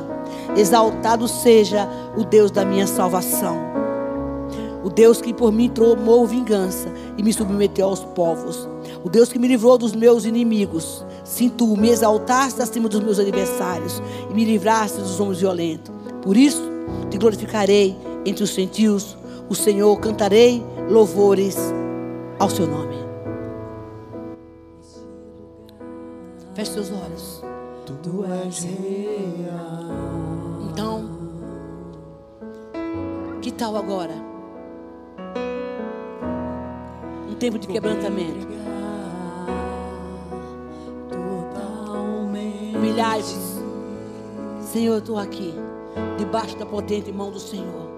Exaltado 0.56 1.28
seja 1.28 1.88
o 2.16 2.24
Deus 2.24 2.50
da 2.50 2.64
minha 2.64 2.86
salvação. 2.86 3.69
O 4.82 4.88
Deus 4.88 5.20
que 5.20 5.34
por 5.34 5.52
mim 5.52 5.68
tomou 5.68 6.26
vingança 6.26 6.88
e 7.18 7.22
me 7.22 7.32
submeteu 7.32 7.86
aos 7.86 8.00
povos. 8.00 8.68
O 9.04 9.10
Deus 9.10 9.30
que 9.30 9.38
me 9.38 9.46
livrou 9.46 9.76
dos 9.76 9.94
meus 9.94 10.24
inimigos. 10.24 11.04
Sim, 11.22 11.50
tu 11.50 11.76
me 11.76 11.90
exaltaste 11.90 12.62
acima 12.62 12.88
dos 12.88 13.00
meus 13.00 13.18
adversários 13.18 14.02
e 14.30 14.34
me 14.34 14.44
livraste 14.44 14.98
dos 14.98 15.20
homens 15.20 15.40
violentos. 15.40 15.94
Por 16.22 16.36
isso, 16.36 16.62
te 17.10 17.18
glorificarei 17.18 17.96
entre 18.24 18.44
os 18.44 18.50
gentios. 18.50 19.16
O 19.48 19.54
Senhor 19.54 19.98
cantarei 19.98 20.62
louvores 20.88 21.56
ao 22.38 22.48
seu 22.48 22.66
nome. 22.66 22.96
Feche 26.54 26.72
seus 26.72 26.90
olhos. 26.90 27.42
Tu 28.02 28.24
és 28.24 28.62
real. 28.62 29.90
Então, 30.70 31.10
que 33.42 33.50
tal 33.50 33.76
agora? 33.76 34.29
Tempo 37.40 37.58
de 37.58 37.66
quebrantamento. 37.66 38.46
Humilhai-vos. 42.76 43.58
Senhor, 44.60 44.92
eu 44.92 44.98
estou 44.98 45.18
aqui, 45.18 45.54
debaixo 46.18 46.56
da 46.58 46.66
potente 46.66 47.10
mão 47.10 47.30
do 47.30 47.40
Senhor. 47.40 47.88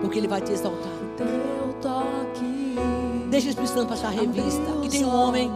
Porque 0.00 0.18
Ele 0.18 0.26
vai 0.26 0.40
te 0.40 0.50
exaltar. 0.52 0.92
Deixa 3.28 3.48
o 3.48 3.50
Espírito 3.50 3.74
Santo 3.74 3.88
passar 3.88 4.08
a 4.08 4.10
revista. 4.10 4.62
Que 4.82 4.88
tem 4.88 5.04
um 5.04 5.14
homem 5.14 5.50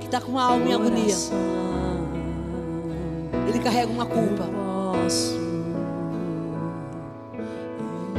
que 0.00 0.06
está 0.06 0.20
com 0.20 0.32
uma 0.32 0.42
alma 0.42 0.66
em 0.66 0.74
agonia. 0.74 1.14
Ele 3.48 3.58
carrega 3.60 3.90
uma 3.90 4.04
culpa. 4.04 4.44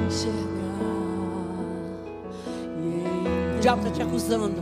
Enxergar. 0.07 0.48
O 3.59 3.61
diabo 3.61 3.81
está 3.81 3.91
te 3.93 4.01
acusando. 4.01 4.55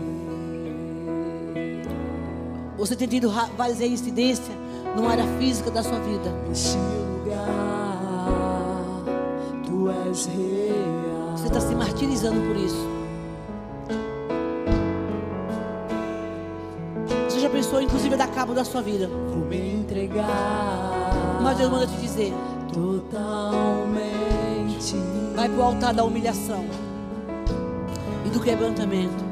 Você 2.80 2.96
tem 2.96 3.08
tido 3.08 3.32
várias 3.56 3.78
reincidências 3.78 4.58
numa 4.96 5.12
área 5.12 5.28
física 5.38 5.70
da 5.70 5.84
sua 5.84 6.00
vida. 6.00 6.32
Neste 6.50 6.76
lugar, 6.78 8.02
tu 9.64 9.92
és 9.92 10.26
real. 10.26 11.38
Você 11.38 11.46
está 11.46 11.60
se 11.60 11.76
martirizando 11.76 12.42
por 12.42 12.56
isso. 12.56 12.88
Você 17.30 17.40
já 17.40 17.52
pensou, 17.52 17.80
inclusive, 17.80 18.16
a 18.16 18.18
dar 18.18 18.32
cabo 18.32 18.56
da 18.56 18.66
sua 18.66 18.82
vida. 18.82 19.08
Vou 19.08 19.46
me 19.46 19.76
entregar 19.76 21.40
Mas 21.44 21.56
Deus 21.56 21.70
manda 21.70 21.86
te 21.86 21.98
dizer: 21.98 22.34
totalmente. 22.74 24.08
vai 25.36 25.48
para 25.48 25.60
o 25.60 25.64
altar 25.64 25.94
da 25.94 26.04
humilhação 26.04 26.87
e 28.28 28.30
do 28.30 28.40
quebrantamento. 28.40 29.24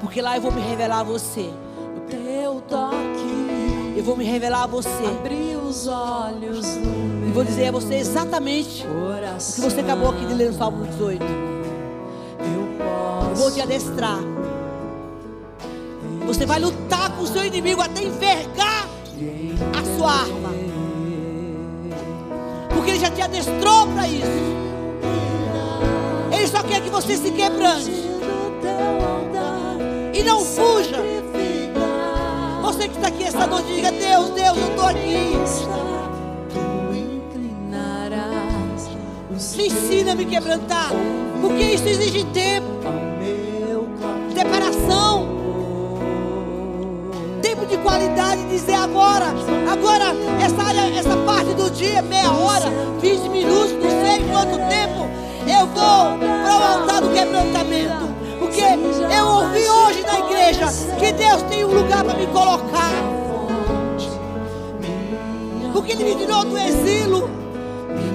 Porque 0.00 0.22
lá 0.22 0.36
eu 0.36 0.42
vou 0.42 0.52
me 0.52 0.60
revelar 0.60 1.00
a 1.00 1.02
você. 1.02 1.50
O 1.96 2.00
teu 2.08 2.60
toque. 2.68 3.94
Eu 3.96 4.04
vou 4.04 4.16
me 4.16 4.24
revelar 4.24 4.64
a 4.64 4.66
você. 4.66 4.88
Abrir 5.06 5.56
os 5.56 5.86
olhos 5.86 6.66
E 7.26 7.30
vou 7.32 7.44
dizer 7.44 7.68
a 7.68 7.72
você 7.72 7.94
exatamente 7.94 8.84
o 8.86 8.90
coração. 9.14 9.54
que 9.64 9.70
você 9.70 9.80
acabou 9.80 10.10
aqui 10.10 10.26
de 10.26 10.34
ler 10.34 10.50
no 10.50 10.56
Salmo 10.58 10.84
18. 10.86 11.22
Eu 11.24 11.28
Eu 12.40 12.78
posso 12.78 13.42
vou 13.42 13.50
te 13.52 13.60
adestrar. 13.60 14.18
Você 16.26 16.46
vai 16.46 16.58
lutar 16.58 17.10
com 17.16 17.22
o 17.22 17.26
seu 17.26 17.44
inimigo 17.44 17.80
até 17.80 18.02
envergar 18.02 18.88
a 19.78 19.96
sua 19.96 20.10
arma. 20.10 20.50
Porque 22.74 22.90
ele 22.90 22.98
já 23.00 23.10
te 23.10 23.22
adestrou 23.22 23.86
para 23.88 24.08
isso. 24.08 24.63
Só 26.54 26.62
quer 26.62 26.80
que 26.82 26.88
você 26.88 27.16
se 27.16 27.32
quebrante 27.32 27.90
e 30.14 30.22
não 30.22 30.38
fuja. 30.38 31.02
Você 32.62 32.86
que 32.86 32.94
está 32.94 33.08
aqui 33.08 33.24
essa 33.24 33.44
noite, 33.44 33.74
diga: 33.74 33.90
Deus, 33.90 34.30
Deus, 34.30 34.56
eu 34.56 34.68
estou 34.68 34.86
aqui. 34.86 35.34
Me 39.56 39.66
ensina 39.66 40.12
a 40.12 40.14
me 40.14 40.24
quebrantar. 40.24 40.90
Porque 41.40 41.60
isso 41.60 41.88
exige 41.88 42.22
tempo, 42.26 42.68
separação, 44.32 45.26
tempo 47.42 47.66
de 47.66 47.76
qualidade. 47.78 48.44
Dizer 48.44 48.74
agora, 48.74 49.26
agora, 49.68 50.14
essa 50.40 50.62
área, 50.62 50.96
essa 50.96 51.16
parte 51.16 51.52
do 51.54 51.68
dia, 51.70 52.00
meia 52.00 52.30
hora, 52.30 52.70
20 53.00 53.28
minutos, 53.28 53.72
não 53.72 53.90
sei 53.90 54.24
quanto 54.30 54.56
tempo, 54.68 55.13
eu 55.50 55.66
vou 55.66 55.74
para 55.74 56.58
o 56.58 56.80
altar 56.80 57.00
do 57.02 57.10
quebrantamento. 57.10 58.14
Porque 58.38 58.60
eu 58.60 59.26
ouvi 59.26 59.68
hoje 59.68 60.02
na 60.02 60.18
igreja 60.20 60.66
que 60.98 61.12
Deus 61.12 61.42
tem 61.42 61.64
um 61.64 61.74
lugar 61.74 62.04
para 62.04 62.14
me 62.14 62.26
colocar. 62.28 62.92
Porque 65.72 65.92
Ele 65.92 66.04
me 66.04 66.14
tirou 66.16 66.44
do 66.44 66.56
exílio 66.58 67.30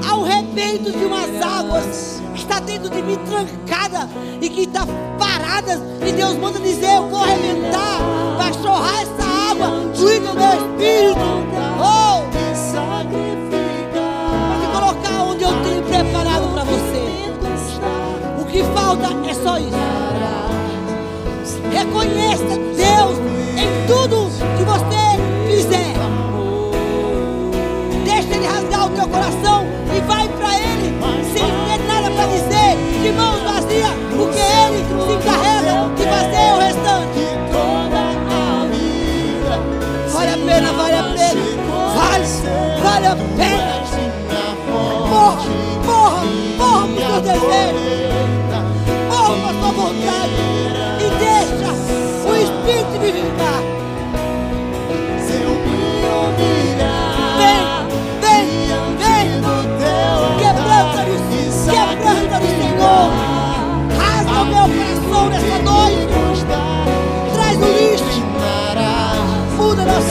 ao 0.10 0.24
repeito 0.24 0.92
de 0.92 1.06
umas 1.06 1.30
águas 1.42 2.22
que 2.34 2.42
está 2.42 2.60
dentro 2.60 2.90
de 2.90 3.02
mim 3.02 3.18
trancada 3.18 4.10
e 4.42 4.50
que 4.50 4.62
está 4.62 4.86
parada. 5.18 5.80
E 6.06 6.12
Deus 6.12 6.36
manda 6.36 6.60
dizer: 6.60 6.96
Eu 6.96 7.10
vou 7.10 7.22
arrebentar, 7.22 8.00
vai 8.38 8.54
chorar 8.54 9.02
essa 9.02 9.52
água, 9.52 9.94
fluir 9.94 10.22
do 10.22 10.30
espírito. 10.30 11.20
Oh, 11.82 12.09
falta 18.90 19.30
é 19.30 19.34
só 19.36 19.58
isso. 19.60 19.70
Reconheça 21.72 22.58
Deus 22.76 23.20
em 23.56 23.70
tudo 23.86 24.30
que 24.58 24.64
você 24.64 25.20
fizer. 25.48 25.94
Deixa 28.04 28.34
Ele 28.34 28.48
rasgar 28.48 28.88
o 28.88 28.90
teu 28.90 29.08
coração 29.08 29.66
e 29.96 30.02
vai 30.02 30.28
para 30.30 30.56
Ele 30.56 30.98
sem 31.34 31.44
ter 31.44 31.86
nada 31.88 32.10
para 32.10 32.26
dizer, 32.28 32.78
de 33.04 33.12
mãos 33.12 33.42
vazias, 33.44 33.94
porque 34.18 34.40
Ele 34.40 34.84
se 35.06 35.14
encarrega 35.14 35.90
de 35.96 36.04
fazer 36.04 36.54
o 36.54 36.58
restante. 36.58 37.22
Vale 40.12 40.32
a 40.32 40.38
pena, 40.38 40.74
vale 40.74 40.96
a 40.96 41.04
pena, 41.04 41.42
vale, 41.96 42.26
vale 42.82 43.08
a 43.08 43.16
pena. 43.38 43.70
Morra, 45.10 45.44
morra, 45.86 46.22
morra 46.58 46.88
por 46.88 47.02
seus 47.02 47.22
desejos, 47.22 48.09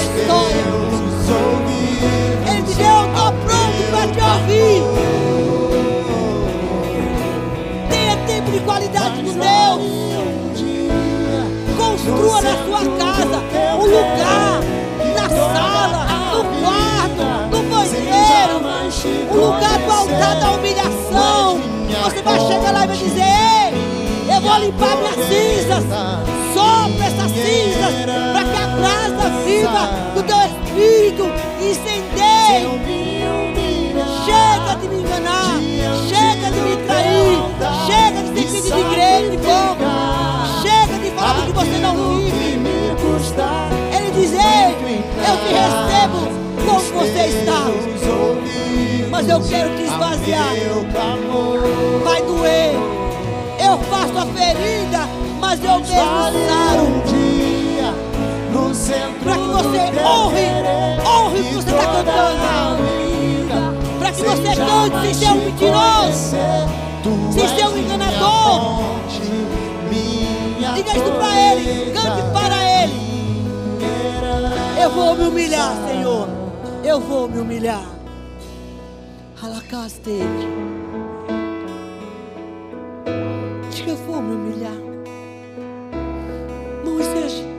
história. 0.03 0.65
Ele 2.51 2.63
diz: 2.63 2.79
Eu 2.79 3.07
estou 3.07 3.33
pronto 3.45 3.81
para 3.91 4.07
te 4.09 4.21
ouvir. 4.21 4.83
Tenha 7.91 8.17
tempo 8.27 8.51
de 8.51 8.61
qualidade 8.61 9.23
do 9.23 9.33
Deus. 9.33 9.99
Construa 11.77 12.41
na 12.43 12.55
sua 12.65 12.83
casa 12.99 13.39
um 13.79 13.85
lugar, 13.85 14.61
na 15.15 15.29
sala, 15.29 16.01
no 16.33 16.43
quarto, 16.61 17.25
no 17.51 17.61
banheiro, 17.71 18.57
um 19.31 19.37
lugar 19.37 19.79
do 19.79 19.91
altar 19.91 20.35
da 20.41 20.51
humilhação. 20.53 21.61
Você 22.05 22.23
vai 22.23 22.41
chegar 22.41 22.73
lá 22.73 22.85
e 22.85 22.87
vai 22.89 22.97
dizer: 22.97 23.23
Ei, 23.23 24.35
eu 24.35 24.41
vou 24.41 24.59
limpar 24.59 24.97
minhas 24.97 25.17
cinzas. 25.29 25.85
Sopra 26.55 27.05
essas 27.05 27.31
cinzas 27.31 27.95
para 28.33 28.45
que 28.45 28.57
a 28.57 28.67
viva 29.45 29.89
do 30.15 30.23
teu 30.23 30.37
espírito 30.39 31.25
incendeie. 31.61 32.79
Chega 34.25 34.77
de 34.81 34.89
me 34.89 35.01
enganar, 35.01 35.59
chega 36.09 36.51
de 36.51 36.61
me 36.61 36.77
trair, 36.87 37.39
chega 37.87 38.23
de 38.23 38.29
ser 38.41 38.47
filho 38.49 38.75
de 38.75 38.81
igreja 38.81 39.31
de 39.31 39.39
povo, 39.39 39.85
chega 40.63 40.99
de 40.99 41.11
falar 41.11 41.33
do 41.35 41.47
que 41.47 41.53
você 41.53 41.79
não 41.79 41.95
vive. 41.97 42.39
Ele 43.97 44.11
diz: 44.13 44.33
Ei, 44.33 45.05
eu 45.27 45.37
te 45.43 45.51
recebo 45.55 46.21
como 46.67 46.81
você 46.81 47.27
está, 47.27 47.61
mas 49.11 49.29
eu 49.29 49.41
quero 49.41 49.77
te 49.77 49.83
esvaziar. 49.83 50.53
Vai 52.05 52.23
doer, 52.23 52.75
eu 53.59 53.79
faço 53.91 54.19
a 54.19 54.27
ferida, 54.27 55.09
mas 55.41 55.65
eu 55.65 55.79
mesmo 55.81 55.89
saro. 56.47 57.28
Para 59.23 59.35
que 59.35 59.49
você 59.49 59.79
honre, 60.03 60.47
honre 61.07 61.41
o 61.41 61.45
que 61.45 61.55
você 61.55 61.71
está 61.71 61.87
cantando 61.87 62.59
para 63.99 64.13
que 64.13 64.23
você 64.23 64.57
cante 64.57 65.01
sem 65.03 65.15
ser 65.15 65.31
um 65.31 65.45
mentiroso, 65.45 66.37
sem 67.33 67.49
ser 67.49 67.67
um 67.67 67.77
enganador. 67.77 68.89
Diga 70.75 70.93
isso 70.97 71.13
para 71.13 71.53
Ele, 71.53 71.93
cante 71.93 72.23
para 72.33 72.83
Ele. 72.83 72.95
Eu 74.83 74.91
vou 74.91 75.17
me 75.17 75.25
humilhar, 75.25 75.75
Senhor. 75.89 76.29
Eu 76.85 77.01
vou 77.01 77.29
me 77.29 77.41
humilhar. 77.41 77.85
Halacaste. 79.43 80.21
Diga, 83.71 83.91
eu 83.91 83.97
vou 83.97 84.23
me 84.23 84.35
humilhar. 84.35 84.73
Moisés, 86.85 87.45
é 87.45 87.58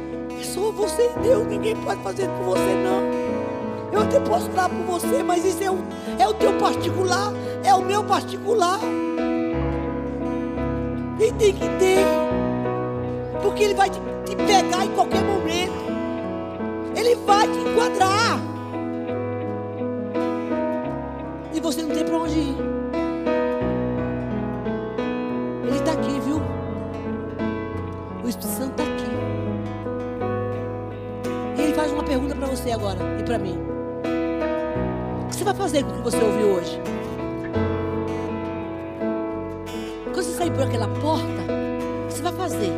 só 0.53 0.71
você 0.71 1.11
e 1.15 1.19
Deus. 1.19 1.47
Ninguém 1.47 1.75
pode 1.75 2.01
fazer 2.01 2.27
por 2.27 2.45
você, 2.45 2.75
não. 2.83 3.29
Eu 3.91 4.01
até 4.01 4.19
posso 4.19 4.49
orar 4.51 4.69
por 4.69 4.99
você, 4.99 5.23
mas 5.23 5.43
isso 5.43 5.63
é 5.63 5.71
o, 5.71 5.77
é 6.19 6.27
o 6.27 6.33
teu 6.33 6.53
particular, 6.53 7.33
é 7.63 7.73
o 7.73 7.81
meu 7.81 8.03
particular. 8.03 8.79
E 11.19 11.31
tem 11.33 11.53
que 11.53 11.67
ter, 11.79 12.05
porque 13.41 13.63
Ele 13.63 13.73
vai 13.73 13.89
te, 13.89 13.99
te 14.25 14.35
pegar 14.35 14.85
em 14.85 14.89
qualquer 14.91 15.21
momento, 15.23 15.73
Ele 16.95 17.15
vai 17.25 17.47
te 17.47 17.57
enquadrar, 17.57 18.39
para 33.29 33.37
mim 33.37 33.55
você 35.29 35.43
vai 35.43 35.53
fazer 35.53 35.83
com 35.83 35.91
o 35.91 35.93
que 35.93 36.01
você 36.01 36.17
ouviu 36.17 36.47
hoje? 36.47 36.81
Quando 40.05 40.23
você 40.25 40.31
sair 40.31 40.51
por 40.51 40.63
aquela 40.63 40.87
porta, 40.87 41.23
o 41.23 42.07
que 42.07 42.13
você 42.13 42.23
vai 42.23 42.33
fazer? 42.33 42.71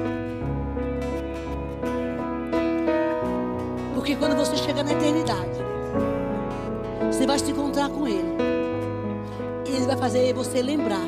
Porque 3.96 4.16
quando 4.18 4.36
você 4.36 4.58
chegar 4.58 4.84
na 4.84 4.92
eternidade, 4.92 5.58
você 7.10 7.26
vai 7.26 7.40
se 7.40 7.50
encontrar 7.50 7.90
com 7.90 8.06
Ele. 8.06 8.36
E 9.66 9.72
Ele 9.74 9.86
vai 9.86 9.96
fazer 9.96 10.34
você 10.34 10.62
lembrar 10.62 11.08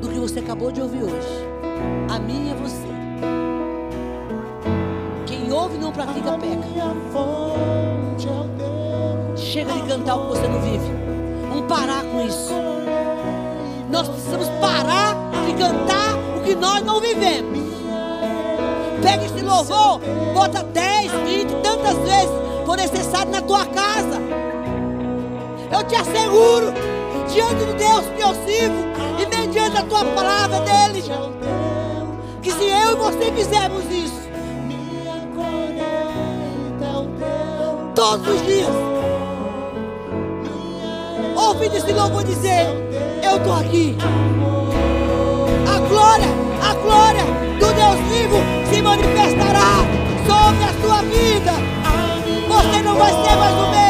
do 0.00 0.08
que 0.08 0.20
você 0.20 0.38
acabou 0.38 0.70
de 0.70 0.80
ouvir 0.80 1.02
hoje. 1.02 1.44
A 2.08 2.20
mim 2.20 2.48
e 2.48 2.52
a 2.52 2.54
você. 2.54 2.88
Quem 5.26 5.52
ouve 5.52 5.76
não 5.76 5.90
pratica 5.92 6.38
peca. 6.38 7.47
De 10.08 10.12
o 10.14 10.20
que 10.20 10.28
você 10.28 10.48
não 10.48 10.60
vive. 10.62 10.90
Vamos 11.50 11.66
parar 11.66 12.02
com 12.02 12.26
isso. 12.26 12.54
Nós 13.90 14.08
precisamos 14.08 14.48
parar 14.58 15.14
de 15.44 15.52
cantar 15.52 16.16
o 16.34 16.40
que 16.44 16.54
nós 16.54 16.82
não 16.82 16.98
vivemos. 16.98 17.58
Pega 19.02 19.26
esse 19.26 19.42
louvor, 19.42 20.00
bota 20.32 20.62
10, 20.62 21.12
20, 21.12 21.52
tantas 21.56 21.98
vezes 21.98 22.30
for 22.64 22.78
necessário 22.78 23.30
na 23.30 23.42
tua 23.42 23.66
casa. 23.66 24.18
Eu 25.70 25.84
te 25.84 25.94
asseguro, 25.94 26.72
diante 27.30 27.66
do 27.66 27.74
Deus 27.74 28.06
que 28.16 28.22
eu 28.22 28.34
sirvo 28.46 28.84
e 29.20 29.26
mediante 29.26 29.76
a 29.76 29.82
tua 29.82 30.06
palavra 30.06 30.60
dele, 30.60 31.04
que 32.40 32.50
se 32.50 32.64
eu 32.64 32.92
e 32.92 32.94
você 32.94 33.30
fizermos 33.30 33.84
isso, 33.92 34.28
todos 37.94 38.26
os 38.26 38.46
dias, 38.46 38.87
ouvir 41.68 41.78
esse 41.78 41.92
louvor 41.92 42.24
dizer: 42.24 42.66
Eu 43.22 43.36
estou 43.36 43.52
aqui. 43.54 43.96
A 45.68 45.78
glória, 45.88 46.26
a 46.62 46.74
glória 46.74 47.24
do 47.60 47.72
Deus 47.74 48.00
vivo 48.10 48.36
se 48.70 48.82
manifestará 48.82 49.84
sobre 50.26 50.64
a 50.64 50.72
sua 50.82 51.02
vida. 51.02 51.52
Você 52.48 52.82
não 52.82 52.96
vai 52.96 53.10
ser 53.10 53.36
mais 53.36 53.54
o 53.54 53.70
mesmo. 53.70 53.87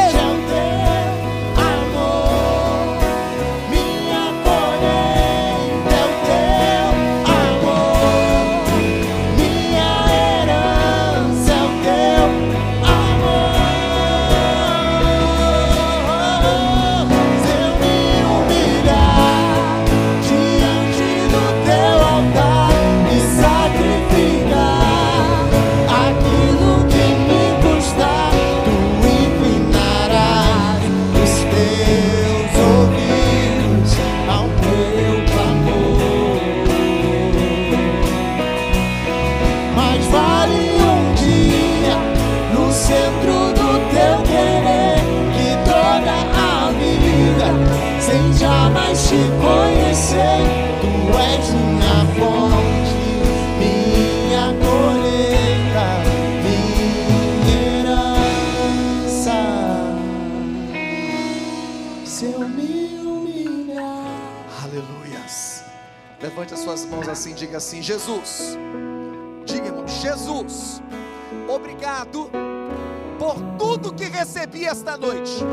Recebi 74.39 74.65
esta 74.65 74.95
noite, 74.95 75.43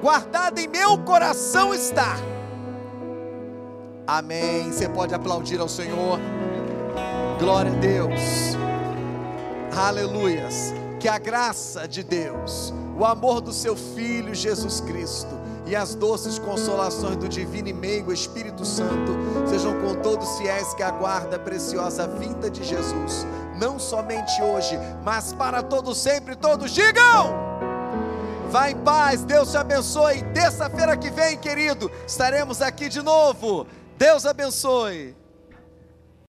guardado 0.00 0.58
em 0.58 0.66
meu 0.66 0.98
coração 0.98 1.72
está. 1.72 2.16
Amém. 4.04 4.72
Você 4.72 4.88
pode 4.88 5.14
aplaudir 5.14 5.60
ao 5.60 5.68
Senhor. 5.68 6.18
Glória 7.38 7.70
a 7.70 7.76
Deus. 7.76 8.20
Aleluias. 9.76 10.74
Que 10.98 11.08
a 11.08 11.18
graça 11.18 11.86
de 11.86 12.02
Deus, 12.02 12.74
o 12.98 13.04
amor 13.04 13.40
do 13.40 13.52
seu 13.52 13.76
Filho 13.76 14.34
Jesus 14.34 14.80
Cristo 14.80 15.40
e 15.64 15.76
as 15.76 15.94
doces 15.94 16.40
consolações 16.40 17.16
do 17.16 17.28
divino 17.28 17.68
e 17.68 17.72
meigo 17.72 18.12
Espírito 18.12 18.64
Santo 18.64 19.12
sejam 19.46 19.80
com 19.80 19.94
todos 20.02 20.38
fiéis 20.38 20.74
que 20.74 20.82
aguarda 20.82 21.36
a 21.36 21.38
preciosa 21.38 22.06
vinda 22.06 22.50
de 22.50 22.64
Jesus, 22.64 23.24
não 23.58 23.78
somente 23.78 24.42
hoje, 24.42 24.76
mas 25.04 25.32
para 25.32 25.62
todos 25.62 25.98
sempre. 25.98 26.36
Todos 26.36 26.72
digam: 26.72 27.41
Vá 28.52 28.70
em 28.70 28.76
paz, 28.76 29.24
Deus 29.24 29.50
te 29.50 29.56
abençoe. 29.56 30.22
Terça-feira 30.34 30.94
que 30.94 31.10
vem, 31.10 31.38
querido, 31.38 31.90
estaremos 32.06 32.60
aqui 32.60 32.86
de 32.86 33.00
novo. 33.00 33.66
Deus 33.96 34.26
abençoe. 34.26 35.16